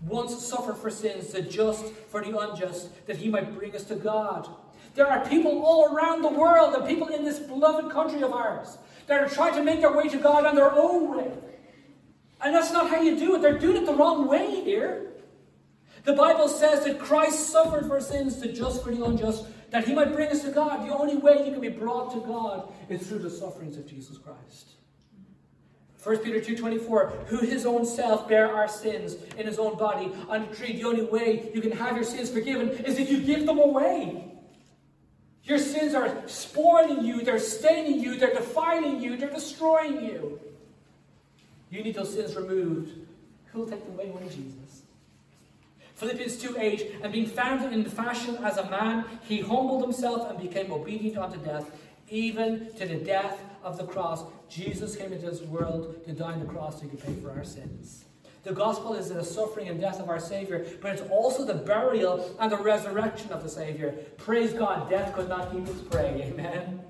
once 0.06 0.46
suffered 0.46 0.78
for 0.78 0.90
sins, 0.90 1.30
the 1.30 1.42
just 1.42 1.86
for 2.10 2.24
the 2.24 2.38
unjust, 2.38 2.90
that 3.08 3.18
he 3.18 3.30
might 3.30 3.54
bring 3.58 3.76
us 3.76 3.84
to 3.86 3.96
God. 3.96 4.50
There 4.96 5.08
are 5.08 5.28
people 5.28 5.64
all 5.64 5.94
around 5.94 6.22
the 6.22 6.30
world, 6.30 6.74
and 6.74 6.88
people 6.88 7.08
in 7.08 7.24
this 7.24 7.40
beloved 7.40 7.92
country 7.92 8.22
of 8.22 8.32
ours, 8.32 8.78
that 9.08 9.22
are 9.22 9.30
trying 9.30 9.56
to 9.56 9.64
make 9.64 9.82
their 9.82 9.96
way 9.96 10.08
to 10.10 10.18
God 10.18 10.46
on 10.46 10.56
their 10.56 10.72
own 10.72 11.18
way. 11.18 11.32
And 12.42 12.54
that's 12.54 12.72
not 12.72 12.90
how 12.90 13.02
you 13.02 13.18
do 13.18 13.36
it. 13.36 13.42
They're 13.42 13.58
doing 13.58 13.78
it 13.78 13.86
the 13.86 13.94
wrong 13.94 14.28
way 14.28 14.62
here. 14.62 15.14
The 16.04 16.14
Bible 16.14 16.50
says 16.50 16.84
that 16.84 17.00
Christ 17.00 17.50
suffered 17.50 17.88
for 17.88 18.02
sins, 18.02 18.40
the 18.42 18.50
just 18.50 18.84
for 18.84 18.94
the 18.94 19.04
unjust, 19.06 19.46
that 19.72 19.88
he 19.88 19.96
might 19.96 20.14
bring 20.14 20.30
us 20.30 20.44
to 20.44 20.52
God. 20.52 20.86
The 20.88 20.94
only 20.94 21.16
way 21.16 21.46
you 21.46 21.52
can 21.52 21.62
be 21.62 21.70
brought 21.70 22.14
to 22.14 22.20
God 22.20 22.72
is 22.90 23.08
through 23.08 23.20
the 23.20 23.30
sufferings 23.30 23.78
of 23.78 23.88
Jesus 23.88 24.18
Christ. 24.18 24.72
1 26.04 26.18
Peter 26.18 26.42
2.24, 26.42 27.28
who 27.28 27.38
his 27.38 27.66
own 27.66 27.86
self 27.86 28.28
bare 28.28 28.54
our 28.54 28.68
sins 28.68 29.16
in 29.38 29.48
his 29.48 29.58
own 29.58 29.78
body 29.78 30.12
on 30.28 30.48
the 30.48 30.56
tree. 30.56 30.74
The 30.74 30.84
only 30.84 31.06
way 31.06 31.50
you 31.54 31.62
can 31.62 31.72
have 31.72 31.96
your 31.96 32.04
sins 32.04 32.30
forgiven 32.30 32.70
is 32.70 33.00
if 33.00 33.10
you 33.10 33.22
give 33.22 33.46
them 33.46 33.58
away. 33.58 34.30
Your 35.44 35.60
sins 35.60 35.94
are 35.94 36.28
spoiling 36.28 37.06
you, 37.06 37.22
they're 37.22 37.40
staining 37.40 38.02
you, 38.02 38.18
they're 38.18 38.34
defiling 38.34 39.02
you, 39.02 39.18
they're 39.18 39.30
destroying 39.30 40.06
you. 40.06 40.40
You 41.70 41.84
need 41.84 41.96
those 41.96 42.14
sins 42.14 42.36
removed. 42.36 42.92
Who 43.52 43.60
will 43.60 43.68
take 43.68 43.86
them 43.86 43.94
away? 43.94 44.12
Only 44.14 44.30
Jesus. 44.30 44.84
Philippians 45.96 46.38
2 46.38 46.58
8, 46.58 46.96
and 47.04 47.14
being 47.14 47.26
found 47.28 47.74
in 47.74 47.86
fashion 47.86 48.38
as 48.44 48.58
a 48.58 48.70
man, 48.70 49.06
he 49.24 49.40
humbled 49.40 49.84
himself 49.84 50.30
and 50.30 50.40
became 50.40 50.72
obedient 50.72 51.18
unto 51.18 51.38
death, 51.40 51.72
even 52.10 52.74
to 52.76 52.86
the 52.86 52.96
death 52.96 53.40
of 53.64 53.78
the 53.78 53.86
cross. 53.86 54.24
Jesus 54.50 54.96
came 54.96 55.14
into 55.14 55.30
this 55.30 55.42
world 55.42 56.04
to 56.06 56.12
die 56.12 56.34
on 56.34 56.40
the 56.40 56.46
cross 56.46 56.78
so 56.78 56.84
he 56.84 56.90
could 56.90 57.04
pay 57.04 57.14
for 57.16 57.32
our 57.32 57.44
sins. 57.44 58.06
The 58.44 58.52
gospel 58.54 58.94
is 58.94 59.10
the 59.10 59.24
suffering 59.24 59.70
and 59.70 59.80
death 59.80 60.02
of 60.02 60.10
our 60.10 60.20
Savior, 60.20 60.66
but 60.82 60.92
it's 60.92 61.10
also 61.10 61.46
the 61.46 61.54
burial 61.54 62.36
and 62.40 62.52
the 62.52 62.58
resurrection 62.58 63.32
of 63.32 63.42
the 63.42 63.50
Savior. 63.50 63.94
Praise 64.18 64.52
God, 64.52 64.90
death 64.90 65.16
could 65.16 65.30
not 65.30 65.52
keep 65.52 65.66
its 65.66 65.82
prey. 65.82 66.30
Amen. 66.34 66.82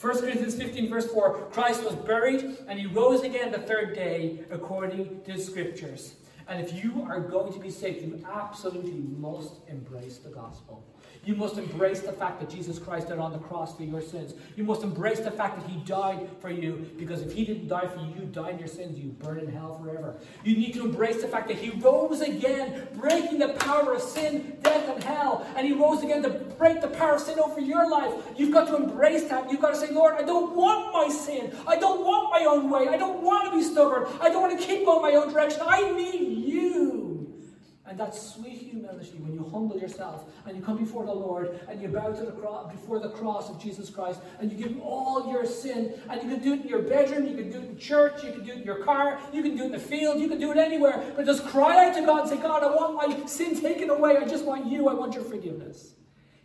1 0.00 0.20
Corinthians 0.20 0.54
15, 0.54 0.88
verse 0.88 1.06
4 1.12 1.48
Christ 1.50 1.84
was 1.84 1.94
buried 1.94 2.56
and 2.68 2.78
he 2.78 2.86
rose 2.86 3.22
again 3.22 3.50
the 3.50 3.58
third 3.58 3.94
day 3.94 4.40
according 4.50 5.22
to 5.24 5.32
the 5.32 5.40
scriptures. 5.40 6.14
And 6.48 6.64
if 6.64 6.72
you 6.82 7.06
are 7.08 7.20
going 7.20 7.52
to 7.52 7.58
be 7.58 7.70
saved, 7.70 8.02
you 8.02 8.24
absolutely 8.32 9.02
must 9.18 9.54
embrace 9.68 10.18
the 10.18 10.30
gospel. 10.30 10.84
You 11.24 11.34
must 11.34 11.58
embrace 11.58 12.00
the 12.00 12.12
fact 12.12 12.40
that 12.40 12.48
Jesus 12.48 12.78
Christ 12.78 13.08
died 13.08 13.18
on 13.18 13.32
the 13.32 13.38
cross 13.38 13.76
for 13.76 13.82
your 13.82 14.00
sins. 14.00 14.34
You 14.56 14.64
must 14.64 14.82
embrace 14.82 15.20
the 15.20 15.30
fact 15.30 15.60
that 15.60 15.68
He 15.68 15.78
died 15.80 16.28
for 16.40 16.50
you, 16.50 16.90
because 16.98 17.20
if 17.22 17.32
He 17.32 17.44
didn't 17.44 17.68
die 17.68 17.86
for 17.86 18.00
you, 18.00 18.14
you 18.18 18.26
die 18.26 18.50
in 18.50 18.58
your 18.58 18.68
sins, 18.68 18.98
you 18.98 19.10
burn 19.10 19.38
in 19.38 19.52
hell 19.52 19.78
forever. 19.82 20.16
You 20.44 20.56
need 20.56 20.72
to 20.74 20.84
embrace 20.84 21.20
the 21.20 21.28
fact 21.28 21.48
that 21.48 21.58
He 21.58 21.70
rose 21.70 22.20
again, 22.20 22.88
breaking 22.94 23.38
the 23.38 23.48
power 23.54 23.92
of 23.92 24.02
sin, 24.02 24.56
death, 24.62 24.88
and 24.88 25.02
hell. 25.04 25.46
And 25.56 25.66
He 25.66 25.72
rose 25.72 26.02
again 26.02 26.22
to 26.22 26.30
break 26.30 26.80
the 26.80 26.88
power 26.88 27.14
of 27.14 27.20
sin 27.20 27.38
over 27.38 27.60
your 27.60 27.88
life. 27.90 28.12
You've 28.36 28.52
got 28.52 28.68
to 28.68 28.76
embrace 28.76 29.24
that. 29.28 29.50
You've 29.50 29.60
got 29.60 29.74
to 29.74 29.76
say, 29.76 29.90
Lord, 29.90 30.14
I 30.14 30.22
don't 30.22 30.56
want 30.56 30.92
my 30.92 31.08
sin. 31.08 31.54
I 31.66 31.76
don't 31.76 32.04
want 32.04 32.30
my 32.30 32.46
own 32.46 32.70
way. 32.70 32.88
I 32.88 32.96
don't 32.96 33.22
want 33.22 33.50
to 33.50 33.56
be 33.56 33.62
stubborn. 33.62 34.06
I 34.20 34.30
don't 34.30 34.42
want 34.42 34.58
to 34.58 34.66
keep 34.66 34.84
going 34.84 35.02
my 35.02 35.14
own 35.18 35.32
direction. 35.32 35.60
I 35.66 35.90
need. 35.92 36.47
And 37.88 37.98
that 37.98 38.14
sweet 38.14 38.58
humility 38.58 39.16
when 39.16 39.32
you 39.32 39.48
humble 39.50 39.78
yourself 39.78 40.24
and 40.46 40.54
you 40.54 40.62
come 40.62 40.76
before 40.76 41.06
the 41.06 41.14
Lord 41.14 41.58
and 41.70 41.80
you 41.80 41.88
bow 41.88 42.12
to 42.12 42.22
the 42.22 42.32
cross, 42.32 42.70
before 42.70 42.98
the 42.98 43.08
cross 43.08 43.48
of 43.48 43.58
Jesus 43.58 43.88
Christ 43.88 44.20
and 44.40 44.52
you 44.52 44.58
give 44.58 44.68
him 44.68 44.82
all 44.82 45.32
your 45.32 45.46
sin 45.46 45.94
and 46.10 46.22
you 46.22 46.28
can 46.28 46.42
do 46.42 46.52
it 46.52 46.60
in 46.60 46.68
your 46.68 46.82
bedroom, 46.82 47.26
you 47.26 47.34
can 47.34 47.50
do 47.50 47.58
it 47.58 47.64
in 47.64 47.78
church, 47.78 48.22
you 48.22 48.32
can 48.32 48.44
do 48.44 48.52
it 48.52 48.58
in 48.58 48.64
your 48.64 48.84
car, 48.84 49.18
you 49.32 49.42
can 49.42 49.56
do 49.56 49.62
it 49.62 49.66
in 49.66 49.72
the 49.72 49.78
field, 49.78 50.20
you 50.20 50.28
can 50.28 50.38
do 50.38 50.50
it 50.50 50.58
anywhere. 50.58 51.14
But 51.16 51.24
just 51.24 51.46
cry 51.46 51.88
out 51.88 51.94
to 51.94 52.04
God 52.04 52.20
and 52.20 52.28
say, 52.28 52.36
God, 52.36 52.62
I 52.62 52.66
want 52.66 52.94
my 52.94 53.26
sin 53.26 53.58
taken 53.58 53.88
away. 53.88 54.18
I 54.18 54.26
just 54.26 54.44
want 54.44 54.66
you. 54.66 54.88
I 54.88 54.92
want 54.92 55.14
your 55.14 55.24
forgiveness. 55.24 55.94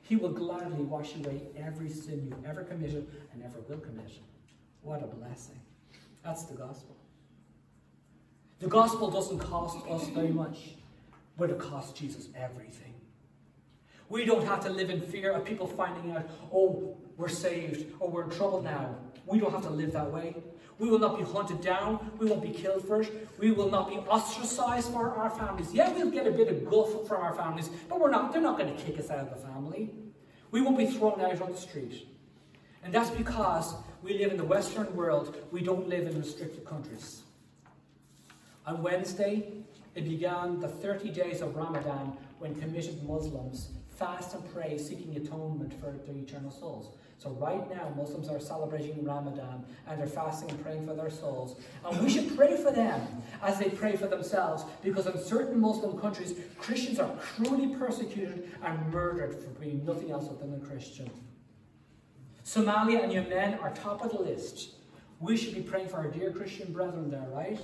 He 0.03 0.15
will 0.15 0.31
gladly 0.31 0.85
wash 0.85 1.13
away 1.15 1.41
every 1.57 1.89
sin 1.89 2.25
you've 2.25 2.45
ever 2.45 2.63
committed 2.63 3.05
and 3.33 3.43
ever 3.43 3.59
will 3.67 3.79
commit. 3.79 4.11
What 4.81 5.03
a 5.03 5.07
blessing. 5.07 5.59
That's 6.23 6.45
the 6.45 6.55
gospel. 6.55 6.95
The 8.59 8.69
gospel 8.69 9.11
doesn't 9.11 9.39
cost 9.39 9.85
us 9.89 10.07
very 10.07 10.29
much 10.29 10.75
but 11.37 11.49
it 11.49 11.59
cost 11.59 11.95
Jesus 11.95 12.29
everything. 12.35 12.93
We 14.09 14.25
don't 14.25 14.45
have 14.45 14.63
to 14.65 14.69
live 14.69 14.89
in 14.89 15.01
fear 15.01 15.31
of 15.31 15.45
people 15.45 15.65
finding 15.65 16.11
out, 16.11 16.29
oh, 16.53 16.97
we're 17.17 17.29
saved, 17.29 17.93
or 17.99 18.09
we're 18.09 18.23
in 18.23 18.29
trouble 18.29 18.61
now. 18.61 18.95
We 19.25 19.39
don't 19.39 19.51
have 19.51 19.63
to 19.63 19.69
live 19.69 19.93
that 19.93 20.11
way. 20.11 20.35
We 20.79 20.89
will 20.89 20.99
not 20.99 21.17
be 21.17 21.23
hunted 21.23 21.61
down. 21.61 22.11
We 22.17 22.25
won't 22.25 22.41
be 22.41 22.49
killed 22.49 22.87
first. 22.87 23.11
We 23.39 23.51
will 23.51 23.69
not 23.69 23.89
be 23.89 23.95
ostracized 23.95 24.91
for 24.91 25.15
our 25.15 25.29
families. 25.29 25.73
Yeah, 25.73 25.91
we'll 25.93 26.11
get 26.11 26.27
a 26.27 26.31
bit 26.31 26.47
of 26.49 26.69
guff 26.69 27.07
from 27.07 27.21
our 27.21 27.33
families, 27.33 27.69
but 27.87 27.99
we're 27.99 28.09
not, 28.09 28.33
they're 28.33 28.41
not 28.41 28.57
going 28.57 28.75
to 28.75 28.83
kick 28.83 28.99
us 28.99 29.09
out 29.09 29.19
of 29.19 29.29
the 29.29 29.47
family. 29.47 29.93
We 30.51 30.61
won't 30.61 30.77
be 30.77 30.87
thrown 30.87 31.21
out 31.21 31.41
on 31.41 31.51
the 31.51 31.57
street. 31.57 32.07
And 32.83 32.93
that's 32.93 33.09
because 33.09 33.75
we 34.01 34.17
live 34.17 34.31
in 34.31 34.37
the 34.37 34.43
Western 34.43 34.93
world. 34.95 35.37
We 35.51 35.61
don't 35.61 35.87
live 35.87 36.05
in 36.05 36.19
restricted 36.19 36.65
countries. 36.65 37.21
On 38.65 38.83
Wednesday, 38.83 39.51
it 39.95 40.05
began 40.05 40.59
the 40.59 40.67
30 40.67 41.09
days 41.11 41.41
of 41.41 41.55
Ramadan 41.55 42.17
when 42.39 42.55
committed 42.55 43.03
Muslims 43.03 43.69
fast 43.89 44.33
and 44.33 44.53
pray, 44.53 44.77
seeking 44.77 45.15
atonement 45.15 45.73
for 45.79 45.91
their 46.05 46.15
eternal 46.15 46.51
souls. 46.51 46.95
So 47.19 47.29
right 47.31 47.69
now, 47.69 47.93
Muslims 47.95 48.27
are 48.27 48.39
celebrating 48.39 49.03
Ramadan 49.05 49.63
and 49.87 49.99
they're 49.99 50.07
fasting 50.07 50.49
and 50.49 50.61
praying 50.61 50.85
for 50.85 50.93
their 50.93 51.09
souls. 51.09 51.55
And 51.85 52.03
we 52.03 52.09
should 52.09 52.35
pray 52.35 52.57
for 52.57 52.71
them 52.71 53.01
as 53.41 53.59
they 53.59 53.69
pray 53.69 53.95
for 53.95 54.07
themselves, 54.07 54.65
because 54.83 55.05
in 55.05 55.17
certain 55.17 55.59
Muslim 55.59 55.97
countries, 55.99 56.33
Christians 56.57 56.99
are 56.99 57.15
cruelly 57.15 57.75
persecuted 57.75 58.51
and 58.63 58.91
murdered 58.91 59.35
for 59.35 59.49
being 59.51 59.85
nothing 59.85 60.11
else 60.11 60.27
than 60.39 60.53
a 60.53 60.67
Christian. 60.67 61.09
Somalia 62.43 63.03
and 63.03 63.13
Yemen 63.13 63.57
are 63.59 63.73
top 63.73 64.03
of 64.03 64.11
the 64.11 64.19
list. 64.19 64.71
We 65.19 65.37
should 65.37 65.53
be 65.53 65.61
praying 65.61 65.87
for 65.87 65.97
our 65.97 66.09
dear 66.09 66.31
Christian 66.31 66.73
brethren 66.73 67.09
there, 67.09 67.27
right? 67.31 67.59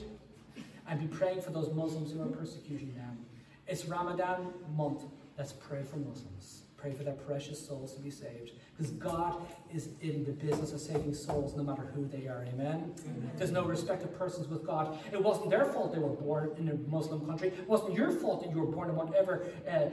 And 0.89 0.99
be 0.99 1.07
praying 1.07 1.41
for 1.41 1.51
those 1.51 1.71
Muslims 1.73 2.11
who 2.11 2.21
are 2.21 2.25
persecuting 2.25 2.93
them. 2.95 3.19
It's 3.67 3.85
Ramadan 3.85 4.51
month. 4.75 5.03
Let's 5.37 5.53
pray 5.53 5.83
for 5.83 5.97
Muslims. 5.97 6.63
Pray 6.77 6.93
for 6.93 7.03
their 7.03 7.13
precious 7.13 7.65
souls 7.65 7.93
to 7.93 8.01
be 8.01 8.09
saved. 8.09 8.51
Because 8.79 8.93
God 8.93 9.45
is 9.73 9.89
in 10.01 10.23
the 10.23 10.31
business 10.31 10.71
of 10.71 10.79
saving 10.79 11.13
souls 11.13 11.55
no 11.55 11.63
matter 11.63 11.91
who 11.93 12.07
they 12.07 12.27
are. 12.27 12.45
Amen? 12.53 12.93
Amen? 13.05 13.31
There's 13.35 13.51
no 13.51 13.65
respect 13.65 14.03
of 14.03 14.17
persons 14.17 14.47
with 14.47 14.65
God. 14.65 14.97
It 15.11 15.21
wasn't 15.21 15.49
their 15.49 15.65
fault 15.65 15.93
they 15.93 15.99
were 15.99 16.09
born 16.09 16.51
in 16.57 16.69
a 16.69 16.75
Muslim 16.89 17.25
country. 17.25 17.49
It 17.49 17.67
wasn't 17.67 17.93
your 17.93 18.09
fault 18.11 18.41
that 18.43 18.51
you 18.51 18.59
were 18.59 18.71
born 18.71 18.89
in 18.89 18.95
whatever 18.95 19.45
uh, 19.69 19.89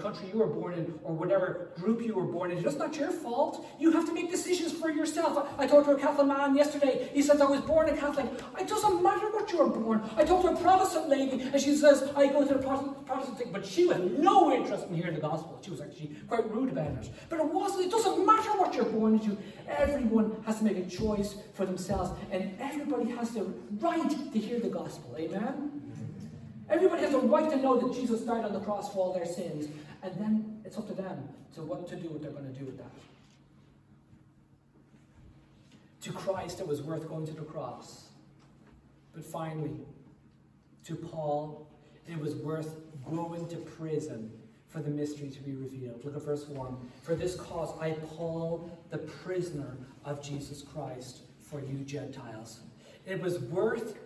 country 0.00 0.28
you 0.32 0.38
were 0.38 0.46
born 0.46 0.74
in 0.74 0.98
or 1.02 1.14
whatever 1.14 1.72
group 1.76 2.00
you 2.00 2.14
were 2.14 2.24
born 2.24 2.52
in. 2.52 2.64
It's 2.64 2.76
not 2.76 2.96
your 2.96 3.10
fault. 3.10 3.66
You 3.78 3.90
have 3.90 4.06
to 4.06 4.14
make 4.14 4.30
decisions 4.30 4.72
for 4.72 4.88
yourself. 4.88 5.50
I, 5.58 5.64
I 5.64 5.66
talked 5.66 5.86
to 5.86 5.92
a 5.92 5.98
Catholic 5.98 6.28
man 6.28 6.56
yesterday. 6.56 7.10
He 7.12 7.22
says, 7.22 7.40
I 7.40 7.44
was 7.44 7.60
born 7.60 7.88
a 7.88 7.96
Catholic. 7.96 8.26
It 8.58 8.68
doesn't 8.68 9.02
matter 9.02 9.30
what 9.30 9.52
you 9.52 9.58
were 9.58 9.68
born. 9.68 10.08
I 10.16 10.24
talked 10.24 10.44
to 10.44 10.52
a 10.52 10.56
Protestant 10.56 11.08
lady 11.08 11.42
and 11.42 11.60
she 11.60 11.76
says, 11.76 12.10
I 12.16 12.28
go 12.28 12.46
to 12.46 12.54
the 12.54 12.60
Protestant, 12.60 13.04
Protestant 13.04 13.38
thing. 13.38 13.52
But 13.52 13.66
she 13.66 13.88
had 13.88 14.18
no 14.18 14.52
interest 14.54 14.86
in 14.88 14.94
hearing 14.94 15.16
the 15.16 15.20
gospel. 15.20 15.60
She 15.62 15.70
was 15.70 15.82
actually 15.82 16.12
quite 16.28 16.50
rude 16.50 16.70
about 16.70 16.86
it. 16.86 17.10
But 17.28 17.40
it 17.40 17.46
wasn't. 17.46 17.86
It 17.86 17.90
doesn't 17.90 18.24
matter 18.24 18.27
what 18.36 18.74
you're 18.74 18.84
born 18.84 19.14
into. 19.14 19.36
Everyone 19.68 20.42
has 20.46 20.58
to 20.58 20.64
make 20.64 20.76
a 20.76 20.86
choice 20.86 21.36
for 21.54 21.66
themselves, 21.66 22.10
and 22.30 22.54
everybody 22.60 23.10
has 23.10 23.30
the 23.30 23.44
right 23.80 24.32
to 24.32 24.38
hear 24.38 24.60
the 24.60 24.68
gospel. 24.68 25.14
Amen? 25.18 25.82
Everybody 26.68 27.02
has 27.02 27.14
a 27.14 27.18
right 27.18 27.50
to 27.50 27.56
know 27.56 27.78
that 27.78 27.94
Jesus 27.94 28.20
died 28.22 28.44
on 28.44 28.52
the 28.52 28.60
cross 28.60 28.92
for 28.92 28.98
all 28.98 29.14
their 29.14 29.26
sins. 29.26 29.68
And 30.02 30.14
then 30.18 30.60
It's 30.68 30.76
up 30.76 30.86
to 30.88 30.92
them 30.92 31.26
to 31.54 31.62
what 31.62 31.88
to 31.88 31.96
do 31.96 32.10
what 32.10 32.20
they're 32.20 32.30
going 32.30 32.52
to 32.52 32.58
do 32.58 32.66
with 32.66 32.76
that. 32.76 32.90
To 36.02 36.12
Christ, 36.12 36.60
it 36.60 36.68
was 36.68 36.82
worth 36.82 37.08
going 37.08 37.26
to 37.26 37.32
the 37.32 37.40
cross. 37.40 38.08
But 39.14 39.24
finally, 39.24 39.80
to 40.84 40.94
Paul, 40.94 41.66
it 42.06 42.18
was 42.18 42.34
worth 42.34 42.76
going 43.10 43.48
to 43.48 43.56
prison 43.56 44.30
for 44.68 44.80
the 44.80 44.90
mystery 44.90 45.30
to 45.30 45.40
be 45.40 45.54
revealed. 45.54 46.04
Look 46.04 46.16
at 46.16 46.22
verse 46.22 46.46
1. 46.46 46.76
For 47.02 47.14
this 47.14 47.36
cause 47.36 47.70
I, 47.80 47.92
Paul, 48.16 48.70
the 48.90 48.98
prisoner 48.98 49.76
of 50.04 50.22
Jesus 50.22 50.62
Christ, 50.62 51.20
for 51.40 51.60
you 51.60 51.78
Gentiles. 51.78 52.60
It 53.06 53.20
was 53.20 53.38
worth 53.40 53.98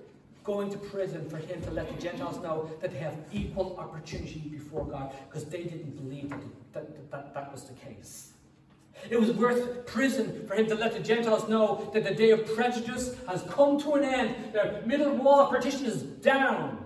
going 0.44 0.70
to 0.70 0.78
prison 0.78 1.28
for 1.28 1.36
him 1.36 1.60
to 1.62 1.70
let 1.70 1.92
the 1.94 2.00
Gentiles 2.00 2.42
know 2.42 2.70
that 2.80 2.92
they 2.92 2.98
have 2.98 3.16
equal 3.32 3.76
opportunity 3.78 4.42
before 4.50 4.84
God 4.84 5.12
because 5.28 5.44
they 5.44 5.64
didn't 5.64 5.96
believe 5.96 6.30
that, 6.30 6.40
that, 6.72 7.10
that 7.10 7.34
that 7.34 7.52
was 7.52 7.64
the 7.64 7.74
case. 7.74 8.32
It 9.10 9.20
was 9.20 9.32
worth 9.32 9.86
prison 9.86 10.46
for 10.46 10.54
him 10.54 10.66
to 10.68 10.74
let 10.74 10.92
the 10.92 11.00
Gentiles 11.00 11.48
know 11.48 11.90
that 11.92 12.04
the 12.04 12.14
day 12.14 12.30
of 12.30 12.54
prejudice 12.54 13.16
has 13.28 13.42
come 13.48 13.80
to 13.80 13.94
an 13.94 14.04
end. 14.04 14.52
The 14.52 14.82
middle 14.86 15.12
wall 15.16 15.40
of 15.40 15.50
partition 15.50 15.86
is 15.86 16.02
down. 16.02 16.81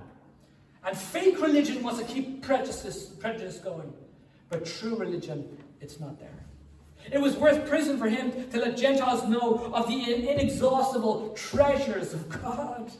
And 0.86 0.96
fake 0.96 1.40
religion 1.42 1.82
wants 1.82 2.00
to 2.00 2.06
keep 2.06 2.42
prejudice, 2.42 3.06
prejudice 3.18 3.58
going. 3.58 3.92
But 4.48 4.64
true 4.64 4.96
religion, 4.96 5.58
it's 5.80 5.98
not 5.98 6.20
there. 6.20 6.46
It 7.12 7.20
was 7.20 7.36
worth 7.36 7.68
prison 7.68 7.98
for 7.98 8.08
him 8.08 8.48
to 8.50 8.58
let 8.58 8.76
Gentiles 8.76 9.28
know 9.28 9.72
of 9.74 9.88
the 9.88 10.28
inexhaustible 10.30 11.30
treasures 11.30 12.14
of 12.14 12.28
God. 12.28 12.90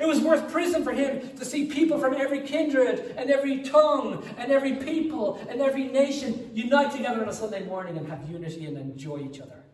It 0.00 0.06
was 0.06 0.20
worth 0.20 0.50
prison 0.50 0.84
for 0.84 0.92
him 0.92 1.36
to 1.36 1.44
see 1.44 1.66
people 1.66 1.98
from 1.98 2.14
every 2.14 2.40
kindred 2.40 3.14
and 3.16 3.30
every 3.30 3.62
tongue 3.62 4.24
and 4.38 4.52
every 4.52 4.76
people 4.76 5.44
and 5.48 5.60
every 5.60 5.84
nation 5.84 6.50
unite 6.54 6.92
together 6.92 7.22
on 7.22 7.28
a 7.28 7.32
Sunday 7.32 7.64
morning 7.64 7.96
and 7.96 8.08
have 8.08 8.28
unity 8.28 8.66
and 8.66 8.76
enjoy 8.76 9.18
each 9.18 9.40
other. 9.40 9.64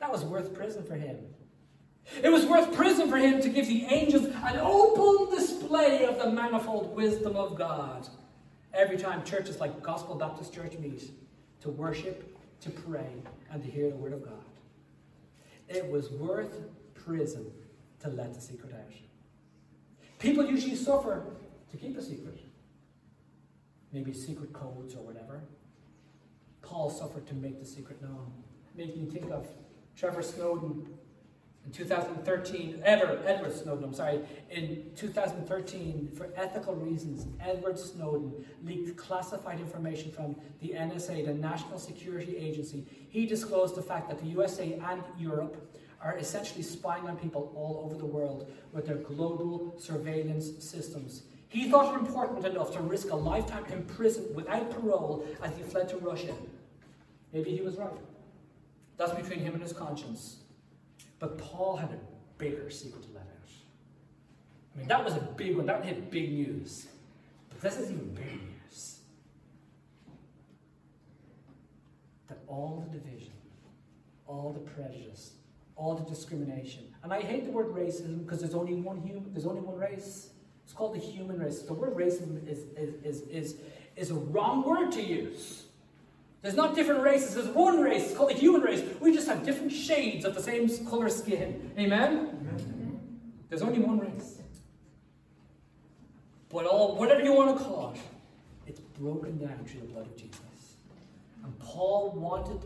That 0.00 0.12
was 0.12 0.24
worth 0.24 0.54
prison 0.54 0.84
for 0.84 0.96
him. 0.96 1.16
It 2.22 2.30
was 2.30 2.46
worth 2.46 2.74
prison 2.74 3.08
for 3.08 3.16
him 3.16 3.40
to 3.40 3.48
give 3.48 3.66
the 3.66 3.84
angels 3.86 4.26
an 4.26 4.58
open 4.58 5.34
display 5.34 6.04
of 6.04 6.18
the 6.18 6.30
manifold 6.30 6.94
wisdom 6.94 7.36
of 7.36 7.56
God. 7.56 8.06
Every 8.72 8.96
time 8.96 9.24
churches 9.24 9.60
like 9.60 9.82
Gospel 9.82 10.14
Baptist 10.14 10.52
Church 10.52 10.76
meet 10.78 11.10
to 11.60 11.70
worship, 11.70 12.36
to 12.60 12.70
pray, 12.70 13.22
and 13.50 13.62
to 13.62 13.70
hear 13.70 13.88
the 13.88 13.96
Word 13.96 14.12
of 14.12 14.24
God. 14.24 14.44
It 15.68 15.86
was 15.86 16.10
worth 16.10 16.60
prison 16.94 17.50
to 18.00 18.10
let 18.10 18.34
the 18.34 18.40
secret 18.40 18.74
out. 18.74 18.92
People 20.18 20.44
usually 20.44 20.76
suffer 20.76 21.24
to 21.70 21.76
keep 21.76 21.96
a 21.96 22.02
secret. 22.02 22.38
Maybe 23.92 24.12
secret 24.12 24.52
codes 24.52 24.94
or 24.94 25.02
whatever. 25.02 25.42
Paul 26.62 26.90
suffered 26.90 27.26
to 27.28 27.34
make 27.34 27.60
the 27.60 27.66
secret 27.66 28.02
known. 28.02 28.32
Making 28.74 29.04
me 29.04 29.10
think 29.10 29.30
of 29.30 29.46
Trevor 29.96 30.22
Snowden 30.22 30.86
in 31.64 31.72
2013, 31.72 32.82
Edward, 32.84 33.22
Edward 33.26 33.52
Snowden, 33.52 33.84
I'm 33.84 33.94
sorry, 33.94 34.20
in 34.50 34.90
2013, 34.96 36.10
for 36.14 36.28
ethical 36.36 36.74
reasons, 36.74 37.26
Edward 37.40 37.78
Snowden 37.78 38.44
leaked 38.62 38.96
classified 38.96 39.60
information 39.60 40.12
from 40.12 40.36
the 40.60 40.70
NSA, 40.70 41.24
the 41.24 41.32
National 41.32 41.78
Security 41.78 42.36
Agency. 42.36 42.84
He 43.08 43.24
disclosed 43.24 43.76
the 43.76 43.82
fact 43.82 44.08
that 44.08 44.18
the 44.18 44.26
USA 44.26 44.74
and 44.74 45.02
Europe 45.18 45.70
are 46.02 46.18
essentially 46.18 46.62
spying 46.62 47.08
on 47.08 47.16
people 47.16 47.50
all 47.56 47.82
over 47.86 47.96
the 47.96 48.04
world 48.04 48.52
with 48.72 48.86
their 48.86 48.96
global 48.96 49.74
surveillance 49.78 50.62
systems. 50.62 51.22
He 51.48 51.70
thought 51.70 51.94
it 51.94 51.98
important 51.98 52.44
enough 52.44 52.72
to 52.72 52.80
risk 52.80 53.10
a 53.10 53.16
lifetime 53.16 53.64
in 53.72 53.84
prison 53.84 54.26
without 54.34 54.70
parole 54.70 55.26
as 55.42 55.56
he 55.56 55.62
fled 55.62 55.88
to 55.90 55.96
Russia. 55.96 56.34
Maybe 57.32 57.56
he 57.56 57.62
was 57.62 57.76
right. 57.76 57.90
That's 58.98 59.12
between 59.12 59.38
him 59.38 59.54
and 59.54 59.62
his 59.62 59.72
conscience. 59.72 60.43
But 61.24 61.38
Paul 61.38 61.76
had 61.76 61.88
a 61.88 61.98
bigger 62.36 62.68
secret 62.68 63.02
to 63.04 63.08
let 63.14 63.22
out. 63.22 63.48
I 64.74 64.78
mean, 64.78 64.88
that 64.88 65.02
was 65.02 65.14
a 65.14 65.20
big 65.20 65.56
one. 65.56 65.64
That 65.64 65.82
hit 65.82 66.10
big 66.10 66.30
news. 66.30 66.86
But 67.48 67.62
this 67.62 67.78
is 67.78 67.90
even 67.90 68.12
bigger 68.12 68.28
news. 68.28 68.98
That 72.28 72.40
all 72.46 72.86
the 72.86 72.98
division, 72.98 73.32
all 74.26 74.52
the 74.52 74.70
prejudice, 74.72 75.30
all 75.76 75.94
the 75.94 76.04
discrimination, 76.04 76.94
and 77.02 77.10
I 77.10 77.22
hate 77.22 77.46
the 77.46 77.52
word 77.52 77.68
racism 77.68 78.22
because 78.22 78.40
there's 78.40 78.54
only 78.54 78.74
one 78.74 79.00
human, 79.00 79.32
there's 79.32 79.46
only 79.46 79.62
one 79.62 79.78
race. 79.78 80.28
It's 80.62 80.74
called 80.74 80.94
the 80.94 81.00
human 81.00 81.38
race. 81.38 81.62
The 81.62 81.72
word 81.72 81.94
racism 81.94 82.46
is, 82.46 82.64
is, 82.76 83.02
is, 83.02 83.22
is, 83.28 83.56
is 83.96 84.10
a 84.10 84.14
wrong 84.14 84.62
word 84.62 84.92
to 84.92 85.02
use. 85.02 85.63
There's 86.44 86.56
not 86.56 86.74
different 86.74 87.00
races. 87.00 87.36
There's 87.36 87.48
one 87.48 87.80
race. 87.80 88.04
It's 88.04 88.14
called 88.14 88.28
the 88.28 88.34
human 88.34 88.60
race. 88.60 88.84
We 89.00 89.14
just 89.14 89.26
have 89.28 89.46
different 89.46 89.72
shades 89.72 90.26
of 90.26 90.34
the 90.34 90.42
same 90.42 90.68
color 90.84 91.08
skin. 91.08 91.72
Amen? 91.78 92.10
Amen. 92.12 93.00
There's 93.48 93.62
only 93.62 93.78
one 93.78 93.98
race. 93.98 94.40
But 96.50 96.66
all, 96.66 96.96
whatever 96.96 97.22
you 97.22 97.32
want 97.32 97.56
to 97.56 97.64
call 97.64 97.94
it, 97.94 98.00
it's 98.66 98.80
broken 98.80 99.38
down 99.38 99.64
through 99.64 99.80
the 99.80 99.86
blood 99.86 100.04
of 100.04 100.16
Jesus. 100.18 100.38
And 101.42 101.58
Paul 101.60 102.10
wanted 102.14 102.60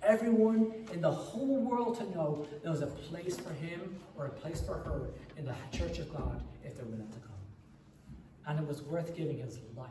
everyone 0.00 0.72
in 0.92 1.00
the 1.00 1.10
whole 1.10 1.58
world 1.58 1.98
to 1.98 2.04
know 2.16 2.46
there 2.62 2.70
was 2.70 2.82
a 2.82 2.86
place 2.86 3.36
for 3.36 3.52
him 3.54 3.96
or 4.16 4.26
a 4.26 4.30
place 4.30 4.60
for 4.60 4.74
her 4.74 5.10
in 5.36 5.44
the 5.44 5.54
church 5.76 5.98
of 5.98 6.14
God 6.14 6.40
if 6.64 6.76
they're 6.76 6.86
willing 6.86 7.10
to 7.10 7.18
come. 7.18 7.32
And 8.46 8.60
it 8.60 8.66
was 8.68 8.82
worth 8.82 9.16
giving 9.16 9.38
his 9.38 9.58
life 9.76 9.88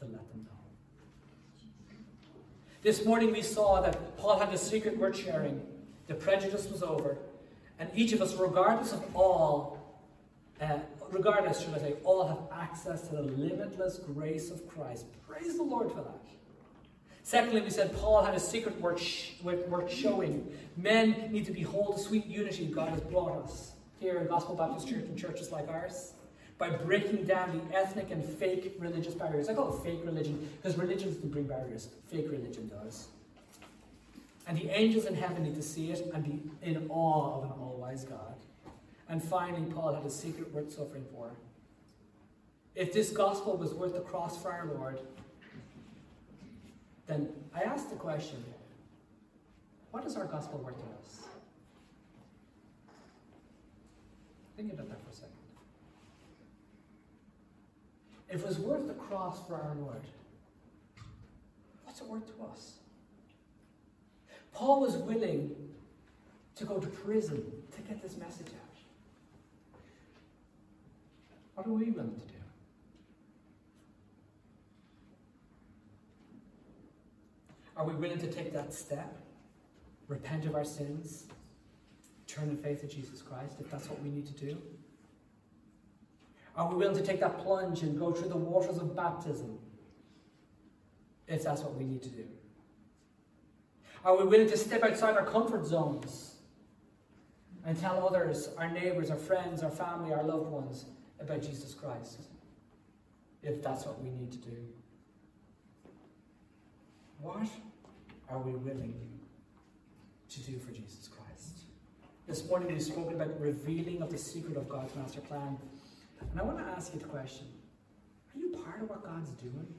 to 0.00 0.04
let 0.04 0.28
them 0.30 0.44
know. 0.44 0.49
This 2.82 3.04
morning 3.04 3.32
we 3.32 3.42
saw 3.42 3.82
that 3.82 4.16
Paul 4.16 4.38
had 4.38 4.54
a 4.54 4.58
secret 4.58 4.96
word 4.96 5.14
sharing. 5.14 5.60
The 6.06 6.14
prejudice 6.14 6.66
was 6.70 6.82
over. 6.82 7.18
And 7.78 7.90
each 7.94 8.14
of 8.14 8.22
us, 8.22 8.34
regardless 8.36 8.92
of 8.92 9.04
all, 9.14 10.02
uh, 10.62 10.78
regardless, 11.10 11.60
should 11.60 11.74
I 11.74 11.78
say, 11.78 11.94
all 12.04 12.26
have 12.26 12.38
access 12.58 13.08
to 13.08 13.16
the 13.16 13.22
limitless 13.22 13.98
grace 13.98 14.50
of 14.50 14.66
Christ. 14.66 15.04
Praise 15.28 15.58
the 15.58 15.62
Lord 15.62 15.90
for 15.90 15.98
that. 15.98 16.24
Secondly, 17.22 17.60
we 17.60 17.68
said 17.68 17.94
Paul 17.98 18.24
had 18.24 18.34
a 18.34 18.40
secret 18.40 18.80
worth, 18.80 19.00
sh- 19.00 19.32
worth 19.42 19.92
showing. 19.92 20.50
Men 20.78 21.28
need 21.30 21.44
to 21.46 21.52
behold 21.52 21.98
the 21.98 22.00
sweet 22.00 22.24
unity 22.24 22.66
God 22.66 22.88
has 22.88 23.00
brought 23.02 23.44
us 23.44 23.72
here 23.98 24.18
in 24.18 24.26
Gospel 24.26 24.54
Baptist 24.54 24.88
Church 24.88 25.04
and 25.04 25.18
churches 25.18 25.52
like 25.52 25.68
ours 25.68 26.14
by 26.60 26.68
breaking 26.68 27.24
down 27.24 27.58
the 27.58 27.76
ethnic 27.76 28.10
and 28.10 28.22
fake 28.22 28.76
religious 28.78 29.14
barriers. 29.14 29.48
I 29.48 29.54
call 29.54 29.74
it 29.74 29.82
fake 29.82 30.00
religion 30.04 30.46
because 30.62 30.76
religion 30.76 31.08
doesn't 31.08 31.32
bring 31.32 31.44
barriers, 31.44 31.88
fake 32.08 32.30
religion 32.30 32.68
does. 32.68 33.08
And 34.46 34.58
the 34.58 34.68
angels 34.68 35.06
in 35.06 35.14
heaven 35.14 35.42
need 35.42 35.54
to 35.54 35.62
see 35.62 35.90
it 35.90 36.10
and 36.12 36.22
be 36.22 36.38
in 36.62 36.86
awe 36.90 37.38
of 37.38 37.44
an 37.44 37.50
all 37.52 37.78
wise 37.80 38.04
God. 38.04 38.34
And 39.08 39.24
finally, 39.24 39.64
Paul 39.72 39.94
had 39.94 40.04
a 40.04 40.10
secret 40.10 40.52
worth 40.52 40.70
suffering 40.70 41.04
for. 41.14 41.30
If 42.74 42.92
this 42.92 43.10
gospel 43.10 43.56
was 43.56 43.72
worth 43.72 43.94
the 43.94 44.00
cross 44.00 44.40
for 44.40 44.52
our 44.52 44.66
Lord, 44.66 45.00
then 47.06 47.30
I 47.54 47.62
ask 47.62 47.88
the 47.88 47.96
question 47.96 48.44
what 49.92 50.04
is 50.04 50.14
our 50.14 50.26
gospel 50.26 50.60
worth 50.60 50.76
to 50.76 50.84
us? 51.02 51.26
Think 54.56 54.74
about 54.74 54.90
that 54.90 55.02
for 55.02 55.10
a 55.10 55.14
second. 55.14 55.30
If 58.30 58.42
it 58.42 58.46
was 58.46 58.58
worth 58.58 58.86
the 58.86 58.94
cross 58.94 59.44
for 59.46 59.54
our 59.54 59.74
Lord, 59.80 60.02
what's 61.84 62.00
it 62.00 62.06
worth 62.06 62.26
to 62.26 62.44
us? 62.44 62.74
Paul 64.52 64.80
was 64.80 64.96
willing 64.96 65.54
to 66.54 66.64
go 66.64 66.78
to 66.78 66.86
prison 66.86 67.44
to 67.74 67.80
get 67.82 68.00
this 68.02 68.16
message 68.16 68.46
out. 68.48 68.78
What 71.54 71.66
are 71.66 71.70
we 71.70 71.90
willing 71.90 72.14
to 72.14 72.26
do? 72.26 72.34
Are 77.76 77.84
we 77.84 77.94
willing 77.94 78.18
to 78.18 78.30
take 78.30 78.52
that 78.52 78.72
step? 78.72 79.16
Repent 80.06 80.44
of 80.44 80.54
our 80.54 80.64
sins? 80.64 81.24
Turn 82.26 82.50
in 82.50 82.56
faith 82.58 82.82
to 82.82 82.86
Jesus 82.86 83.22
Christ, 83.22 83.56
if 83.58 83.70
that's 83.70 83.88
what 83.88 84.00
we 84.02 84.10
need 84.10 84.26
to 84.26 84.34
do? 84.34 84.58
Are 86.56 86.68
we 86.68 86.76
willing 86.76 86.96
to 86.96 87.04
take 87.04 87.20
that 87.20 87.38
plunge 87.38 87.82
and 87.82 87.98
go 87.98 88.12
through 88.12 88.28
the 88.28 88.36
waters 88.36 88.78
of 88.78 88.96
baptism? 88.96 89.58
If 91.26 91.44
that's 91.44 91.62
what 91.62 91.74
we 91.76 91.84
need 91.84 92.02
to 92.02 92.08
do. 92.08 92.24
Are 94.04 94.16
we 94.16 94.24
willing 94.24 94.48
to 94.48 94.56
step 94.56 94.82
outside 94.82 95.16
our 95.16 95.24
comfort 95.24 95.64
zones 95.64 96.36
and 97.64 97.78
tell 97.78 98.06
others, 98.06 98.48
our 98.56 98.70
neighbors, 98.70 99.10
our 99.10 99.16
friends, 99.16 99.62
our 99.62 99.70
family, 99.70 100.12
our 100.12 100.24
loved 100.24 100.50
ones, 100.50 100.86
about 101.20 101.42
Jesus 101.42 101.74
Christ? 101.74 102.22
If 103.42 103.62
that's 103.62 103.86
what 103.86 104.02
we 104.02 104.10
need 104.10 104.32
to 104.32 104.38
do. 104.38 104.56
What 107.20 107.46
are 108.30 108.38
we 108.38 108.52
willing 108.52 108.94
to 110.30 110.40
do 110.40 110.58
for 110.58 110.72
Jesus 110.72 111.08
Christ? 111.08 111.60
This 112.26 112.46
morning 112.48 112.68
we've 112.68 112.82
spoken 112.82 113.14
about 113.14 113.38
revealing 113.40 114.02
of 114.02 114.10
the 114.10 114.18
secret 114.18 114.56
of 114.56 114.68
God's 114.68 114.94
master 114.96 115.20
plan. 115.20 115.58
And 116.30 116.38
I 116.38 116.42
want 116.42 116.58
to 116.58 116.64
ask 116.64 116.92
you 116.92 117.00
the 117.00 117.06
question 117.06 117.46
Are 118.34 118.38
you 118.38 118.50
part 118.64 118.82
of 118.82 118.88
what 118.88 119.04
God's 119.04 119.30
doing? 119.30 119.74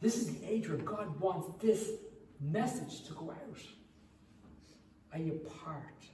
This 0.00 0.16
is 0.16 0.38
the 0.38 0.46
age 0.46 0.68
where 0.68 0.78
God 0.78 1.18
wants 1.20 1.48
this 1.60 1.90
message 2.40 3.04
to 3.06 3.14
go 3.14 3.30
out. 3.30 3.60
Are 5.12 5.18
you 5.18 5.40
part 5.64 6.04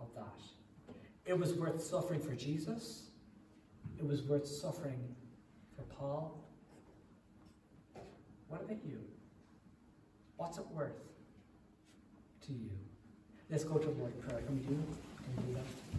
of 0.00 0.08
that? 0.16 0.94
It 1.24 1.38
was 1.38 1.54
worth 1.54 1.82
suffering 1.82 2.20
for 2.20 2.34
Jesus. 2.34 3.10
It 3.98 4.06
was 4.06 4.22
worth 4.22 4.46
suffering 4.46 5.00
for 5.76 5.82
Paul. 5.82 6.44
What 8.48 8.62
about 8.62 8.84
you? 8.84 9.00
What's 10.36 10.58
it 10.58 10.66
worth 10.72 11.02
to 12.46 12.52
you? 12.52 12.70
Let's 13.50 13.64
go 13.64 13.78
to 13.78 13.86
the 13.86 13.92
Lord 13.92 14.20
prayer. 14.20 14.42
Can 14.42 14.56
we 14.56 14.62
do, 14.62 14.74
can 14.74 15.46
we 15.46 15.52
do 15.52 15.58
that? 15.58 15.96